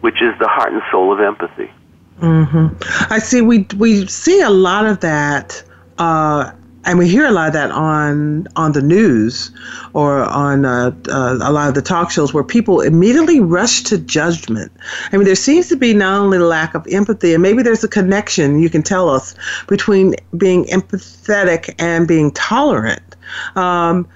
which 0.01 0.21
is 0.21 0.37
the 0.37 0.47
heart 0.47 0.73
and 0.73 0.83
soul 0.91 1.11
of 1.11 1.19
empathy. 1.19 1.71
Mm-hmm. 2.19 2.67
I 3.11 3.17
see. 3.17 3.41
We 3.41 3.65
we 3.75 4.05
see 4.05 4.41
a 4.41 4.51
lot 4.51 4.85
of 4.85 4.99
that, 4.99 5.63
uh, 5.97 6.51
and 6.85 6.99
we 6.99 7.07
hear 7.09 7.25
a 7.25 7.31
lot 7.31 7.47
of 7.47 7.53
that 7.53 7.71
on 7.71 8.47
on 8.55 8.71
the 8.71 8.81
news 8.81 9.51
or 9.93 10.23
on 10.23 10.65
uh, 10.65 10.91
uh, 11.09 11.37
a 11.41 11.51
lot 11.51 11.67
of 11.67 11.75
the 11.75 11.81
talk 11.81 12.11
shows 12.11 12.33
where 12.33 12.43
people 12.43 12.81
immediately 12.81 13.39
rush 13.39 13.81
to 13.83 13.97
judgment. 13.97 14.71
I 15.11 15.17
mean, 15.17 15.25
there 15.25 15.35
seems 15.35 15.67
to 15.69 15.75
be 15.75 15.93
not 15.93 16.19
only 16.19 16.37
a 16.37 16.45
lack 16.45 16.75
of 16.75 16.85
empathy, 16.87 17.33
and 17.33 17.41
maybe 17.41 17.63
there's 17.63 17.83
a 17.83 17.87
connection 17.87 18.59
you 18.59 18.69
can 18.69 18.83
tell 18.83 19.09
us 19.09 19.35
between 19.67 20.15
being 20.37 20.65
empathetic 20.65 21.73
and 21.79 22.07
being 22.07 22.31
tolerant 22.31 23.15
um, 23.55 24.07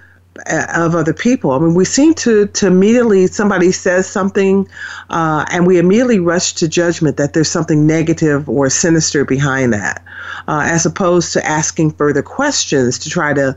of 0.48 0.96
other 0.96 1.14
people. 1.14 1.52
I 1.52 1.60
mean, 1.60 1.74
we 1.74 1.86
seem 1.86 2.14
to, 2.16 2.48
to 2.48 2.68
immediately, 2.68 3.28
somebody 3.28 3.72
says 3.72 4.08
something, 4.08 4.68
uh, 5.10 5.46
and 5.52 5.68
we 5.68 5.78
immediately 5.78 6.20
rush 6.20 6.54
to 6.56 6.68
judgment 6.68 7.18
that 7.18 7.34
there's 7.34 7.52
something 7.52 7.86
negative 7.86 8.48
or 8.48 8.70
sinister 8.70 9.26
behind 9.26 9.74
that, 9.74 10.04
uh, 10.48 10.64
as 10.66 10.86
opposed 10.86 11.34
to 11.34 11.46
asking 11.46 11.92
further 11.92 12.22
questions 12.22 13.00
to 13.00 13.10
try 13.10 13.34
to 13.34 13.56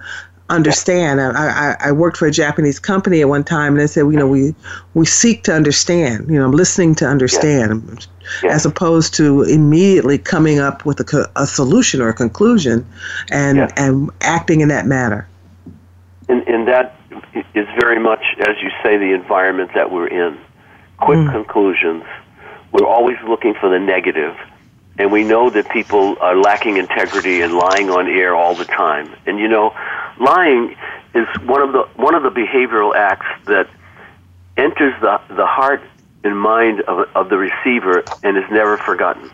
understand. 0.49 1.21
I, 1.21 1.31
I, 1.31 1.77
I, 1.89 1.93
worked 1.93 2.19
for 2.19 2.27
a 2.27 2.31
Japanese 2.31 2.79
company 2.79 3.23
at 3.23 3.29
one 3.29 3.43
time, 3.43 3.73
and 3.73 3.81
they 3.81 3.87
said, 3.87 4.01
you 4.01 4.13
know, 4.13 4.29
we 4.29 4.55
we 4.95 5.07
seek 5.07 5.45
to 5.45 5.55
understand. 5.55 6.29
You 6.29 6.39
know, 6.39 6.45
I'm 6.45 6.53
listening 6.53 6.95
to 6.97 7.07
understand, 7.07 8.07
as 8.51 8.67
opposed 8.67 9.15
to 9.15 9.43
immediately 9.43 10.19
coming 10.19 10.59
up 10.59 10.85
with 10.85 11.01
a, 11.01 11.31
a 11.37 11.47
solution 11.47 12.03
or 12.03 12.09
a 12.09 12.15
conclusion, 12.15 12.87
and 13.31 13.73
and 13.77 14.11
acting 14.21 14.61
in 14.61 14.69
that 14.69 14.87
manner 14.87 15.27
and, 16.33 16.49
and 16.49 16.69
that 16.69 16.97
is 17.55 17.67
very 17.81 17.99
much, 17.99 18.23
as 18.41 18.57
you 18.63 18.71
say, 18.83 18.97
the 18.97 19.13
environment 19.13 19.71
that 19.75 19.91
we're 19.91 20.09
in. 20.09 20.39
Quick 20.99 21.19
mm. 21.19 21.33
conclusions. 21.33 22.05
We're 22.73 22.87
always 22.87 23.17
looking 23.27 23.55
for 23.55 23.69
the 23.69 23.79
negative, 23.79 24.37
and 24.99 25.11
we 25.11 25.25
know 25.25 25.51
that 25.51 25.71
people 25.71 26.17
are 26.21 26.37
lacking 26.37 26.77
integrity 26.77 27.41
and 27.41 27.55
lying 27.55 27.91
on 27.91 28.09
air 28.09 28.35
all 28.35 28.55
the 28.55 28.65
time. 28.65 29.15
And 29.27 29.39
you 29.39 29.49
know, 29.49 29.75
lying 30.21 30.77
is 31.15 31.27
one 31.45 31.63
of 31.63 31.73
the 31.73 31.83
one 31.97 32.15
of 32.15 32.23
the 32.23 32.31
behavioral 32.31 32.95
acts 32.95 33.27
that 33.47 33.69
enters 34.57 34.95
the 35.01 35.21
the 35.29 35.47
heart 35.47 35.83
and 36.25 36.39
mind 36.39 36.83
of, 36.83 37.09
of 37.15 37.29
the 37.31 37.37
receiver 37.37 38.05
and 38.23 38.37
is 38.37 38.45
never 38.51 38.77
forgotten. 38.77 39.31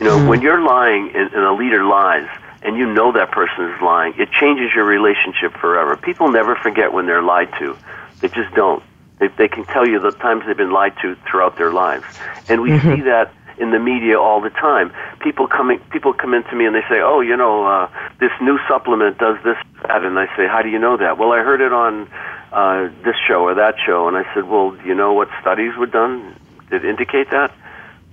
You 0.00 0.06
know, 0.06 0.18
mm. 0.18 0.28
when 0.28 0.40
you're 0.40 0.62
lying 0.62 1.10
and, 1.14 1.32
and 1.32 1.44
a 1.44 1.52
leader 1.52 1.84
lies, 1.84 2.28
and 2.62 2.76
you 2.76 2.92
know 2.92 3.12
that 3.12 3.30
person 3.32 3.70
is 3.70 3.82
lying, 3.82 4.14
it 4.18 4.30
changes 4.30 4.70
your 4.74 4.84
relationship 4.84 5.52
forever. 5.54 5.96
People 5.96 6.30
never 6.30 6.54
forget 6.56 6.92
when 6.92 7.06
they're 7.06 7.22
lied 7.22 7.52
to. 7.58 7.76
They 8.20 8.28
just 8.28 8.54
don't. 8.54 8.82
They, 9.18 9.28
they 9.28 9.48
can 9.48 9.64
tell 9.66 9.86
you 9.86 9.98
the 9.98 10.12
times 10.12 10.44
they've 10.46 10.56
been 10.56 10.72
lied 10.72 10.94
to 11.02 11.16
throughout 11.28 11.56
their 11.56 11.72
lives. 11.72 12.04
And 12.48 12.62
we 12.62 12.70
mm-hmm. 12.70 12.94
see 12.94 13.00
that 13.02 13.32
in 13.62 13.70
the 13.70 13.78
media 13.78 14.18
all 14.18 14.40
the 14.40 14.50
time. 14.50 14.92
People 15.20 15.46
coming, 15.46 15.78
people 15.90 16.12
come 16.12 16.34
into 16.34 16.54
me 16.54 16.66
and 16.66 16.74
they 16.74 16.82
say, 16.88 17.00
"Oh, 17.00 17.20
you 17.20 17.36
know, 17.36 17.64
uh, 17.64 17.88
this 18.18 18.32
new 18.40 18.58
supplement 18.68 19.18
does 19.18 19.38
this, 19.44 19.56
that," 19.82 20.02
and 20.04 20.18
I 20.18 20.26
say, 20.36 20.46
"How 20.46 20.62
do 20.62 20.68
you 20.68 20.78
know 20.78 20.96
that?" 20.96 21.16
Well, 21.18 21.32
I 21.32 21.38
heard 21.38 21.60
it 21.60 21.72
on 21.72 22.08
uh, 22.52 22.90
this 23.04 23.16
show 23.26 23.42
or 23.44 23.54
that 23.54 23.76
show, 23.86 24.08
and 24.08 24.16
I 24.16 24.24
said, 24.34 24.48
"Well, 24.48 24.72
do 24.72 24.84
you 24.84 24.94
know 24.94 25.12
what 25.12 25.28
studies 25.40 25.76
were 25.76 25.86
done 25.86 26.34
that 26.70 26.84
indicate 26.84 27.30
that?" 27.30 27.52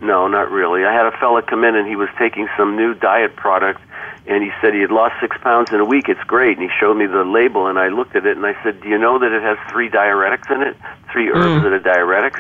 No, 0.02 0.28
not 0.28 0.50
really. 0.52 0.86
I 0.86 0.94
had 0.94 1.08
a 1.08 1.18
fella 1.18 1.42
come 1.42 1.66
in 1.66 1.76
and 1.76 1.86
he 1.86 1.98
was 1.98 2.08
taking 2.18 2.48
some 2.56 2.78
new 2.78 2.94
diet 2.94 3.36
product 3.36 3.82
and 4.30 4.44
he 4.44 4.52
said 4.62 4.74
he 4.74 4.82
had 4.82 4.92
lost 4.92 5.16
six 5.20 5.36
pounds 5.42 5.74
in 5.74 5.80
a 5.80 5.86
week. 5.86 6.08
It's 6.08 6.24
great. 6.24 6.58
And 6.58 6.70
he 6.70 6.78
showed 6.80 6.96
me 6.96 7.08
the 7.08 7.24
label, 7.24 7.66
and 7.66 7.80
I 7.80 7.88
looked 7.88 8.16
at 8.16 8.26
it, 8.26 8.38
and 8.38 8.46
I 8.46 8.56
said, 8.64 8.80
"Do 8.80 8.88
you 8.88 8.98
know 8.98 9.18
that 9.18 9.32
it 9.32 9.42
has 9.42 9.58
three 9.72 9.90
diuretics 9.90 10.52
in 10.54 10.62
it? 10.62 10.78
Three 11.12 11.30
herbs 11.30 11.64
mm. 11.64 11.64
that 11.64 11.74
are 11.74 11.80
diuretics?" 11.80 12.40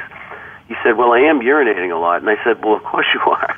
He 0.69 0.75
said, 0.84 0.97
"Well, 0.97 1.12
I 1.12 1.19
am 1.19 1.41
urinating 1.41 1.91
a 1.91 1.99
lot." 1.99 2.21
And 2.21 2.29
I 2.29 2.41
said, 2.43 2.63
"Well, 2.63 2.75
of 2.75 2.84
course 2.84 3.08
you 3.13 3.19
are, 3.21 3.58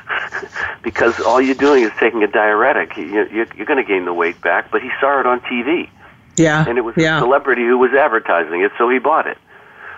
because 0.82 1.19
all 1.19 1.39
you're 1.41 1.54
doing 1.54 1.84
is 1.84 1.91
taking 2.00 2.24
a 2.24 2.28
diuretic. 2.28 2.97
You're, 2.97 3.28
you're 3.28 3.65
going 3.65 3.84
to 3.84 3.88
gain 3.88 4.06
the 4.06 4.13
weight 4.13 4.41
back." 4.41 4.71
But 4.71 4.82
he 4.82 4.89
saw 5.00 5.19
it 5.19 5.28
on 5.28 5.41
TV. 5.41 5.89
Yeah. 6.38 6.65
And 6.67 6.78
it 6.78 6.82
was 6.82 6.95
yeah. 6.97 7.17
a 7.17 7.19
celebrity 7.19 7.63
who 7.63 7.78
was 7.78 7.91
advertising 7.93 8.62
it, 8.62 8.71
so 8.78 8.89
he 8.89 8.97
bought 8.97 9.28
it. 9.28 9.38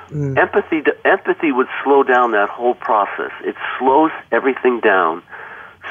Mm. 0.10 0.38
Empathy, 0.38 0.84
empathy 1.06 1.52
would 1.52 1.68
slow 1.84 2.04
down 2.04 2.32
that 2.32 2.50
whole 2.50 2.76
process. 2.76 3.32
It 3.44 3.56
slows 3.80 4.12
everything 4.32 4.80
down 4.80 5.24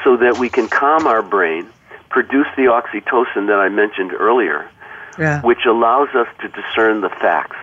so 0.03 0.17
that 0.17 0.37
we 0.37 0.49
can 0.49 0.67
calm 0.67 1.07
our 1.07 1.21
brain, 1.21 1.67
produce 2.09 2.47
the 2.55 2.63
oxytocin 2.63 3.47
that 3.47 3.59
I 3.59 3.69
mentioned 3.69 4.13
earlier, 4.13 4.69
yeah. 5.17 5.41
which 5.41 5.65
allows 5.67 6.09
us 6.09 6.27
to 6.41 6.49
discern 6.49 7.01
the 7.01 7.09
facts. 7.09 7.57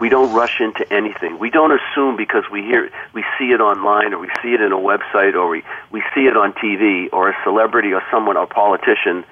We 0.00 0.08
don't 0.08 0.32
rush 0.32 0.60
into 0.60 0.90
anything. 0.92 1.38
We 1.38 1.50
don't 1.50 1.72
assume 1.72 2.16
because 2.16 2.44
we 2.50 2.62
hear 2.62 2.90
we 3.12 3.22
see 3.38 3.52
it 3.52 3.60
online 3.60 4.14
or 4.14 4.18
we 4.18 4.30
see 4.42 4.54
it 4.54 4.60
in 4.60 4.72
a 4.72 4.78
website 4.78 5.34
or 5.34 5.48
we, 5.48 5.62
we 5.92 6.02
see 6.14 6.22
it 6.22 6.36
on 6.36 6.52
TV 6.54 7.08
or 7.12 7.30
a 7.30 7.36
celebrity 7.44 7.92
or 7.92 8.02
someone 8.10 8.36
a 8.36 8.46
politician 8.46 9.24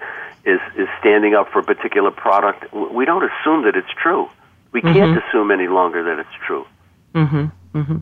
is 0.45 0.61
is 0.77 0.89
standing 1.01 1.35
up 1.35 1.51
for 1.51 1.61
a 1.61 1.65
particular 1.65 2.11
product. 2.11 2.73
We 2.73 3.05
don't 3.05 3.25
assume 3.25 3.65
that 3.65 3.77
it's 3.77 3.93
true. 4.01 4.29
We 4.73 4.83
can't 4.83 4.97
mm-hmm. 4.97 5.29
assume 5.29 5.51
any 5.51 5.69
longer 5.69 6.03
that 6.05 6.19
it's 6.19 6.37
true. 6.47 6.67
Mm-hmm. 7.15 7.47
Mm-hmm. 7.75 7.99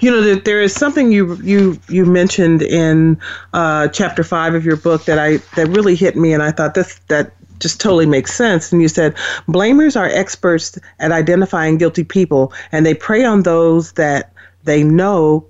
You 0.00 0.10
know 0.10 0.20
that 0.22 0.44
there 0.44 0.60
is 0.60 0.74
something 0.74 1.12
you 1.12 1.34
you 1.36 1.78
you 1.88 2.06
mentioned 2.06 2.62
in 2.62 3.20
uh, 3.52 3.88
chapter 3.88 4.22
five 4.22 4.54
of 4.54 4.64
your 4.64 4.76
book 4.76 5.04
that 5.04 5.18
I 5.18 5.38
that 5.56 5.68
really 5.68 5.96
hit 5.96 6.16
me, 6.16 6.32
and 6.32 6.42
I 6.42 6.50
thought 6.50 6.74
this 6.74 7.00
that 7.08 7.32
just 7.58 7.80
totally 7.80 8.06
makes 8.06 8.34
sense. 8.34 8.72
And 8.72 8.82
you 8.82 8.88
said 8.88 9.14
blamers 9.48 9.98
are 9.98 10.06
experts 10.06 10.78
at 10.98 11.12
identifying 11.12 11.78
guilty 11.78 12.04
people, 12.04 12.52
and 12.72 12.84
they 12.84 12.94
prey 12.94 13.24
on 13.24 13.42
those 13.42 13.92
that 13.92 14.32
they 14.64 14.82
know 14.82 15.46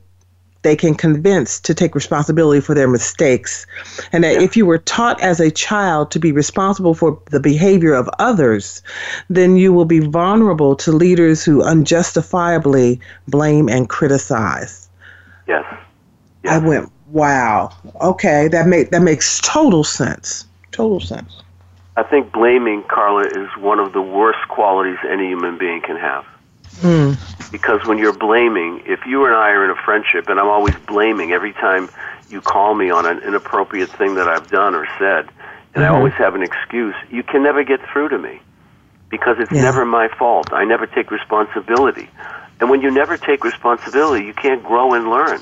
they 0.63 0.77
can 0.77 0.95
convince 0.95 1.61
to 1.61 1.75
take 1.75 1.95
responsibility 1.95 2.61
for 2.61 2.75
their 2.75 2.89
mistakes. 2.89 3.67
And 4.13 4.25
that 4.25 4.35
yeah. 4.35 4.43
if 4.43 4.57
you 4.57 4.67
were 4.67 4.79
taught 4.79 5.21
as 5.21 5.41
a 5.41 5.51
child 5.51 6.11
to 6.11 6.19
be 6.19 6.33
responsible 6.33 6.95
for 6.95 7.21
the 7.27 7.41
behavior 7.41 7.95
of 7.95 8.09
others, 8.19 8.83
then 9.31 9.57
you 9.57 9.73
will 9.73 9.85
be 9.85 10.01
vulnerable 10.01 10.75
to 10.77 10.93
leaders 10.93 11.45
who 11.45 11.63
unjustifiably 11.63 13.01
blame 13.29 13.69
and 13.69 13.89
criticize. 13.89 14.89
Yes. 15.47 15.65
yes. 16.43 16.55
I 16.55 16.59
went, 16.59 16.93
wow. 17.13 17.71
Okay, 18.01 18.49
that 18.49 18.67
make 18.67 18.91
that 18.91 19.03
makes 19.03 19.41
total 19.41 19.85
sense. 19.85 20.45
Total 20.73 21.01
sense. 21.01 21.43
I 21.99 22.05
think 22.05 22.31
blaming, 22.31 22.85
Carla, 22.85 23.27
is 23.27 23.49
one 23.57 23.81
of 23.81 23.93
the 23.93 24.01
worst 24.01 24.39
qualities 24.49 24.99
any 25.03 25.27
human 25.27 25.59
being 25.59 25.81
can 25.81 25.97
have. 25.97 26.25
Mm. 26.77 27.51
Because 27.51 27.85
when 27.87 27.99
you're 27.99 28.17
blaming, 28.17 28.85
if 28.87 29.05
you 29.05 29.25
and 29.25 29.35
I 29.35 29.51
are 29.51 29.65
in 29.65 29.71
a 29.71 29.83
friendship 29.83 30.29
and 30.29 30.39
I'm 30.39 30.47
always 30.47 30.77
blaming 30.87 31.33
every 31.33 31.53
time 31.55 31.91
you 32.31 32.41
call 32.41 32.77
me 32.77 32.91
on 32.91 33.05
an 33.05 33.19
inappropriate 33.25 33.91
thing 33.91 34.15
that 34.15 34.29
I've 34.29 34.49
done 34.49 34.77
or 34.77 34.87
said, 34.97 35.27
and 35.75 35.83
mm-hmm. 35.83 35.83
I 35.83 35.89
always 35.89 36.13
have 36.15 36.37
an 36.37 36.43
excuse, 36.45 36.95
you 37.11 37.25
can 37.25 37.43
never 37.43 37.65
get 37.65 37.81
through 37.93 38.11
to 38.11 38.19
me 38.19 38.41
because 39.11 39.39
it's 39.41 39.51
yeah. 39.51 39.63
never 39.63 39.85
my 39.85 40.07
fault. 40.07 40.53
I 40.53 40.65
never 40.65 40.87
take 40.87 41.11
responsibility. 41.11 42.09
And 42.61 42.71
when 42.71 42.81
you 42.81 42.93
never 42.93 43.17
take 43.17 43.43
responsibility, 43.43 44.25
you 44.25 44.35
can't 44.35 44.63
grow 44.63 44.95
and 44.95 45.11
learn. 45.11 45.41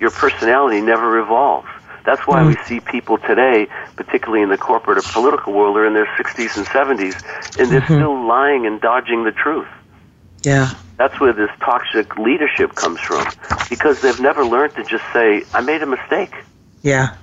Your 0.00 0.10
personality 0.10 0.80
never 0.80 1.18
evolves. 1.18 1.68
That's 2.04 2.26
why 2.26 2.42
mm. 2.42 2.48
we 2.48 2.56
see 2.64 2.80
people 2.80 3.18
today, 3.18 3.68
particularly 3.96 4.42
in 4.42 4.48
the 4.48 4.58
corporate 4.58 4.98
or 4.98 5.02
political 5.02 5.52
world, 5.52 5.76
are 5.76 5.86
in 5.86 5.94
their 5.94 6.06
60s 6.06 6.56
and 6.56 6.66
70s, 6.66 7.14
and 7.58 7.70
they're 7.70 7.80
mm-hmm. 7.80 7.94
still 7.94 8.26
lying 8.26 8.66
and 8.66 8.80
dodging 8.80 9.24
the 9.24 9.32
truth. 9.32 9.68
Yeah. 10.42 10.74
That's 10.96 11.18
where 11.20 11.32
this 11.32 11.50
toxic 11.60 12.16
leadership 12.16 12.74
comes 12.74 13.00
from, 13.00 13.26
because 13.70 14.00
they've 14.00 14.20
never 14.20 14.44
learned 14.44 14.74
to 14.76 14.84
just 14.84 15.04
say, 15.12 15.44
"I 15.54 15.60
made 15.60 15.82
a 15.82 15.86
mistake." 15.86 16.32
Yeah. 16.82 17.14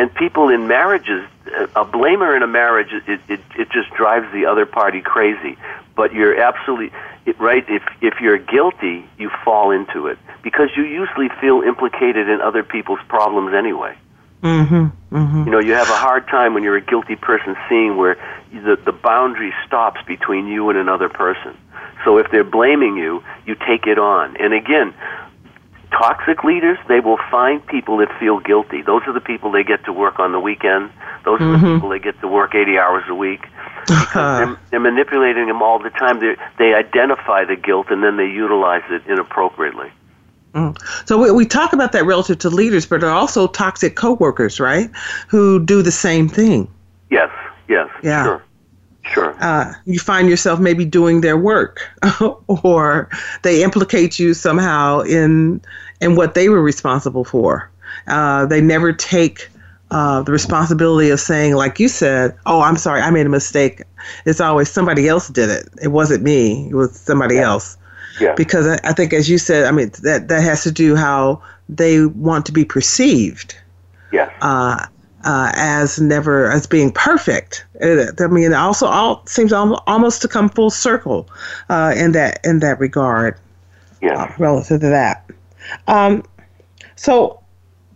And 0.00 0.14
people 0.14 0.48
in 0.48 0.66
marriages, 0.66 1.28
a 1.76 1.84
blamer 1.84 2.34
in 2.34 2.42
a 2.42 2.46
marriage, 2.46 2.88
it, 3.06 3.20
it, 3.28 3.40
it 3.54 3.68
just 3.70 3.90
drives 3.90 4.32
the 4.32 4.46
other 4.46 4.64
party 4.64 5.02
crazy. 5.02 5.58
But 5.94 6.14
you're 6.14 6.40
absolutely 6.40 6.90
right. 7.38 7.62
If 7.68 7.82
if 8.00 8.14
you're 8.18 8.38
guilty, 8.38 9.04
you 9.18 9.30
fall 9.44 9.70
into 9.70 10.06
it 10.06 10.18
because 10.42 10.70
you 10.74 10.84
usually 10.84 11.28
feel 11.38 11.60
implicated 11.60 12.30
in 12.30 12.40
other 12.40 12.62
people's 12.62 13.00
problems 13.08 13.52
anyway. 13.52 13.94
Mm-hmm, 14.42 15.14
mm-hmm. 15.14 15.44
You 15.44 15.50
know, 15.50 15.60
you 15.60 15.74
have 15.74 15.90
a 15.90 15.96
hard 15.96 16.26
time 16.28 16.54
when 16.54 16.62
you're 16.62 16.78
a 16.78 16.80
guilty 16.80 17.16
person 17.16 17.54
seeing 17.68 17.98
where 17.98 18.16
the 18.54 18.78
the 18.82 18.92
boundary 18.92 19.52
stops 19.66 20.00
between 20.06 20.46
you 20.46 20.70
and 20.70 20.78
another 20.78 21.10
person. 21.10 21.54
So 22.06 22.16
if 22.16 22.30
they're 22.30 22.42
blaming 22.42 22.96
you, 22.96 23.22
you 23.44 23.54
take 23.54 23.86
it 23.86 23.98
on. 23.98 24.38
And 24.38 24.54
again, 24.54 24.94
toxic 26.00 26.42
leaders, 26.44 26.78
they 26.88 27.00
will 27.00 27.18
find 27.30 27.64
people 27.66 27.98
that 27.98 28.08
feel 28.18 28.40
guilty. 28.40 28.80
Those 28.80 29.02
are 29.06 29.12
the 29.12 29.20
people 29.20 29.52
they 29.52 29.64
get 29.64 29.84
to 29.84 29.92
work 29.92 30.18
on 30.18 30.32
the 30.32 30.40
weekend. 30.40 30.90
Those 31.24 31.40
are 31.40 31.44
mm-hmm. 31.44 31.64
the 31.66 31.74
people 31.74 31.88
they 31.90 31.98
get 31.98 32.18
to 32.22 32.28
work 32.28 32.54
80 32.54 32.78
hours 32.78 33.04
a 33.08 33.14
week. 33.14 33.40
they're, 34.14 34.58
they're, 34.70 34.80
manipulating 34.80 35.46
them 35.46 35.62
all 35.62 35.78
the 35.78 35.90
time. 35.90 36.20
They 36.20 36.36
they 36.58 36.74
identify 36.74 37.44
the 37.44 37.56
guilt 37.56 37.88
and 37.90 38.02
then 38.02 38.16
they 38.16 38.26
utilize 38.26 38.82
it 38.90 39.02
inappropriately. 39.06 39.90
Mm. 40.54 40.76
So 41.06 41.18
we, 41.18 41.30
we 41.30 41.46
talk 41.46 41.72
about 41.72 41.92
that 41.92 42.04
relative 42.04 42.38
to 42.40 42.50
leaders, 42.50 42.86
but 42.86 43.00
there 43.00 43.10
are 43.10 43.16
also 43.16 43.46
toxic 43.46 43.96
coworkers, 43.96 44.58
right? 44.58 44.90
Who 45.28 45.64
do 45.64 45.82
the 45.82 45.92
same 45.92 46.28
thing. 46.28 46.68
Yes. 47.10 47.30
Yes. 47.68 47.88
Yeah. 48.02 48.24
Sure. 48.24 48.42
Sure. 49.10 49.36
Uh, 49.40 49.72
you 49.86 49.98
find 49.98 50.28
yourself 50.28 50.60
maybe 50.60 50.84
doing 50.84 51.20
their 51.20 51.36
work, 51.36 51.80
or 52.46 53.08
they 53.42 53.62
implicate 53.62 54.18
you 54.18 54.34
somehow 54.34 55.00
in 55.00 55.60
in 56.00 56.14
what 56.14 56.34
they 56.34 56.48
were 56.48 56.62
responsible 56.62 57.24
for. 57.24 57.68
Uh, 58.06 58.46
they 58.46 58.60
never 58.60 58.92
take 58.92 59.48
uh, 59.90 60.22
the 60.22 60.30
responsibility 60.30 61.10
of 61.10 61.18
saying, 61.18 61.54
like 61.54 61.80
you 61.80 61.88
said, 61.88 62.36
"Oh, 62.46 62.60
I'm 62.60 62.76
sorry, 62.76 63.00
I 63.00 63.10
made 63.10 63.26
a 63.26 63.30
mistake." 63.30 63.82
It's 64.26 64.40
always 64.40 64.70
somebody 64.70 65.08
else 65.08 65.28
did 65.28 65.50
it. 65.50 65.68
It 65.82 65.88
wasn't 65.88 66.22
me. 66.22 66.68
It 66.68 66.74
was 66.74 66.96
somebody 66.96 67.36
yeah. 67.36 67.48
else. 67.48 67.76
Yeah. 68.20 68.34
Because 68.34 68.66
I, 68.66 68.78
I 68.84 68.92
think, 68.92 69.12
as 69.12 69.28
you 69.28 69.38
said, 69.38 69.64
I 69.66 69.72
mean 69.72 69.90
that 70.02 70.28
that 70.28 70.42
has 70.42 70.62
to 70.62 70.70
do 70.70 70.94
how 70.94 71.42
they 71.68 72.06
want 72.06 72.46
to 72.46 72.52
be 72.52 72.64
perceived. 72.64 73.56
Yes. 74.12 74.32
Uh, 74.40 74.86
uh, 75.24 75.52
as 75.54 76.00
never 76.00 76.50
as 76.50 76.66
being 76.66 76.92
perfect. 76.92 77.64
I 77.82 78.26
mean, 78.28 78.52
it 78.52 78.54
also 78.54 78.86
all 78.86 79.26
seems 79.26 79.52
almost 79.52 80.22
to 80.22 80.28
come 80.28 80.48
full 80.48 80.70
circle 80.70 81.28
uh, 81.68 81.94
in 81.96 82.12
that 82.12 82.40
in 82.44 82.60
that 82.60 82.78
regard. 82.80 83.38
Yeah. 84.02 84.22
Uh, 84.22 84.32
relative 84.38 84.80
to 84.80 84.88
that. 84.88 85.30
Um, 85.86 86.24
so 86.96 87.40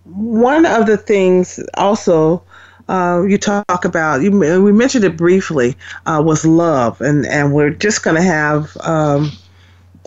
one 0.05 0.67
of 0.67 0.87
the 0.87 0.99
things 0.99 1.59
also 1.75 2.43
uh, 2.89 3.23
you 3.27 3.39
talk 3.39 3.85
about 3.85 4.21
you 4.21 4.31
we 4.31 4.73
mentioned 4.73 5.05
it 5.05 5.17
briefly 5.17 5.77
uh, 6.07 6.23
was 6.25 6.45
love, 6.45 7.01
and 7.01 7.27
and 7.27 7.53
we're 7.53 7.71
just 7.71 8.03
going 8.03 8.17
to 8.17 8.23
have. 8.23 8.77
Um, 8.81 9.33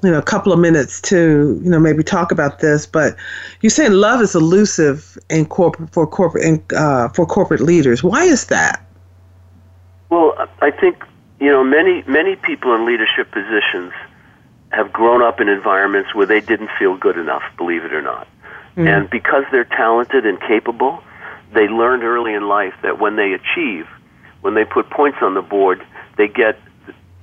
you 0.04 0.12
know 0.12 0.18
a 0.18 0.24
couple 0.24 0.54
of 0.54 0.60
minutes 0.60 1.02
to 1.02 1.60
you 1.64 1.70
know 1.70 1.80
maybe 1.80 2.04
talk 2.04 2.32
about 2.32 2.60
this 2.60 2.86
but 2.86 3.16
you 3.62 3.70
said 3.70 3.92
love 3.92 4.22
is 4.22 4.36
elusive 4.36 5.18
in 5.30 5.46
corporate 5.46 5.92
for 5.92 6.06
corporate 6.06 6.44
in, 6.44 6.64
uh, 6.76 7.10
for 7.10 7.26
corporate 7.26 7.62
leaders. 7.62 8.04
Why 8.04 8.24
is 8.24 8.46
that? 8.46 8.86
Well 10.10 10.34
i 10.62 10.72
think 10.72 11.04
you 11.40 11.50
know 11.50 11.64
many 11.64 12.04
many 12.08 12.36
people 12.36 12.76
in 12.76 12.86
leadership 12.86 13.32
positions 13.32 13.94
have 14.72 14.92
grown 14.92 15.22
up 15.22 15.40
in 15.40 15.48
environments 15.48 16.14
where 16.14 16.26
they 16.26 16.42
didn't 16.42 16.70
feel 16.78 16.96
good 16.98 17.18
enough 17.18 17.44
believe 17.58 17.84
it 17.84 17.94
or 17.94 18.02
not. 18.02 18.28
Mm. 18.76 18.88
and 18.88 19.10
because 19.10 19.44
they're 19.52 19.64
talented 19.64 20.26
and 20.26 20.40
capable 20.42 21.02
they 21.54 21.68
learned 21.68 22.04
early 22.04 22.34
in 22.34 22.48
life 22.48 22.74
that 22.84 23.00
when 23.00 23.16
they 23.16 23.34
achieve 23.34 23.88
when 24.42 24.54
they 24.54 24.66
put 24.66 24.90
points 24.92 25.18
on 25.22 25.34
the 25.34 25.42
board 25.42 25.84
they 26.18 26.28
get 26.28 26.60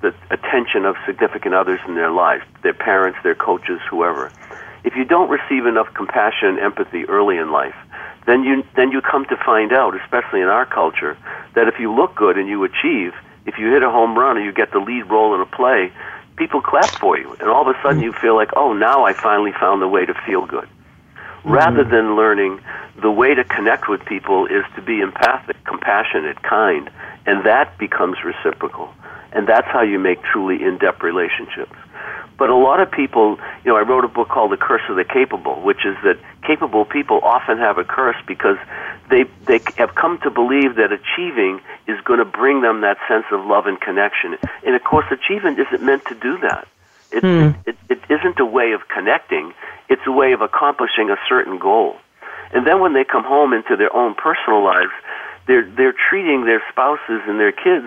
the 0.04 0.14
attention 0.30 0.84
of 0.84 0.96
significant 1.06 1.54
others 1.54 1.80
in 1.88 1.94
their 1.94 2.10
life, 2.10 2.42
their 2.62 2.74
parents, 2.74 3.18
their 3.22 3.34
coaches, 3.34 3.80
whoever. 3.90 4.30
If 4.84 4.96
you 4.96 5.04
don't 5.04 5.30
receive 5.30 5.64
enough 5.64 5.92
compassion 5.94 6.48
and 6.48 6.58
empathy 6.58 7.04
early 7.06 7.38
in 7.38 7.50
life, 7.50 7.74
then 8.26 8.44
you 8.44 8.64
then 8.76 8.90
you 8.92 9.00
come 9.00 9.24
to 9.26 9.36
find 9.36 9.72
out, 9.72 9.98
especially 10.00 10.40
in 10.40 10.48
our 10.48 10.66
culture, 10.66 11.16
that 11.54 11.68
if 11.68 11.80
you 11.80 11.94
look 11.94 12.14
good 12.14 12.36
and 12.36 12.48
you 12.48 12.64
achieve, 12.64 13.14
if 13.46 13.58
you 13.58 13.72
hit 13.72 13.82
a 13.82 13.90
home 13.90 14.16
run 14.16 14.36
or 14.36 14.40
you 14.40 14.52
get 14.52 14.72
the 14.72 14.78
lead 14.78 15.04
role 15.10 15.34
in 15.34 15.40
a 15.40 15.46
play, 15.46 15.90
people 16.36 16.60
clap 16.60 16.90
for 17.00 17.18
you, 17.18 17.32
and 17.40 17.48
all 17.48 17.68
of 17.68 17.74
a 17.74 17.82
sudden 17.82 18.02
you 18.02 18.12
feel 18.12 18.34
like, 18.34 18.50
oh, 18.56 18.72
now 18.72 19.04
I 19.04 19.12
finally 19.14 19.52
found 19.52 19.80
the 19.80 19.88
way 19.88 20.04
to 20.04 20.14
feel 20.26 20.46
good. 20.46 20.68
Rather 21.44 21.82
mm-hmm. 21.82 21.90
than 21.90 22.16
learning 22.16 22.60
the 23.00 23.10
way 23.10 23.34
to 23.34 23.44
connect 23.44 23.88
with 23.88 24.04
people 24.04 24.46
is 24.46 24.64
to 24.76 24.82
be 24.82 25.00
empathic, 25.00 25.56
compassionate, 25.64 26.42
kind, 26.42 26.90
and 27.26 27.44
that 27.44 27.76
becomes 27.78 28.16
reciprocal. 28.24 28.92
And 29.34 29.46
that's 29.48 29.66
how 29.66 29.82
you 29.82 29.98
make 29.98 30.22
truly 30.22 30.62
in-depth 30.62 31.02
relationships. 31.02 31.74
But 32.36 32.50
a 32.50 32.56
lot 32.56 32.80
of 32.80 32.90
people, 32.90 33.38
you 33.64 33.70
know, 33.70 33.76
I 33.76 33.82
wrote 33.82 34.04
a 34.04 34.08
book 34.08 34.28
called 34.28 34.50
The 34.50 34.56
Curse 34.56 34.82
of 34.88 34.96
the 34.96 35.04
Capable, 35.04 35.60
which 35.62 35.84
is 35.84 35.96
that 36.02 36.18
capable 36.42 36.84
people 36.84 37.20
often 37.22 37.58
have 37.58 37.78
a 37.78 37.84
curse 37.84 38.16
because 38.26 38.56
they 39.08 39.24
they 39.46 39.60
have 39.76 39.94
come 39.94 40.18
to 40.22 40.30
believe 40.30 40.76
that 40.76 40.90
achieving 40.90 41.60
is 41.86 42.00
going 42.04 42.18
to 42.18 42.24
bring 42.24 42.62
them 42.62 42.80
that 42.80 42.98
sense 43.06 43.26
of 43.30 43.46
love 43.46 43.66
and 43.66 43.80
connection. 43.80 44.36
And 44.66 44.74
of 44.74 44.82
course, 44.82 45.06
achievement 45.12 45.58
isn't 45.60 45.84
meant 45.84 46.04
to 46.06 46.14
do 46.14 46.38
that. 46.38 46.66
It, 47.12 47.20
hmm. 47.22 47.50
it, 47.68 47.76
it 47.88 48.00
isn't 48.10 48.40
a 48.40 48.46
way 48.46 48.72
of 48.72 48.88
connecting. 48.88 49.54
It's 49.88 50.02
a 50.06 50.12
way 50.12 50.32
of 50.32 50.40
accomplishing 50.40 51.10
a 51.10 51.16
certain 51.28 51.58
goal. 51.58 51.96
And 52.52 52.66
then 52.66 52.80
when 52.80 52.94
they 52.94 53.04
come 53.04 53.22
home 53.22 53.52
into 53.52 53.76
their 53.76 53.94
own 53.94 54.14
personal 54.14 54.64
lives, 54.64 54.92
they're 55.46 55.70
they're 55.70 55.94
treating 56.10 56.46
their 56.46 56.62
spouses 56.70 57.22
and 57.28 57.38
their 57.38 57.52
kids 57.52 57.86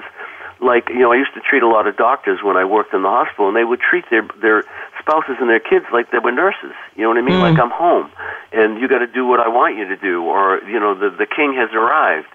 like 0.59 0.89
you 0.89 0.99
know, 0.99 1.11
I 1.11 1.17
used 1.17 1.33
to 1.35 1.41
treat 1.41 1.63
a 1.63 1.67
lot 1.67 1.87
of 1.87 1.97
doctors 1.97 2.39
when 2.43 2.57
I 2.57 2.65
worked 2.65 2.93
in 2.93 3.03
the 3.03 3.09
hospital, 3.09 3.47
and 3.47 3.55
they 3.55 3.63
would 3.63 3.79
treat 3.79 4.05
their 4.09 4.27
their 4.41 4.63
spouses 4.99 5.37
and 5.39 5.49
their 5.49 5.59
kids 5.59 5.85
like 5.93 6.11
they 6.11 6.19
were 6.19 6.31
nurses. 6.31 6.73
You 6.95 7.03
know 7.03 7.09
what 7.09 7.17
I 7.17 7.21
mean? 7.21 7.39
Mm. 7.39 7.53
Like 7.53 7.59
I'm 7.59 7.71
home, 7.71 8.09
and 8.51 8.79
you 8.81 8.87
got 8.87 8.99
to 8.99 9.07
do 9.07 9.25
what 9.25 9.39
I 9.39 9.47
want 9.47 9.77
you 9.77 9.87
to 9.87 9.97
do, 9.97 10.23
or 10.23 10.61
you 10.65 10.79
know, 10.79 10.95
the 10.97 11.09
the 11.09 11.27
king 11.27 11.53
has 11.53 11.69
arrived. 11.73 12.27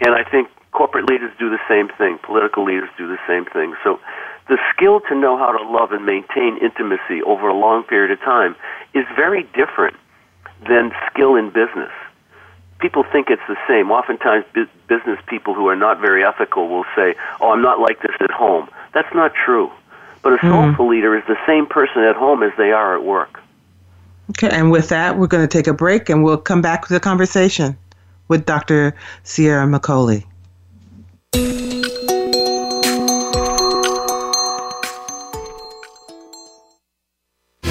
And 0.00 0.14
I 0.14 0.24
think 0.24 0.48
corporate 0.72 1.08
leaders 1.08 1.32
do 1.38 1.50
the 1.50 1.60
same 1.68 1.88
thing. 1.96 2.18
Political 2.22 2.64
leaders 2.64 2.88
do 2.96 3.08
the 3.08 3.20
same 3.26 3.44
thing. 3.44 3.74
So 3.84 4.00
the 4.48 4.58
skill 4.74 5.00
to 5.08 5.14
know 5.14 5.36
how 5.36 5.52
to 5.52 5.62
love 5.62 5.92
and 5.92 6.04
maintain 6.04 6.58
intimacy 6.60 7.22
over 7.24 7.48
a 7.48 7.56
long 7.56 7.84
period 7.84 8.10
of 8.10 8.20
time 8.20 8.56
is 8.94 9.04
very 9.16 9.44
different 9.54 9.96
than 10.68 10.92
skill 11.10 11.36
in 11.36 11.48
business. 11.48 11.92
People 12.80 13.04
think 13.12 13.28
it's 13.30 13.42
the 13.48 13.56
same. 13.68 13.90
Oftentimes, 13.90 14.44
bu- 14.54 14.66
business 14.88 15.18
people 15.26 15.54
who 15.54 15.68
are 15.68 15.76
not 15.76 16.00
very 16.00 16.24
ethical 16.24 16.68
will 16.68 16.86
say, 16.96 17.14
"Oh, 17.40 17.52
I'm 17.52 17.62
not 17.62 17.78
like 17.78 18.00
this 18.00 18.16
at 18.20 18.30
home." 18.30 18.68
That's 18.92 19.12
not 19.14 19.32
true. 19.34 19.70
But 20.22 20.34
a 20.34 20.36
hmm. 20.38 20.48
soulful 20.48 20.88
leader 20.88 21.16
is 21.16 21.24
the 21.26 21.38
same 21.46 21.66
person 21.66 22.02
at 22.02 22.16
home 22.16 22.42
as 22.42 22.52
they 22.56 22.72
are 22.72 22.94
at 22.94 23.04
work. 23.04 23.40
Okay, 24.30 24.50
and 24.50 24.70
with 24.70 24.88
that, 24.90 25.18
we're 25.18 25.26
going 25.26 25.46
to 25.46 25.48
take 25.48 25.66
a 25.66 25.74
break 25.74 26.08
and 26.08 26.22
we'll 26.22 26.36
come 26.36 26.62
back 26.62 26.86
to 26.86 26.92
the 26.92 27.00
conversation 27.00 27.76
with 28.28 28.46
Dr. 28.46 28.94
Ciaramicoli. 29.24 30.24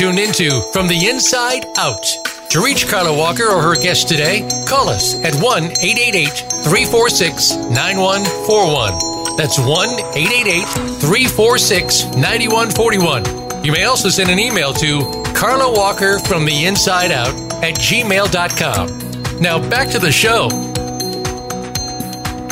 Tuned 0.00 0.18
into 0.18 0.62
From 0.72 0.88
the 0.88 1.08
Inside 1.08 1.66
Out. 1.76 2.02
To 2.48 2.64
reach 2.64 2.88
Carla 2.88 3.14
Walker 3.14 3.44
or 3.44 3.60
her 3.60 3.74
guest 3.74 4.08
today, 4.08 4.48
call 4.66 4.88
us 4.88 5.22
at 5.22 5.34
1 5.34 5.62
888 5.62 6.28
346 6.64 7.56
9141. 7.56 9.36
That's 9.36 9.58
1 9.58 9.68
888 9.68 10.64
346 11.00 12.04
9141. 12.16 13.62
You 13.62 13.72
may 13.72 13.84
also 13.84 14.08
send 14.08 14.30
an 14.30 14.38
email 14.38 14.72
to 14.72 15.22
Carla 15.34 15.70
Walker 15.70 16.18
from 16.20 16.46
the 16.46 16.64
inside 16.64 17.12
out 17.12 17.34
at 17.62 17.74
gmail.com. 17.74 19.42
Now 19.42 19.68
back 19.68 19.90
to 19.90 19.98
the 19.98 20.10
show. 20.10 20.48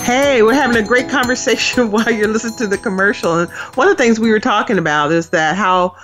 Hey, 0.03 0.43
we're 0.43 0.53
having 0.53 0.77
a 0.77 0.87
great 0.87 1.09
conversation 1.09 1.91
while 1.93 2.11
you're 2.11 2.29
listening 2.29 2.57
to 2.57 2.67
the 2.67 2.77
commercial. 2.77 3.39
And 3.39 3.51
one 3.75 3.89
of 3.89 3.97
the 3.97 4.03
things 4.03 4.21
we 4.21 4.31
were 4.33 4.39
talking 4.39 4.77
about 4.77 5.13
is 5.13 5.31
that 5.31 5.57
how 5.57 5.97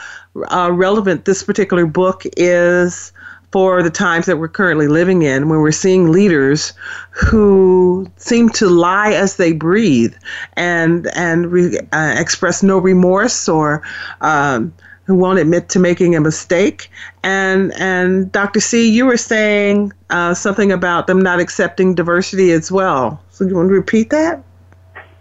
uh, 0.51 0.70
relevant 0.72 1.24
this 1.24 1.43
particular 1.43 1.87
book 1.87 2.24
is 2.37 3.12
for 3.55 3.85
the 3.85 3.91
times 3.91 4.26
that 4.26 4.39
we're 4.39 4.49
currently 4.49 4.89
living 4.89 5.22
in, 5.22 5.49
when 5.49 5.61
we're 5.61 5.70
seeing 5.70 6.11
leaders 6.11 6.72
who 7.11 8.05
seem 8.16 8.49
to 8.49 8.66
lie 8.66 9.12
as 9.12 9.37
they 9.37 9.53
breathe 9.53 10.12
and 10.55 11.07
and 11.14 11.53
re, 11.53 11.78
uh, 11.93 12.14
express 12.18 12.64
no 12.64 12.78
remorse 12.78 13.49
or 13.49 13.80
um, 14.22 14.74
who 15.05 15.14
won't 15.14 15.39
admit 15.39 15.68
to 15.68 15.78
making 15.78 16.16
a 16.16 16.20
mistake. 16.20 16.91
And 17.22 17.72
and 17.74 18.32
Dr. 18.32 18.59
C, 18.59 18.91
you 18.91 19.07
were 19.07 19.16
saying 19.16 19.93
uh, 20.11 20.35
something 20.35 20.72
about 20.72 21.07
them 21.07 21.20
not 21.20 21.39
accepting 21.39 21.95
diversity 21.95 22.51
as 22.51 22.72
well. 22.72 23.22
So 23.30 23.45
you 23.45 23.55
want 23.55 23.68
to 23.68 23.74
repeat 23.74 24.11
that? 24.11 24.43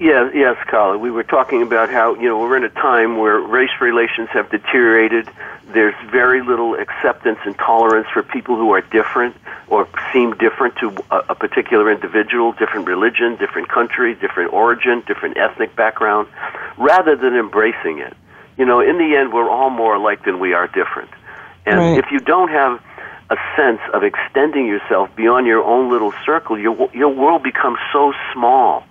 Yes, 0.03 0.33
yes, 0.35 0.57
Carla. 0.67 0.97
We 0.97 1.11
were 1.11 1.23
talking 1.23 1.61
about 1.61 1.89
how 1.89 2.15
you 2.15 2.27
know 2.27 2.37
we're 2.37 2.57
in 2.57 2.65
a 2.65 2.69
time 2.69 3.15
where 3.17 3.39
race 3.39 3.71
relations 3.79 4.27
have 4.33 4.49
deteriorated. 4.51 5.29
There's 5.73 5.95
very 6.11 6.43
little 6.43 6.75
acceptance 6.75 7.39
and 7.45 7.57
tolerance 7.57 8.07
for 8.11 8.21
people 8.21 8.57
who 8.57 8.71
are 8.73 8.81
different 8.81 9.33
or 9.69 9.87
seem 10.11 10.35
different 10.35 10.75
to 10.79 10.89
a, 11.09 11.19
a 11.29 11.35
particular 11.35 11.89
individual, 11.89 12.51
different 12.51 12.85
religion, 12.85 13.37
different 13.37 13.69
country, 13.69 14.13
different 14.15 14.51
origin, 14.51 15.03
different 15.07 15.37
ethnic 15.37 15.73
background, 15.77 16.27
rather 16.77 17.15
than 17.15 17.33
embracing 17.37 17.99
it. 17.99 18.13
You 18.57 18.65
know, 18.65 18.81
in 18.81 18.97
the 18.97 19.15
end, 19.15 19.31
we're 19.31 19.49
all 19.49 19.69
more 19.69 19.95
alike 19.95 20.25
than 20.25 20.37
we 20.41 20.51
are 20.53 20.67
different. 20.67 21.11
And 21.65 21.79
Right. 21.79 21.97
if 21.97 22.11
you 22.11 22.19
don't 22.19 22.49
have 22.49 22.81
a 23.29 23.37
sense 23.55 23.79
of 23.93 24.03
extending 24.03 24.67
yourself 24.67 25.15
beyond 25.15 25.47
your 25.47 25.63
own 25.63 25.89
little 25.89 26.11
circle, 26.25 26.59
your 26.59 26.89
your 26.93 27.07
world 27.07 27.41
becomes 27.41 27.79
so 27.93 28.11
small. 28.33 28.83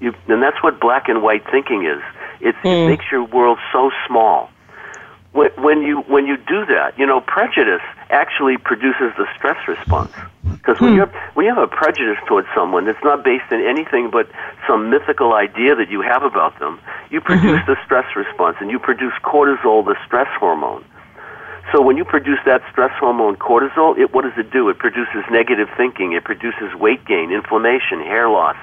You, 0.00 0.14
and 0.28 0.42
that's 0.42 0.62
what 0.62 0.80
black 0.80 1.08
and 1.08 1.22
white 1.22 1.44
thinking 1.50 1.84
is. 1.84 2.02
It, 2.40 2.54
it 2.64 2.86
makes 2.86 3.04
your 3.10 3.24
world 3.24 3.58
so 3.72 3.90
small. 4.06 4.50
When, 5.32 5.50
when 5.56 5.82
you 5.82 6.00
when 6.02 6.26
you 6.26 6.36
do 6.36 6.66
that, 6.66 6.98
you 6.98 7.06
know, 7.06 7.20
prejudice 7.20 7.84
actually 8.10 8.56
produces 8.56 9.12
the 9.16 9.26
stress 9.36 9.56
response. 9.68 10.12
Because 10.44 10.80
when 10.80 10.90
hmm. 10.90 10.96
you 10.96 11.00
have 11.00 11.14
when 11.34 11.46
you 11.46 11.54
have 11.54 11.62
a 11.62 11.68
prejudice 11.68 12.18
towards 12.26 12.48
someone, 12.54 12.88
it's 12.88 13.02
not 13.02 13.24
based 13.24 13.50
in 13.50 13.60
anything 13.60 14.10
but 14.10 14.28
some 14.66 14.90
mythical 14.90 15.34
idea 15.34 15.74
that 15.76 15.90
you 15.90 16.00
have 16.02 16.22
about 16.22 16.58
them. 16.58 16.80
You 17.10 17.20
mm-hmm. 17.20 17.40
produce 17.40 17.60
the 17.66 17.76
stress 17.84 18.06
response, 18.16 18.56
and 18.60 18.70
you 18.70 18.78
produce 18.78 19.12
cortisol, 19.24 19.84
the 19.84 19.96
stress 20.06 20.28
hormone. 20.38 20.84
So 21.72 21.82
when 21.82 21.96
you 21.96 22.04
produce 22.04 22.38
that 22.46 22.62
stress 22.70 22.92
hormone 22.98 23.36
cortisol, 23.36 23.98
it, 23.98 24.14
what 24.14 24.22
does 24.22 24.38
it 24.38 24.50
do? 24.52 24.68
It 24.68 24.78
produces 24.78 25.24
negative 25.30 25.68
thinking. 25.76 26.12
It 26.12 26.24
produces 26.24 26.74
weight 26.78 27.04
gain, 27.04 27.32
inflammation, 27.32 28.00
hair 28.00 28.28
loss. 28.28 28.56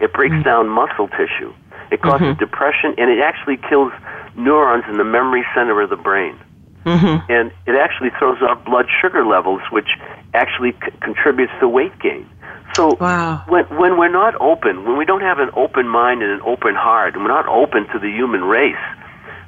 It 0.00 0.12
breaks 0.12 0.34
mm. 0.34 0.44
down 0.44 0.68
muscle 0.68 1.08
tissue. 1.08 1.52
It 1.90 2.02
causes 2.02 2.28
mm-hmm. 2.28 2.38
depression, 2.38 2.94
and 2.98 3.10
it 3.10 3.20
actually 3.20 3.56
kills 3.68 3.92
neurons 4.36 4.84
in 4.88 4.98
the 4.98 5.04
memory 5.04 5.44
center 5.54 5.80
of 5.80 5.90
the 5.90 5.96
brain. 5.96 6.38
Mm-hmm. 6.84 7.30
And 7.30 7.52
it 7.66 7.76
actually 7.76 8.10
throws 8.18 8.40
off 8.42 8.64
blood 8.64 8.86
sugar 9.00 9.24
levels, 9.24 9.62
which 9.72 9.88
actually 10.34 10.72
c- 10.72 10.92
contributes 11.00 11.52
to 11.60 11.68
weight 11.68 11.98
gain. 11.98 12.28
So 12.74 12.96
Wow. 13.00 13.42
when 13.48 13.64
when 13.76 13.98
we're 13.98 14.12
not 14.12 14.34
open, 14.40 14.84
when 14.84 14.96
we 14.96 15.04
don't 15.04 15.22
have 15.22 15.38
an 15.38 15.50
open 15.54 15.88
mind 15.88 16.22
and 16.22 16.30
an 16.30 16.40
open 16.44 16.74
heart, 16.74 17.14
and 17.14 17.24
we're 17.24 17.30
not 17.32 17.48
open 17.48 17.88
to 17.88 17.98
the 17.98 18.10
human 18.10 18.44
race, 18.44 18.76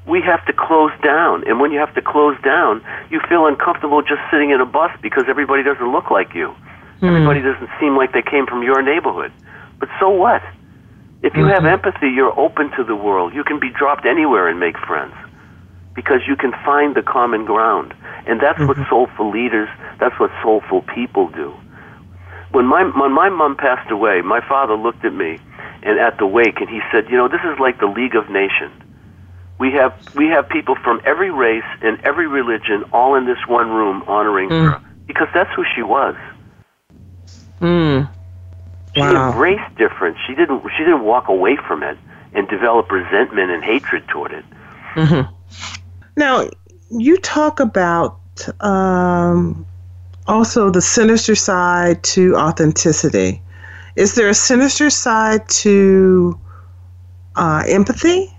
we 0.06 0.20
have 0.22 0.44
to 0.46 0.52
close 0.52 0.92
down. 1.02 1.44
And 1.46 1.60
when 1.60 1.70
you 1.70 1.78
have 1.78 1.94
to 1.94 2.02
close 2.02 2.36
down, 2.42 2.82
you 3.10 3.20
feel 3.28 3.46
uncomfortable 3.46 4.02
just 4.02 4.22
sitting 4.30 4.50
in 4.50 4.60
a 4.60 4.66
bus 4.66 4.90
because 5.02 5.24
everybody 5.28 5.62
doesn't 5.62 5.92
look 5.92 6.10
like 6.10 6.34
you. 6.34 6.54
Mm. 7.00 7.08
Everybody 7.08 7.40
doesn't 7.40 7.70
seem 7.78 7.96
like 7.96 8.12
they 8.12 8.22
came 8.22 8.46
from 8.46 8.62
your 8.62 8.82
neighborhood. 8.82 9.32
But 9.80 9.88
so 9.98 10.10
what? 10.10 10.42
If 11.22 11.34
you 11.34 11.46
have 11.46 11.64
mm-hmm. 11.64 11.84
empathy, 11.86 12.08
you're 12.08 12.38
open 12.38 12.70
to 12.76 12.84
the 12.84 12.94
world. 12.96 13.34
You 13.34 13.44
can 13.44 13.58
be 13.58 13.70
dropped 13.70 14.06
anywhere 14.06 14.48
and 14.48 14.60
make 14.60 14.78
friends. 14.78 15.14
because 15.94 16.20
you 16.26 16.36
can 16.36 16.52
find 16.64 16.94
the 16.94 17.02
common 17.02 17.44
ground. 17.44 17.94
And 18.26 18.40
that's 18.40 18.58
what 18.60 18.76
mm-hmm. 18.76 18.88
soulful 18.88 19.30
leaders, 19.30 19.68
that's 19.98 20.18
what 20.18 20.30
soulful 20.42 20.82
people 20.82 21.28
do. 21.28 21.52
When 22.52 22.66
my, 22.66 22.84
when 22.84 23.12
my 23.12 23.28
mom 23.28 23.56
passed 23.56 23.90
away, 23.90 24.22
my 24.22 24.40
father 24.48 24.76
looked 24.76 25.04
at 25.04 25.14
me 25.14 25.38
and 25.82 25.98
at 25.98 26.18
the 26.18 26.26
wake 26.26 26.60
and 26.60 26.68
he 26.68 26.80
said, 26.92 27.08
You 27.10 27.16
know, 27.16 27.28
this 27.28 27.40
is 27.44 27.58
like 27.58 27.78
the 27.80 27.86
League 27.86 28.14
of 28.14 28.28
Nations. 28.30 28.72
We 29.58 29.72
have, 29.72 29.92
we 30.14 30.28
have 30.28 30.48
people 30.48 30.74
from 30.82 31.00
every 31.04 31.30
race 31.30 31.68
and 31.82 32.00
every 32.02 32.26
religion 32.26 32.84
all 32.92 33.14
in 33.14 33.26
this 33.26 33.38
one 33.46 33.70
room 33.70 34.02
honoring 34.06 34.48
mm. 34.48 34.72
her 34.72 34.82
because 35.06 35.28
that's 35.34 35.50
who 35.54 35.64
she 35.74 35.82
was. 35.82 36.16
Mm. 37.60 38.08
She 38.94 39.00
Wow. 39.00 39.30
embraced 39.30 39.76
difference. 39.76 40.18
She 40.26 40.34
didn't. 40.34 40.62
She 40.76 40.84
didn't 40.84 41.02
walk 41.04 41.28
away 41.28 41.56
from 41.56 41.82
it 41.82 41.96
and 42.34 42.48
develop 42.48 42.90
resentment 42.90 43.50
and 43.50 43.62
hatred 43.62 44.06
toward 44.08 44.32
it. 44.32 44.44
Now, 46.16 46.48
you 46.90 47.16
talk 47.18 47.60
about 47.60 48.18
um, 48.60 49.64
also 50.26 50.70
the 50.70 50.80
sinister 50.82 51.34
side 51.34 52.02
to 52.02 52.36
authenticity. 52.36 53.40
Is 53.96 54.14
there 54.14 54.28
a 54.28 54.34
sinister 54.34 54.90
side 54.90 55.48
to 55.48 56.38
uh, 57.36 57.62
empathy? 57.66 58.32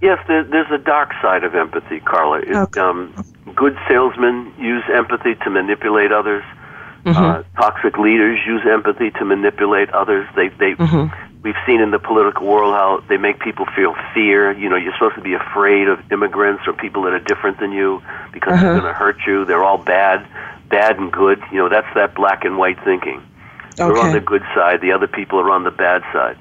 Yes, 0.00 0.18
there, 0.28 0.44
there's 0.44 0.70
a 0.70 0.78
dark 0.78 1.12
side 1.20 1.44
of 1.44 1.54
empathy, 1.54 2.00
Carla. 2.00 2.38
It, 2.40 2.54
Okay. 2.54 2.80
um, 2.80 3.14
good 3.54 3.76
salesmen 3.88 4.52
use 4.58 4.84
empathy 4.94 5.34
to 5.34 5.50
manipulate 5.50 6.12
others. 6.12 6.44
Uh, 7.06 7.12
mm-hmm. 7.12 7.56
toxic 7.56 7.96
leaders 7.98 8.38
use 8.46 8.60
empathy 8.70 9.10
to 9.10 9.24
manipulate 9.24 9.88
others. 9.90 10.28
They, 10.36 10.48
they, 10.48 10.72
mm-hmm. 10.74 11.40
we've 11.42 11.56
seen 11.66 11.80
in 11.80 11.90
the 11.90 11.98
political 11.98 12.46
world 12.46 12.74
how 12.74 13.02
they 13.08 13.16
make 13.16 13.40
people 13.40 13.66
feel 13.74 13.94
fear. 14.12 14.52
You 14.52 14.68
know, 14.68 14.76
you're 14.76 14.92
supposed 14.92 15.16
to 15.16 15.22
be 15.22 15.34
afraid 15.34 15.88
of 15.88 16.00
immigrants 16.12 16.64
or 16.66 16.74
people 16.74 17.02
that 17.04 17.14
are 17.14 17.20
different 17.20 17.58
than 17.58 17.72
you 17.72 18.02
because 18.32 18.60
they're 18.60 18.72
uh-huh. 18.72 18.80
going 18.80 18.92
to 18.92 18.98
hurt 18.98 19.16
you. 19.26 19.44
They're 19.46 19.64
all 19.64 19.78
bad, 19.78 20.26
bad 20.68 20.98
and 20.98 21.10
good. 21.10 21.42
You 21.50 21.58
know, 21.58 21.68
that's 21.68 21.92
that 21.94 22.14
black 22.14 22.44
and 22.44 22.58
white 22.58 22.82
thinking. 22.84 23.22
We're 23.78 23.98
on 23.98 24.12
the 24.12 24.20
good 24.20 24.42
side. 24.54 24.82
The 24.82 24.92
other 24.92 25.06
people 25.06 25.38
are 25.40 25.50
on 25.50 25.64
the 25.64 25.70
bad 25.70 26.02
side. 26.12 26.36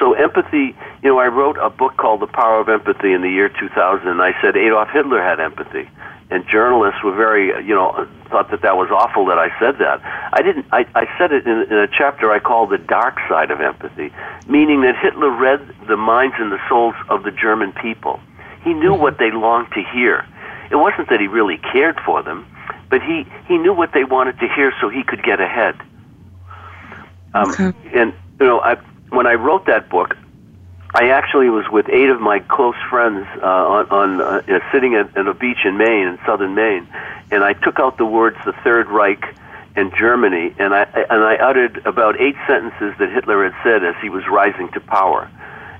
So 0.00 0.14
empathy, 0.14 0.74
you 1.02 1.08
know, 1.08 1.18
I 1.18 1.26
wrote 1.26 1.56
a 1.58 1.70
book 1.70 1.96
called 1.96 2.20
The 2.20 2.26
Power 2.26 2.60
of 2.60 2.68
Empathy 2.68 3.12
in 3.12 3.22
the 3.22 3.28
year 3.28 3.48
2000, 3.48 4.08
and 4.08 4.22
I 4.22 4.32
said 4.40 4.56
Adolf 4.56 4.88
Hitler 4.90 5.22
had 5.22 5.40
empathy. 5.40 5.88
And 6.30 6.46
journalists 6.46 7.02
were 7.02 7.14
very, 7.14 7.48
you 7.66 7.74
know, 7.74 8.06
thought 8.28 8.50
that 8.52 8.62
that 8.62 8.76
was 8.76 8.88
awful 8.90 9.26
that 9.26 9.38
I 9.38 9.48
said 9.58 9.78
that. 9.78 10.00
I 10.32 10.42
didn't. 10.42 10.66
I, 10.70 10.86
I 10.94 11.06
said 11.18 11.32
it 11.32 11.44
in, 11.44 11.62
in 11.62 11.76
a 11.76 11.88
chapter 11.88 12.30
I 12.30 12.38
called 12.38 12.70
The 12.70 12.78
Dark 12.78 13.16
Side 13.28 13.50
of 13.50 13.60
Empathy, 13.60 14.12
meaning 14.46 14.82
that 14.82 14.96
Hitler 14.96 15.30
read 15.30 15.60
the 15.88 15.96
minds 15.96 16.36
and 16.38 16.52
the 16.52 16.60
souls 16.68 16.94
of 17.08 17.24
the 17.24 17.32
German 17.32 17.72
people. 17.72 18.20
He 18.62 18.74
knew 18.74 18.94
what 18.94 19.18
they 19.18 19.32
longed 19.32 19.72
to 19.72 19.82
hear. 19.92 20.24
It 20.70 20.76
wasn't 20.76 21.08
that 21.08 21.18
he 21.18 21.26
really 21.26 21.58
cared 21.72 21.98
for 22.06 22.22
them, 22.22 22.46
but 22.90 23.02
he, 23.02 23.26
he 23.46 23.58
knew 23.58 23.72
what 23.74 23.92
they 23.92 24.04
wanted 24.04 24.38
to 24.38 24.48
hear 24.54 24.72
so 24.80 24.88
he 24.88 25.02
could 25.02 25.24
get 25.24 25.40
ahead. 25.40 25.74
Um, 27.34 27.50
Okay. 27.50 27.72
And 27.92 28.12
you 28.38 28.46
know, 28.46 28.60
I, 28.60 28.76
when 29.08 29.26
I 29.26 29.34
wrote 29.34 29.66
that 29.66 29.88
book, 29.90 30.16
I 30.92 31.10
actually 31.10 31.50
was 31.50 31.66
with 31.70 31.88
eight 31.88 32.10
of 32.10 32.20
my 32.20 32.40
close 32.40 32.74
friends 32.88 33.26
uh, 33.42 33.46
on, 33.46 33.90
on 33.90 34.20
uh, 34.20 34.42
you 34.46 34.54
know, 34.54 34.60
sitting 34.72 34.94
at, 34.94 35.16
at 35.16 35.26
a 35.26 35.34
beach 35.34 35.64
in 35.64 35.78
Maine, 35.78 36.08
in 36.08 36.18
southern 36.26 36.54
Maine, 36.54 36.88
and 37.30 37.44
I 37.44 37.52
took 37.52 37.78
out 37.78 37.96
the 37.96 38.04
words 38.04 38.36
"the 38.44 38.52
Third 38.64 38.88
Reich" 38.88 39.22
and 39.76 39.92
Germany, 39.96 40.52
and 40.58 40.74
I 40.74 40.82
and 40.82 41.22
I 41.22 41.36
uttered 41.36 41.86
about 41.86 42.20
eight 42.20 42.34
sentences 42.46 42.94
that 42.98 43.10
Hitler 43.12 43.48
had 43.48 43.54
said 43.62 43.84
as 43.84 43.94
he 44.02 44.08
was 44.08 44.24
rising 44.28 44.68
to 44.72 44.80
power. 44.80 45.30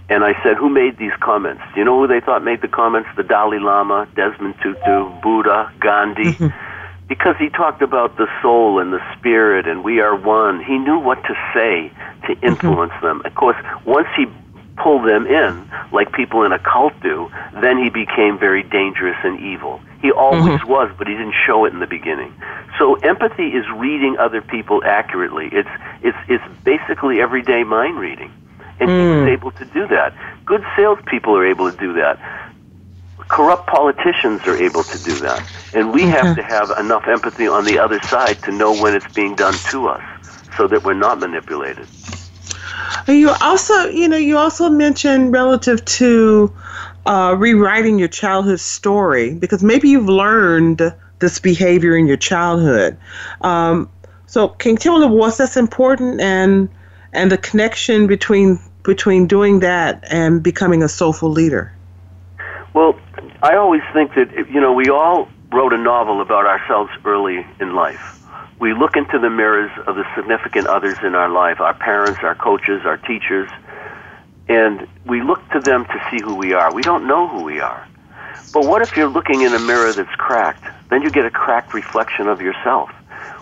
And 0.08 0.22
I 0.22 0.40
said, 0.44 0.56
"Who 0.56 0.68
made 0.68 0.96
these 0.96 1.14
comments? 1.20 1.62
Do 1.74 1.80
you 1.80 1.84
know 1.84 2.00
who 2.00 2.06
they 2.06 2.20
thought 2.20 2.44
made 2.44 2.62
the 2.62 2.68
comments? 2.68 3.08
The 3.16 3.24
Dalai 3.24 3.58
Lama, 3.58 4.06
Desmond 4.14 4.54
Tutu, 4.62 5.10
Buddha, 5.22 5.72
Gandhi." 5.80 6.38
because 7.08 7.34
he 7.40 7.48
talked 7.48 7.82
about 7.82 8.16
the 8.16 8.28
soul 8.40 8.78
and 8.78 8.92
the 8.92 9.00
spirit 9.18 9.66
and 9.66 9.82
we 9.82 9.98
are 9.98 10.14
one. 10.14 10.62
He 10.62 10.78
knew 10.78 10.96
what 11.00 11.20
to 11.24 11.34
say 11.52 11.90
to 12.28 12.40
influence 12.40 12.92
them. 13.02 13.20
Of 13.24 13.34
course, 13.34 13.56
once 13.84 14.06
he 14.16 14.26
pulled 14.76 15.06
them 15.06 15.26
in, 15.26 15.70
like 15.92 16.12
people 16.12 16.44
in 16.44 16.52
a 16.52 16.58
cult 16.58 16.92
do, 17.02 17.30
then 17.60 17.82
he 17.82 17.90
became 17.90 18.38
very 18.38 18.62
dangerous 18.62 19.16
and 19.24 19.40
evil. 19.40 19.80
He 20.00 20.10
always 20.10 20.60
mm-hmm. 20.60 20.70
was, 20.70 20.90
but 20.96 21.06
he 21.06 21.14
didn't 21.14 21.34
show 21.46 21.64
it 21.66 21.72
in 21.72 21.80
the 21.80 21.86
beginning. 21.86 22.32
So 22.78 22.94
empathy 22.94 23.48
is 23.48 23.64
reading 23.74 24.16
other 24.18 24.40
people 24.40 24.82
accurately. 24.84 25.50
It's 25.52 25.68
it's 26.02 26.16
it's 26.28 26.44
basically 26.64 27.20
everyday 27.20 27.64
mind 27.64 27.98
reading. 27.98 28.32
And 28.80 28.88
he 28.88 28.96
was 28.96 29.28
mm. 29.28 29.32
able 29.32 29.50
to 29.50 29.64
do 29.66 29.86
that. 29.88 30.14
Good 30.46 30.64
salespeople 30.74 31.36
are 31.36 31.46
able 31.46 31.70
to 31.70 31.76
do 31.76 31.92
that 31.94 32.18
corrupt 33.30 33.68
politicians 33.68 34.42
are 34.46 34.56
able 34.56 34.82
to 34.82 35.02
do 35.04 35.14
that. 35.20 35.48
And 35.72 35.92
we 35.92 36.02
have 36.02 36.24
mm-hmm. 36.24 36.34
to 36.34 36.42
have 36.42 36.70
enough 36.78 37.06
empathy 37.06 37.46
on 37.46 37.64
the 37.64 37.78
other 37.78 38.00
side 38.02 38.42
to 38.42 38.52
know 38.52 38.74
when 38.82 38.94
it's 38.94 39.10
being 39.14 39.36
done 39.36 39.54
to 39.70 39.88
us 39.88 40.02
so 40.56 40.66
that 40.66 40.82
we're 40.82 40.94
not 40.94 41.20
manipulated. 41.20 41.86
You 43.06 43.30
also, 43.40 43.88
you 43.88 44.08
know, 44.08 44.16
you 44.16 44.36
also 44.36 44.68
mentioned 44.68 45.32
relative 45.32 45.84
to 45.84 46.52
uh, 47.06 47.34
rewriting 47.38 47.98
your 47.98 48.08
childhood 48.08 48.60
story 48.60 49.34
because 49.34 49.62
maybe 49.62 49.88
you've 49.88 50.08
learned 50.08 50.94
this 51.18 51.38
behavior 51.38 51.96
in 51.96 52.06
your 52.06 52.16
childhood. 52.16 52.96
Um, 53.40 53.88
so, 54.26 54.48
can 54.48 54.72
you 54.72 54.78
tell 54.78 54.98
me 54.98 55.06
what's 55.06 55.38
that's 55.38 55.56
important 55.56 56.20
and 56.20 56.68
and 57.12 57.32
the 57.32 57.38
connection 57.38 58.06
between 58.06 58.60
between 58.82 59.26
doing 59.26 59.60
that 59.60 60.04
and 60.10 60.42
becoming 60.42 60.82
a 60.82 60.88
soulful 60.88 61.30
leader? 61.30 61.72
Well, 62.74 62.98
I 63.42 63.56
always 63.56 63.82
think 63.92 64.14
that, 64.14 64.32
you 64.50 64.60
know, 64.60 64.72
we 64.72 64.88
all 64.88 65.28
wrote 65.52 65.72
a 65.72 65.78
novel 65.78 66.20
about 66.20 66.46
ourselves 66.46 66.90
early 67.04 67.44
in 67.60 67.74
life. 67.74 68.19
We 68.60 68.74
look 68.74 68.94
into 68.94 69.18
the 69.18 69.30
mirrors 69.30 69.70
of 69.86 69.96
the 69.96 70.04
significant 70.14 70.66
others 70.66 70.98
in 71.02 71.14
our 71.14 71.30
life, 71.30 71.60
our 71.60 71.72
parents, 71.72 72.20
our 72.22 72.34
coaches, 72.34 72.82
our 72.84 72.98
teachers, 72.98 73.48
and 74.48 74.86
we 75.06 75.22
look 75.22 75.40
to 75.52 75.60
them 75.60 75.86
to 75.86 76.08
see 76.10 76.22
who 76.22 76.34
we 76.34 76.52
are. 76.52 76.72
We 76.74 76.82
don't 76.82 77.06
know 77.06 77.26
who 77.26 77.42
we 77.42 77.60
are. 77.60 77.88
But 78.52 78.66
what 78.66 78.82
if 78.82 78.96
you're 78.96 79.08
looking 79.08 79.42
in 79.42 79.54
a 79.54 79.58
mirror 79.58 79.92
that's 79.94 80.14
cracked? 80.16 80.64
Then 80.90 81.00
you 81.00 81.10
get 81.10 81.24
a 81.24 81.30
cracked 81.30 81.72
reflection 81.72 82.28
of 82.28 82.42
yourself. 82.42 82.90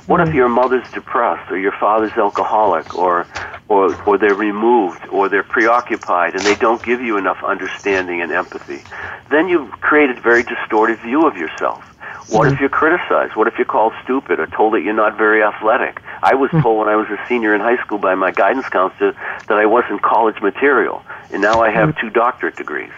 What 0.07 0.21
if 0.21 0.29
mm-hmm. 0.29 0.37
your 0.37 0.49
mother's 0.49 0.89
depressed 0.93 1.51
or 1.51 1.59
your 1.59 1.73
father's 1.73 2.13
alcoholic 2.13 2.95
or 2.95 3.27
or 3.69 3.95
or 4.07 4.19
they're 4.19 4.35
removed 4.35 5.05
or 5.11 5.29
they're 5.29 5.43
preoccupied 5.43 6.35
and 6.35 6.43
they 6.45 6.55
don't 6.55 6.83
give 6.83 7.01
you 7.01 7.19
enough 7.19 7.43
understanding 7.45 8.23
and 8.23 8.31
empathy? 8.31 8.83
Then 9.31 9.49
you've 9.49 9.71
created 9.81 10.19
a 10.19 10.21
very 10.21 10.45
distorted 10.45 11.01
view 11.01 11.27
of 11.27 11.37
yourself. 11.37 11.85
What 12.29 12.53
if 12.53 12.61
you're 12.61 12.69
criticized? 12.69 13.37
What 13.37 13.49
if 13.49 13.55
you're 13.57 13.65
called 13.65 13.95
stupid 14.05 14.39
or 14.39 14.47
told 14.47 14.75
that 14.75 14.83
you're 14.83 14.93
not 14.93 15.17
very 15.17 15.43
athletic? 15.43 16.03
I 16.23 16.35
was 16.35 16.51
told 16.51 16.79
when 16.79 16.89
I 16.89 16.97
was 16.97 17.09
a 17.09 17.19
senior 17.27 17.55
in 17.55 17.61
high 17.61 17.83
school 17.83 17.99
by 17.99 18.15
my 18.15 18.31
guidance 18.31 18.69
counselor 18.69 19.13
that 19.13 19.59
I 19.59 19.67
wasn't 19.67 20.03
college 20.03 20.41
material, 20.43 21.03
and 21.33 21.41
now 21.41 21.63
I 21.63 21.71
have 21.71 21.99
two 21.99 22.11
doctorate 22.11 22.57
degrees. 22.57 22.93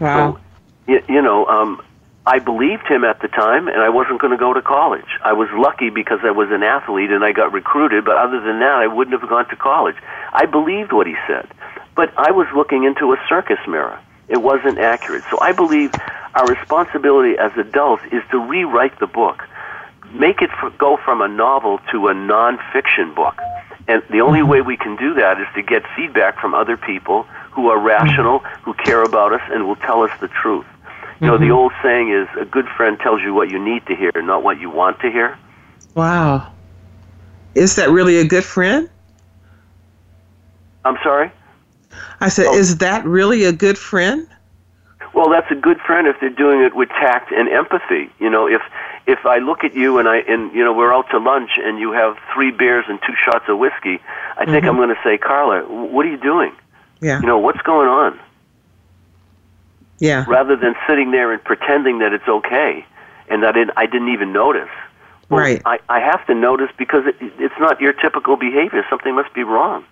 Wow. 0.00 0.32
So, 0.32 0.40
you, 0.86 1.02
you 1.08 1.22
know, 1.22 1.46
um, 1.46 1.82
I 2.26 2.38
believed 2.38 2.86
him 2.86 3.04
at 3.04 3.20
the 3.20 3.28
time, 3.28 3.68
and 3.68 3.78
I 3.80 3.88
wasn't 3.88 4.20
going 4.20 4.30
to 4.30 4.36
go 4.36 4.52
to 4.52 4.62
college. 4.62 5.08
I 5.22 5.32
was 5.32 5.48
lucky 5.52 5.90
because 5.90 6.20
I 6.22 6.30
was 6.30 6.50
an 6.50 6.62
athlete 6.62 7.10
and 7.10 7.24
I 7.24 7.32
got 7.32 7.52
recruited, 7.52 8.04
but 8.04 8.16
other 8.16 8.40
than 8.40 8.60
that, 8.60 8.76
I 8.76 8.86
wouldn't 8.86 9.18
have 9.18 9.28
gone 9.28 9.48
to 9.48 9.56
college. 9.56 9.96
I 10.32 10.46
believed 10.46 10.92
what 10.92 11.06
he 11.06 11.16
said, 11.26 11.48
but 11.96 12.12
I 12.16 12.30
was 12.30 12.46
looking 12.54 12.84
into 12.84 13.12
a 13.12 13.16
circus 13.28 13.58
mirror. 13.66 13.98
It 14.30 14.40
wasn't 14.40 14.78
accurate. 14.78 15.24
So 15.28 15.38
I 15.40 15.52
believe 15.52 15.92
our 16.34 16.46
responsibility 16.46 17.36
as 17.36 17.50
adults 17.58 18.04
is 18.12 18.22
to 18.30 18.38
rewrite 18.38 18.98
the 19.00 19.08
book, 19.08 19.42
make 20.14 20.40
it 20.40 20.50
f- 20.62 20.72
go 20.78 20.96
from 21.04 21.20
a 21.20 21.28
novel 21.28 21.80
to 21.90 22.06
a 22.06 22.14
nonfiction 22.14 23.14
book. 23.14 23.36
And 23.88 24.02
the 24.08 24.20
only 24.20 24.38
mm-hmm. 24.38 24.48
way 24.48 24.60
we 24.60 24.76
can 24.76 24.94
do 24.96 25.14
that 25.14 25.40
is 25.40 25.48
to 25.56 25.62
get 25.62 25.82
feedback 25.96 26.40
from 26.40 26.54
other 26.54 26.76
people 26.76 27.24
who 27.50 27.68
are 27.68 27.76
mm-hmm. 27.76 27.86
rational, 27.86 28.38
who 28.62 28.72
care 28.74 29.02
about 29.02 29.32
us, 29.32 29.42
and 29.50 29.66
will 29.66 29.76
tell 29.76 30.02
us 30.02 30.12
the 30.20 30.28
truth. 30.28 30.66
You 31.20 31.26
know, 31.26 31.36
the 31.36 31.46
mm-hmm. 31.46 31.52
old 31.52 31.72
saying 31.82 32.10
is 32.10 32.28
a 32.40 32.46
good 32.46 32.66
friend 32.76 32.98
tells 32.98 33.20
you 33.20 33.34
what 33.34 33.50
you 33.50 33.58
need 33.58 33.84
to 33.86 33.96
hear, 33.96 34.12
not 34.22 34.42
what 34.42 34.58
you 34.58 34.70
want 34.70 35.00
to 35.00 35.10
hear. 35.10 35.36
Wow. 35.94 36.52
Is 37.54 37.76
that 37.76 37.90
really 37.90 38.16
a 38.18 38.24
good 38.24 38.44
friend? 38.44 38.88
I'm 40.84 40.96
sorry? 41.02 41.30
I 42.20 42.28
said, 42.28 42.46
Oh. 42.46 42.56
is 42.56 42.78
that 42.78 43.04
really 43.04 43.44
a 43.44 43.52
good 43.52 43.78
friend? 43.78 44.26
Well, 45.12 45.28
that's 45.28 45.50
a 45.50 45.56
good 45.56 45.80
friend 45.80 46.06
if 46.06 46.16
they're 46.20 46.30
doing 46.30 46.60
it 46.60 46.76
with 46.76 46.88
tact 46.90 47.32
and 47.32 47.48
empathy. 47.48 48.10
You 48.20 48.30
know, 48.30 48.46
if 48.46 48.62
if 49.06 49.26
I 49.26 49.38
look 49.38 49.64
at 49.64 49.74
you 49.74 49.98
and 49.98 50.08
I 50.08 50.18
and 50.18 50.52
you 50.54 50.62
know 50.62 50.72
we're 50.72 50.94
out 50.94 51.10
to 51.10 51.18
lunch 51.18 51.50
and 51.56 51.78
you 51.80 51.92
have 51.92 52.16
three 52.32 52.52
beers 52.52 52.84
and 52.88 52.98
two 53.04 53.14
shots 53.24 53.46
of 53.48 53.58
whiskey, 53.58 54.00
I 54.36 54.44
think 54.44 54.58
mm-hmm. 54.58 54.68
I'm 54.68 54.76
going 54.76 54.90
to 54.90 55.00
say, 55.02 55.18
Carla, 55.18 55.62
what 55.68 56.06
are 56.06 56.08
you 56.10 56.16
doing? 56.16 56.52
Yeah. 57.00 57.20
You 57.20 57.26
know, 57.26 57.38
what's 57.38 57.60
going 57.62 57.88
on? 57.88 58.20
Yeah. 59.98 60.24
Rather 60.28 60.56
than 60.56 60.74
sitting 60.88 61.10
there 61.10 61.32
and 61.32 61.42
pretending 61.42 61.98
that 61.98 62.12
it's 62.12 62.28
okay 62.28 62.84
and 63.28 63.42
that 63.42 63.56
it, 63.56 63.68
I 63.76 63.86
didn't 63.86 64.12
even 64.12 64.32
notice. 64.32 64.70
Well, 65.28 65.40
Right. 65.40 65.62
I, 65.64 65.78
I 65.88 66.00
have 66.00 66.26
to 66.26 66.34
notice 66.34 66.70
because 66.76 67.06
it, 67.06 67.16
it's 67.20 67.54
not 67.60 67.80
your 67.80 67.92
typical 67.92 68.36
behavior. 68.36 68.84
Something 68.90 69.14
must 69.14 69.32
be 69.34 69.44
wrong. 69.44 69.84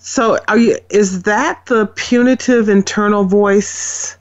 So, 0.00 0.38
are 0.48 0.58
you? 0.58 0.76
Is 0.88 1.22
that 1.22 1.66
the 1.66 1.86
punitive 1.86 2.68
internal 2.68 3.24
voice 3.24 4.16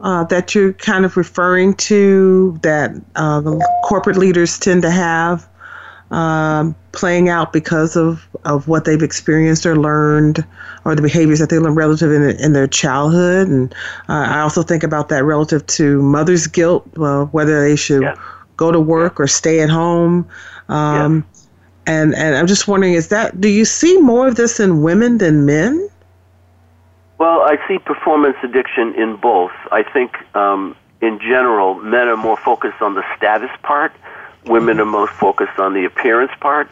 uh, 0.00 0.24
that 0.24 0.54
you're 0.54 0.74
kind 0.74 1.04
of 1.04 1.16
referring 1.16 1.74
to 1.74 2.58
that 2.62 2.92
uh, 3.16 3.40
the 3.40 3.66
corporate 3.84 4.16
leaders 4.16 4.58
tend 4.58 4.82
to 4.82 4.90
have 4.90 5.48
um, 6.10 6.74
playing 6.92 7.28
out 7.28 7.52
because 7.52 7.96
of, 7.96 8.26
of 8.44 8.66
what 8.66 8.84
they've 8.84 9.02
experienced 9.02 9.64
or 9.64 9.76
learned 9.76 10.44
or 10.84 10.94
the 10.94 11.02
behaviors 11.02 11.38
that 11.38 11.50
they 11.50 11.58
learned 11.58 11.76
relative 11.76 12.10
in, 12.12 12.22
in 12.40 12.52
their 12.52 12.66
childhood. 12.66 13.48
And 13.48 13.72
uh, 14.08 14.26
I 14.28 14.40
also 14.40 14.62
think 14.62 14.82
about 14.82 15.08
that 15.10 15.24
relative 15.24 15.66
to 15.68 16.02
mother's 16.02 16.46
guilt, 16.46 16.86
whether 16.96 17.62
they 17.62 17.76
should 17.76 18.02
yeah. 18.02 18.16
go 18.56 18.72
to 18.72 18.80
work 18.80 19.20
or 19.20 19.26
stay 19.26 19.60
at 19.60 19.70
home. 19.70 20.28
Um, 20.68 21.16
yeah. 21.16 21.29
And, 21.90 22.14
and 22.14 22.36
I'm 22.36 22.46
just 22.46 22.68
wondering, 22.68 22.94
is 22.94 23.08
that, 23.08 23.40
do 23.40 23.48
you 23.48 23.64
see 23.64 23.98
more 23.98 24.28
of 24.28 24.36
this 24.36 24.60
in 24.60 24.82
women 24.82 25.18
than 25.18 25.44
men? 25.44 25.88
Well, 27.18 27.40
I 27.40 27.56
see 27.66 27.78
performance 27.78 28.36
addiction 28.42 28.94
in 28.94 29.16
both. 29.16 29.52
I 29.72 29.82
think, 29.82 30.16
um, 30.36 30.76
in 31.00 31.18
general, 31.18 31.74
men 31.74 32.06
are 32.08 32.16
more 32.16 32.36
focused 32.36 32.80
on 32.80 32.94
the 32.94 33.04
status 33.16 33.50
part 33.62 33.92
Women 34.46 34.80
are 34.80 34.86
most 34.86 35.12
focused 35.12 35.58
on 35.58 35.74
the 35.74 35.84
appearance 35.84 36.32
part, 36.40 36.68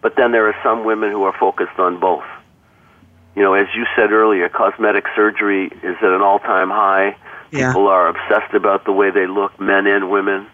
but 0.00 0.16
then 0.16 0.32
there 0.32 0.46
are 0.48 0.56
some 0.62 0.84
women 0.84 1.10
who 1.10 1.22
are 1.24 1.36
focused 1.38 1.78
on 1.78 2.00
both. 2.00 2.24
You 3.36 3.42
know, 3.42 3.54
as 3.54 3.68
you 3.74 3.86
said 3.94 4.10
earlier, 4.10 4.48
cosmetic 4.48 5.04
surgery 5.14 5.66
is 5.66 5.96
at 5.98 6.10
an 6.10 6.22
all-time 6.22 6.70
high. 6.70 7.16
Yeah. 7.52 7.68
People 7.68 7.88
are 7.88 8.08
obsessed 8.08 8.54
about 8.54 8.84
the 8.84 8.92
way 8.92 9.10
they 9.10 9.26
look, 9.26 9.58
men 9.60 9.86
and 9.86 10.10
women. 10.10 10.46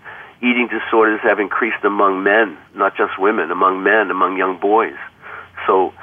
Eating 0.43 0.69
disorders 0.69 1.21
have 1.23 1.41
increased 1.41 1.83
among 1.85 2.23
men, 2.23 2.59
not 2.75 2.97
just 2.97 3.19
women, 3.19 3.51
among 3.51 3.83
men, 3.83 4.11
among 4.11 4.37
young 4.37 4.59
boys. 4.59 4.97
So 5.67 5.95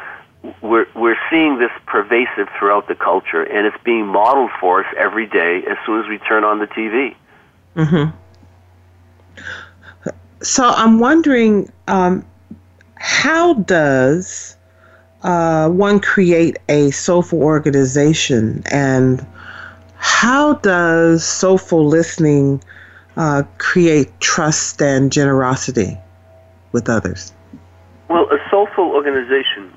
we're 0.62 0.88
we're 0.96 1.18
seeing 1.30 1.60
this 1.60 1.72
pervasive 1.86 2.50
throughout 2.58 2.88
the 2.88 2.96
culture, 2.96 3.44
and 3.44 3.66
it's 3.66 3.82
being 3.84 4.08
modeled 4.08 4.52
for 4.60 4.84
us 4.84 4.94
every 4.98 5.26
day 5.26 5.64
as 5.70 5.78
soon 5.86 6.04
as 6.04 6.10
we 6.10 6.18
turn 6.20 6.44
on 6.44 6.60
the 6.60 6.68
TV. 6.68 7.16
Mm-hmm. 7.76 8.18
So 10.42 10.68
I'm 10.68 11.00
wondering, 11.00 11.72
um, 11.88 12.26
how 12.96 13.54
does 13.54 14.58
uh, 15.22 15.70
one 15.70 16.00
create 16.02 16.58
a 16.68 16.92
soulful 16.92 17.42
organization, 17.42 18.64
and 18.72 19.26
how 19.96 20.56
does 20.56 21.26
soulful 21.26 21.86
listening 21.86 22.62
uh, 23.18 23.44
create 23.58 24.20
trust 24.20 24.82
and 24.82 25.12
generosity 25.12 25.98
with 26.72 26.90
others? 26.90 27.34
Well, 28.10 28.26
a 28.32 28.38
soulful 28.50 28.92
organization 28.92 29.72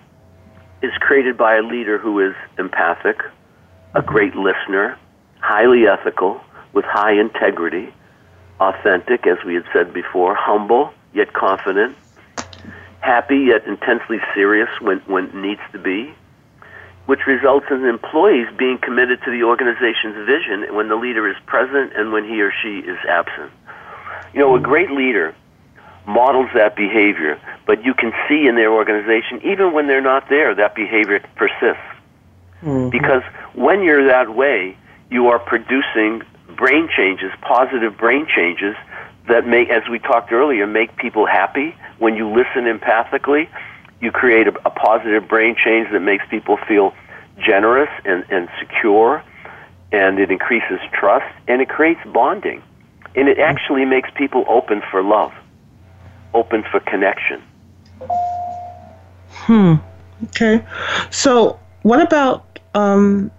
is 0.83 0.93
created 1.01 1.37
by 1.37 1.57
a 1.57 1.63
leader 1.63 1.99
who 1.99 2.21
is 2.21 2.35
empathic, 2.59 3.21
a 3.95 4.03
great 4.03 4.35
listener, 4.35 4.99
highly 5.41 5.87
ethical, 5.87 6.41
with 6.73 6.85
high 6.85 7.19
integrity, 7.19 7.93
authentic, 8.61 9.27
as 9.27 9.39
we 9.47 9.55
had 9.55 9.65
said 9.73 9.93
before, 9.93 10.35
humble 10.35 10.93
yet 11.15 11.33
confident, 11.33 11.97
happy 13.01 13.39
yet 13.39 13.67
intensely 13.67 14.19
serious 14.35 14.69
when, 14.81 14.99
when 15.07 15.27
it 15.27 15.35
needs 15.35 15.61
to 15.73 15.79
be, 15.79 16.13
which 17.07 17.21
results 17.27 17.67
in 17.71 17.85
employees 17.85 18.47
being 18.59 18.79
committed 18.79 19.21
to 19.25 19.31
the 19.31 19.43
organization's 19.43 20.27
vision 20.27 20.75
when 20.75 20.89
the 20.89 20.97
leader 20.97 21.29
is 21.29 21.37
present 21.47 21.93
and 21.97 22.13
when 22.13 22.25
he 22.25 22.41
or 22.43 22.53
she 22.63 22.79
is 22.79 22.99
absent. 23.09 23.51
You 24.35 24.41
know, 24.41 24.57
a 24.57 24.61
great 24.61 24.91
leader 24.91 25.35
models 26.07 26.49
that 26.55 26.77
behavior, 26.77 27.41
but 27.67 27.85
you 27.85 27.95
can 27.95 28.13
see 28.29 28.47
in 28.47 28.55
their 28.55 28.73
organization, 28.73 29.41
even 29.45 29.73
when 29.73 29.87
they're 29.87 30.01
not 30.01 30.29
there, 30.29 30.55
that 30.55 30.75
behavior 30.75 31.21
persists. 31.37 31.83
Mm-hmm. 32.63 32.91
Because 32.91 33.23
when 33.55 33.83
you're 33.83 34.07
that 34.07 34.35
way, 34.35 34.77
you 35.11 35.29
are 35.29 35.39
producing 35.39 36.23
brain 36.57 36.89
changes, 36.97 37.31
positive 37.43 37.97
brain 37.97 38.27
changes 38.35 38.75
that 39.29 39.47
make, 39.47 39.69
as 39.71 39.83
we 39.91 39.99
talked 39.99 40.33
earlier, 40.33 40.67
make 40.67 40.97
people 40.97 41.27
happy. 41.27 41.75
When 41.99 42.15
you 42.15 42.29
listen 42.29 42.65
empathically, 42.65 43.49
you 44.01 44.11
create 44.11 44.47
a, 44.47 44.55
a 44.67 44.71
positive 44.71 45.29
brain 45.29 45.57
change 45.63 45.91
that 45.93 46.01
makes 46.01 46.25
people 46.29 46.59
feel 46.69 46.95
generous 47.39 47.91
and, 48.05 48.25
and 48.31 48.49
secure, 48.59 49.23
and 49.93 50.19
it 50.19 50.31
increases 50.31 50.79
trust, 50.93 51.27
and 51.49 51.61
it 51.61 51.69
creates 51.69 52.01
bonding. 52.13 52.63
And 53.15 53.29
it 53.29 53.39
actually 53.39 53.85
makes 53.85 54.11
people 54.15 54.45
open 54.49 54.83
for 54.91 55.03
love, 55.03 55.33
open 56.35 56.65
for 56.71 56.81
connection. 56.81 57.43
Hmm. 59.31 59.75
Okay. 60.25 60.65
So, 61.11 61.59
what 61.83 62.01
about 62.03 62.59
um, 62.75 63.31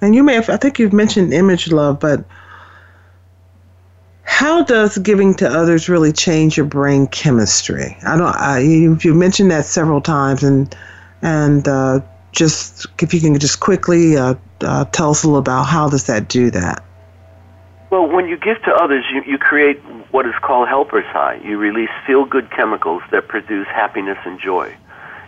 and 0.00 0.14
you 0.14 0.22
may 0.22 0.34
have, 0.34 0.48
I 0.48 0.56
think 0.56 0.78
you've 0.78 0.92
mentioned 0.92 1.32
image 1.32 1.70
love, 1.72 2.00
but 2.00 2.24
how 4.36 4.62
does 4.62 4.98
giving 4.98 5.32
to 5.32 5.48
others 5.48 5.88
really 5.88 6.12
change 6.12 6.58
your 6.58 6.66
brain 6.66 7.06
chemistry? 7.06 7.96
I 8.06 8.18
don't. 8.18 8.36
I, 8.36 8.58
you, 8.58 8.98
you 9.00 9.14
mentioned 9.14 9.50
that 9.50 9.64
several 9.64 10.02
times, 10.02 10.42
and 10.42 10.76
and 11.22 11.66
uh, 11.66 12.00
just 12.32 12.86
if 13.00 13.14
you 13.14 13.20
can 13.22 13.38
just 13.38 13.60
quickly 13.60 14.18
uh, 14.18 14.34
uh, 14.60 14.84
tell 14.92 15.12
us 15.12 15.24
a 15.24 15.26
little 15.26 15.38
about 15.38 15.62
how 15.62 15.88
does 15.88 16.04
that 16.08 16.28
do 16.28 16.50
that? 16.50 16.84
Well, 17.88 18.08
when 18.08 18.28
you 18.28 18.36
give 18.36 18.62
to 18.64 18.74
others, 18.74 19.06
you, 19.10 19.22
you 19.22 19.38
create 19.38 19.78
what 20.10 20.26
is 20.26 20.34
called 20.42 20.68
helper's 20.68 21.06
high. 21.06 21.36
You 21.36 21.56
release 21.56 21.88
feel-good 22.06 22.50
chemicals 22.50 23.02
that 23.12 23.28
produce 23.28 23.66
happiness 23.68 24.18
and 24.26 24.38
joy. 24.38 24.76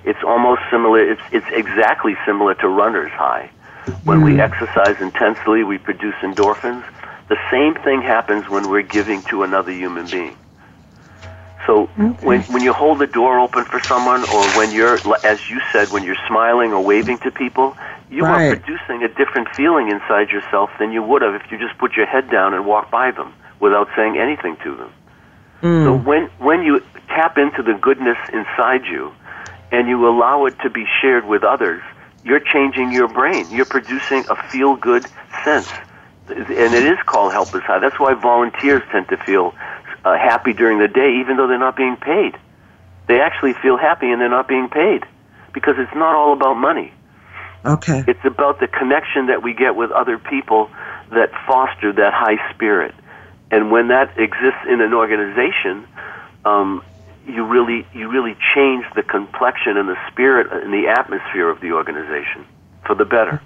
It's 0.04 0.22
almost 0.22 0.60
similar. 0.70 1.00
It's 1.00 1.22
it's 1.32 1.46
exactly 1.52 2.14
similar 2.26 2.54
to 2.56 2.68
runner's 2.68 3.12
high. 3.12 3.50
When 4.04 4.20
mm. 4.20 4.24
we 4.24 4.38
exercise 4.38 5.00
intensely, 5.00 5.64
we 5.64 5.78
produce 5.78 6.16
endorphins. 6.16 6.84
The 7.28 7.36
same 7.50 7.74
thing 7.82 8.02
happens 8.02 8.48
when 8.48 8.70
we're 8.70 8.82
giving 8.82 9.22
to 9.24 9.42
another 9.42 9.72
human 9.72 10.06
being. 10.06 10.36
So 11.66 11.82
okay. 11.82 12.26
when 12.26 12.42
when 12.44 12.62
you 12.62 12.72
hold 12.72 12.98
the 12.98 13.06
door 13.06 13.38
open 13.38 13.66
for 13.66 13.78
someone, 13.80 14.22
or 14.22 14.42
when 14.56 14.72
you're, 14.72 14.98
as 15.22 15.38
you 15.50 15.60
said, 15.70 15.90
when 15.90 16.02
you're 16.02 16.22
smiling 16.26 16.72
or 16.72 16.82
waving 16.82 17.18
to 17.18 17.30
people, 17.30 17.76
you 18.10 18.22
right. 18.22 18.52
are 18.52 18.56
producing 18.56 19.02
a 19.02 19.08
different 19.08 19.48
feeling 19.54 19.90
inside 19.90 20.30
yourself 20.30 20.70
than 20.78 20.92
you 20.92 21.02
would 21.02 21.20
have 21.20 21.34
if 21.34 21.52
you 21.52 21.58
just 21.58 21.76
put 21.76 21.92
your 21.94 22.06
head 22.06 22.30
down 22.30 22.54
and 22.54 22.64
walk 22.64 22.90
by 22.90 23.10
them 23.10 23.34
without 23.60 23.88
saying 23.94 24.16
anything 24.16 24.56
to 24.64 24.76
them. 24.76 24.92
Mm. 25.62 25.84
So 25.84 25.96
when 26.08 26.26
when 26.38 26.62
you 26.62 26.82
tap 27.08 27.36
into 27.36 27.62
the 27.62 27.74
goodness 27.74 28.16
inside 28.32 28.86
you, 28.86 29.12
and 29.70 29.88
you 29.88 30.08
allow 30.08 30.46
it 30.46 30.58
to 30.60 30.70
be 30.70 30.86
shared 31.02 31.26
with 31.26 31.44
others, 31.44 31.82
you're 32.24 32.40
changing 32.40 32.92
your 32.92 33.08
brain. 33.08 33.46
You're 33.50 33.66
producing 33.66 34.24
a 34.30 34.36
feel 34.50 34.76
good 34.76 35.06
sense. 35.44 35.68
And 36.30 36.74
it 36.74 36.84
is 36.84 36.98
called 37.06 37.32
helper's 37.32 37.64
high. 37.64 37.78
That's 37.78 37.98
why 37.98 38.14
volunteers 38.14 38.82
tend 38.90 39.08
to 39.08 39.16
feel 39.16 39.54
uh, 40.04 40.16
happy 40.16 40.52
during 40.52 40.78
the 40.78 40.88
day, 40.88 41.20
even 41.20 41.36
though 41.36 41.46
they're 41.46 41.58
not 41.58 41.76
being 41.76 41.96
paid. 41.96 42.36
They 43.06 43.20
actually 43.20 43.54
feel 43.54 43.76
happy 43.76 44.10
and 44.10 44.20
they're 44.20 44.28
not 44.28 44.48
being 44.48 44.68
paid 44.68 45.04
because 45.52 45.76
it's 45.78 45.94
not 45.94 46.14
all 46.14 46.32
about 46.34 46.54
money. 46.54 46.92
Okay. 47.64 48.04
It's 48.06 48.24
about 48.24 48.60
the 48.60 48.68
connection 48.68 49.26
that 49.26 49.42
we 49.42 49.54
get 49.54 49.74
with 49.74 49.90
other 49.90 50.18
people 50.18 50.70
that 51.10 51.30
foster 51.46 51.92
that 51.92 52.12
high 52.12 52.54
spirit. 52.54 52.94
And 53.50 53.70
when 53.70 53.88
that 53.88 54.18
exists 54.18 54.60
in 54.68 54.80
an 54.80 54.92
organization, 54.92 55.86
um, 56.44 56.82
you 57.26 57.44
really 57.44 57.86
you 57.92 58.10
really 58.10 58.36
change 58.54 58.84
the 58.94 59.02
complexion 59.02 59.76
and 59.76 59.88
the 59.88 59.96
spirit 60.10 60.52
and 60.52 60.72
the 60.72 60.88
atmosphere 60.88 61.48
of 61.48 61.60
the 61.60 61.72
organization 61.72 62.44
for 62.86 62.94
the 62.94 63.04
better. 63.04 63.42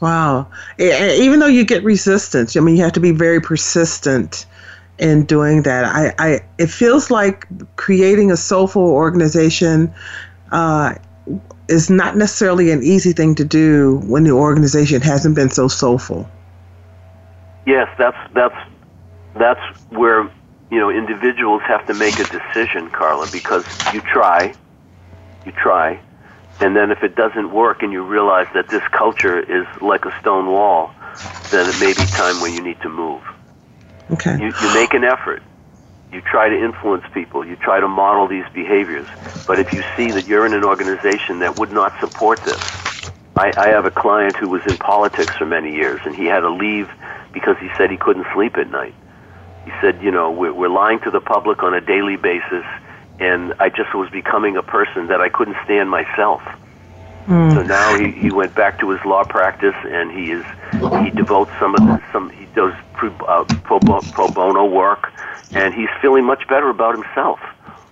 Wow. 0.00 0.48
Even 0.78 1.40
though 1.40 1.46
you 1.46 1.64
get 1.64 1.82
resistance, 1.82 2.56
I 2.56 2.60
mean, 2.60 2.76
you 2.76 2.82
have 2.84 2.92
to 2.92 3.00
be 3.00 3.10
very 3.10 3.40
persistent 3.40 4.46
in 4.98 5.24
doing 5.24 5.62
that. 5.62 5.84
I, 5.84 6.14
I 6.18 6.40
it 6.58 6.68
feels 6.68 7.10
like 7.10 7.46
creating 7.76 8.30
a 8.30 8.36
soulful 8.36 8.82
organization 8.82 9.92
uh, 10.52 10.94
is 11.68 11.90
not 11.90 12.16
necessarily 12.16 12.70
an 12.70 12.82
easy 12.82 13.12
thing 13.12 13.34
to 13.36 13.44
do 13.44 14.00
when 14.06 14.24
the 14.24 14.30
organization 14.30 15.02
hasn't 15.02 15.34
been 15.34 15.50
so 15.50 15.68
soulful. 15.68 16.28
Yes, 17.66 17.88
that's 17.98 18.16
that's 18.34 18.56
that's 19.34 19.80
where 19.90 20.30
you 20.70 20.78
know, 20.78 20.90
individuals 20.90 21.62
have 21.62 21.86
to 21.86 21.94
make 21.94 22.18
a 22.18 22.24
decision, 22.24 22.90
Carla, 22.90 23.26
because 23.32 23.64
you 23.94 24.00
try, 24.02 24.54
you 25.46 25.52
try, 25.52 26.00
and 26.60 26.76
then 26.76 26.90
if 26.90 27.02
it 27.02 27.14
doesn't 27.14 27.52
work 27.52 27.82
and 27.82 27.92
you 27.92 28.02
realize 28.02 28.46
that 28.54 28.68
this 28.70 28.82
culture 28.96 29.38
is 29.38 29.66
like 29.80 30.04
a 30.04 30.12
stone 30.20 30.46
wall, 30.46 30.90
then 31.50 31.68
it 31.68 31.78
may 31.78 31.92
be 31.92 32.06
time 32.06 32.40
when 32.40 32.52
you 32.52 32.62
need 32.62 32.80
to 32.82 32.88
move. 32.88 33.22
Okay. 34.10 34.38
You, 34.38 34.54
you 34.60 34.68
make 34.74 34.94
an 34.94 35.04
effort. 35.04 35.42
You 36.12 36.20
try 36.20 36.48
to 36.48 36.56
influence 36.56 37.04
people. 37.12 37.46
You 37.46 37.56
try 37.56 37.80
to 37.80 37.88
model 37.88 38.26
these 38.26 38.46
behaviors. 38.54 39.08
But 39.46 39.60
if 39.60 39.72
you 39.72 39.82
see 39.96 40.10
that 40.12 40.26
you're 40.26 40.46
in 40.46 40.52
an 40.52 40.64
organization 40.64 41.40
that 41.40 41.56
would 41.56 41.70
not 41.70 41.92
support 42.00 42.40
this, 42.44 42.62
I, 43.36 43.52
I 43.56 43.68
have 43.68 43.84
a 43.84 43.90
client 43.90 44.36
who 44.36 44.48
was 44.48 44.62
in 44.66 44.78
politics 44.78 45.34
for 45.38 45.46
many 45.46 45.74
years, 45.74 46.00
and 46.04 46.16
he 46.16 46.24
had 46.24 46.40
to 46.40 46.50
leave 46.50 46.88
because 47.32 47.56
he 47.60 47.68
said 47.76 47.90
he 47.90 47.96
couldn't 47.96 48.26
sleep 48.34 48.56
at 48.56 48.70
night 48.70 48.94
he 49.68 49.74
said, 49.82 50.00
you 50.02 50.10
know, 50.10 50.30
we're, 50.30 50.54
we're 50.54 50.70
lying 50.70 50.98
to 51.00 51.10
the 51.10 51.20
public 51.20 51.62
on 51.62 51.74
a 51.74 51.80
daily 51.80 52.16
basis, 52.16 52.64
and 53.20 53.54
I 53.58 53.68
just 53.68 53.94
was 53.94 54.10
becoming 54.10 54.56
a 54.56 54.62
person 54.62 55.08
that 55.08 55.20
I 55.20 55.28
couldn't 55.28 55.56
stand 55.64 55.90
myself. 55.90 56.42
Mm. 57.26 57.54
So 57.54 57.62
now 57.62 57.98
he, 57.98 58.10
he 58.10 58.30
went 58.30 58.54
back 58.54 58.78
to 58.80 58.90
his 58.90 59.04
law 59.04 59.24
practice, 59.24 59.74
and 59.84 60.10
he 60.10 60.32
is 60.32 60.44
he 61.04 61.10
devotes 61.10 61.50
some 61.58 61.74
of 61.74 61.80
the, 61.80 62.02
some 62.12 62.30
he 62.30 62.46
does 62.54 62.72
pro, 62.94 63.10
uh, 63.26 63.44
pro, 63.64 63.78
pro 63.78 64.28
bono 64.28 64.64
work, 64.64 65.12
and 65.52 65.74
he's 65.74 65.90
feeling 66.00 66.24
much 66.24 66.48
better 66.48 66.70
about 66.70 66.94
himself. 66.94 67.38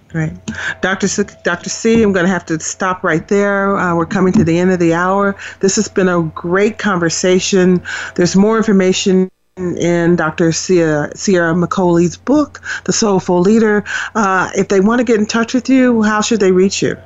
Great. 0.09 0.33
Dr. 0.81 1.09
C, 1.09 1.25
Dr. 1.43 1.69
C, 1.69 2.03
I'm 2.03 2.13
going 2.13 2.25
to 2.25 2.33
have 2.33 2.47
to 2.47 2.59
stop 2.61 3.05
right 3.05 3.27
there. 3.29 3.77
Uh, 3.77 3.95
we're 3.95 4.07
coming 4.07 4.33
to 4.35 4.45
the 4.45 4.59
end 4.59 4.71
of 4.71 4.79
the 4.79 4.95
hour. 4.95 5.37
This 5.61 5.77
has 5.77 5.89
been 5.89 6.09
a 6.09 6.23
great 6.23 6.79
conversation. 6.79 7.83
There's 8.15 8.37
more 8.37 8.57
information 8.57 9.31
in 9.57 10.17
Dr. 10.17 10.53
Sierra, 10.53 11.09
Ciaramicoli's 11.15 12.19
book, 12.19 12.61
The 12.85 12.93
Soulful 12.93 13.41
Leader. 13.41 13.85
Uh, 14.15 14.51
if 14.55 14.69
they 14.69 14.81
want 14.81 14.99
to 14.99 15.05
get 15.05 15.19
in 15.19 15.25
touch 15.25 15.55
with 15.55 15.71
you, 15.71 16.03
how 16.03 16.21
should 16.21 16.41
they 16.41 16.53
reach 16.53 16.83
you? 16.83 16.99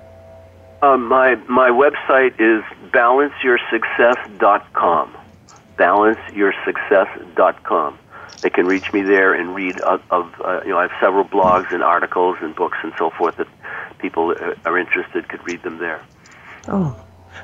Um, 0.83 1.07
my, 1.07 1.37
my 1.49 1.71
website 1.71 2.35
is 2.41 2.65
balanceyoursuccess.com. 2.91 5.17
Balanceyoursuccess.com. 5.77 7.99
They 8.43 8.51
can 8.51 8.67
reach 8.67 8.93
me 8.93 9.03
there 9.03 9.33
and 9.35 9.55
read 9.55 9.81
of, 9.83 10.03
of 10.11 10.35
uh, 10.41 10.63
you 10.65 10.71
know 10.71 10.79
I 10.79 10.89
have 10.89 10.97
several 10.99 11.27
blogs 11.27 11.73
and 11.73 11.83
articles 11.83 12.39
and 12.41 12.57
books 12.57 12.79
and 12.83 12.91
so 12.97 13.11
forth 13.11 13.37
that 13.37 13.47
people 13.99 14.35
are 14.65 14.79
interested 14.79 15.29
could 15.29 15.47
read 15.47 15.63
them 15.63 15.77
there. 15.77 16.01
Oh, 16.67 16.97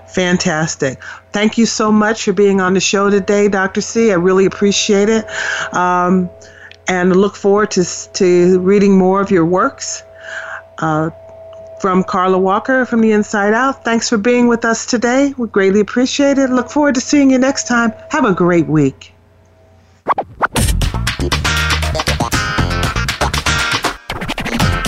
Fantastic. 0.09 1.03
Thank 1.32 1.59
you 1.59 1.66
so 1.66 1.91
much 1.93 2.24
for 2.24 2.32
being 2.32 2.61
on 2.61 2.74
the 2.74 2.80
show 2.80 3.11
today, 3.11 3.49
Dr. 3.49 3.80
C. 3.80 4.11
I 4.11 4.14
really 4.14 4.47
appreciate 4.47 5.09
it. 5.09 5.26
Um, 5.74 6.30
and 6.89 7.14
look 7.16 7.37
forward 7.37 7.72
to, 7.72 7.84
to 8.14 8.61
reading 8.61 8.97
more 8.97 9.20
of 9.20 9.30
your 9.30 9.45
works. 9.45 10.03
Uh, 10.78 11.11
from 11.80 12.05
Carla 12.05 12.39
Walker 12.39 12.87
from 12.87 13.01
the 13.01 13.12
Inside 13.12 13.53
Out, 13.53 13.84
thanks 13.84 14.09
for 14.09 14.16
being 14.16 14.49
with 14.49 14.64
us 14.64 14.87
today. 14.87 15.34
We 15.37 15.49
greatly 15.49 15.80
appreciate 15.80 16.39
it. 16.39 16.51
Look 16.51 16.70
forward 16.70 16.95
to 16.95 17.01
seeing 17.01 17.30
you 17.30 17.39
next 17.39 17.66
time. 17.66 17.93
Have 18.11 18.24
a 18.24 18.32
great 18.32 18.66
week. 18.66 19.12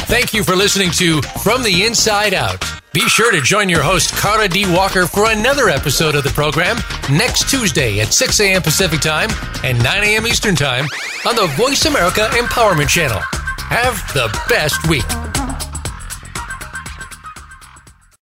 Thank 0.09 0.33
you 0.33 0.43
for 0.43 0.57
listening 0.57 0.91
to 0.93 1.21
From 1.43 1.63
the 1.63 1.85
Inside 1.85 2.33
Out. 2.33 2.78
Be 2.93 3.01
sure 3.01 3.31
to 3.33 3.41
join 3.43 3.69
your 3.69 3.83
host, 3.83 4.13
Carla 4.15 4.49
D. 4.49 4.65
Walker, 4.73 5.07
for 5.07 5.31
another 5.31 5.69
episode 5.69 6.15
of 6.15 6.25
the 6.25 6.31
program 6.31 6.79
next 7.11 7.51
Tuesday 7.51 8.01
at 8.01 8.15
6 8.15 8.41
a.m. 8.41 8.63
Pacific 8.63 9.01
Time 9.01 9.29
and 9.63 9.83
9 9.83 10.05
a.m. 10.05 10.27
Eastern 10.27 10.57
Time 10.57 10.87
on 11.27 11.37
the 11.37 11.47
Voice 11.57 11.85
America 11.85 12.29
Empowerment 12.33 12.89
Channel. 12.89 13.21
Have 13.69 13.97
the 14.15 14.29
best 14.49 14.89
week. 14.89 15.05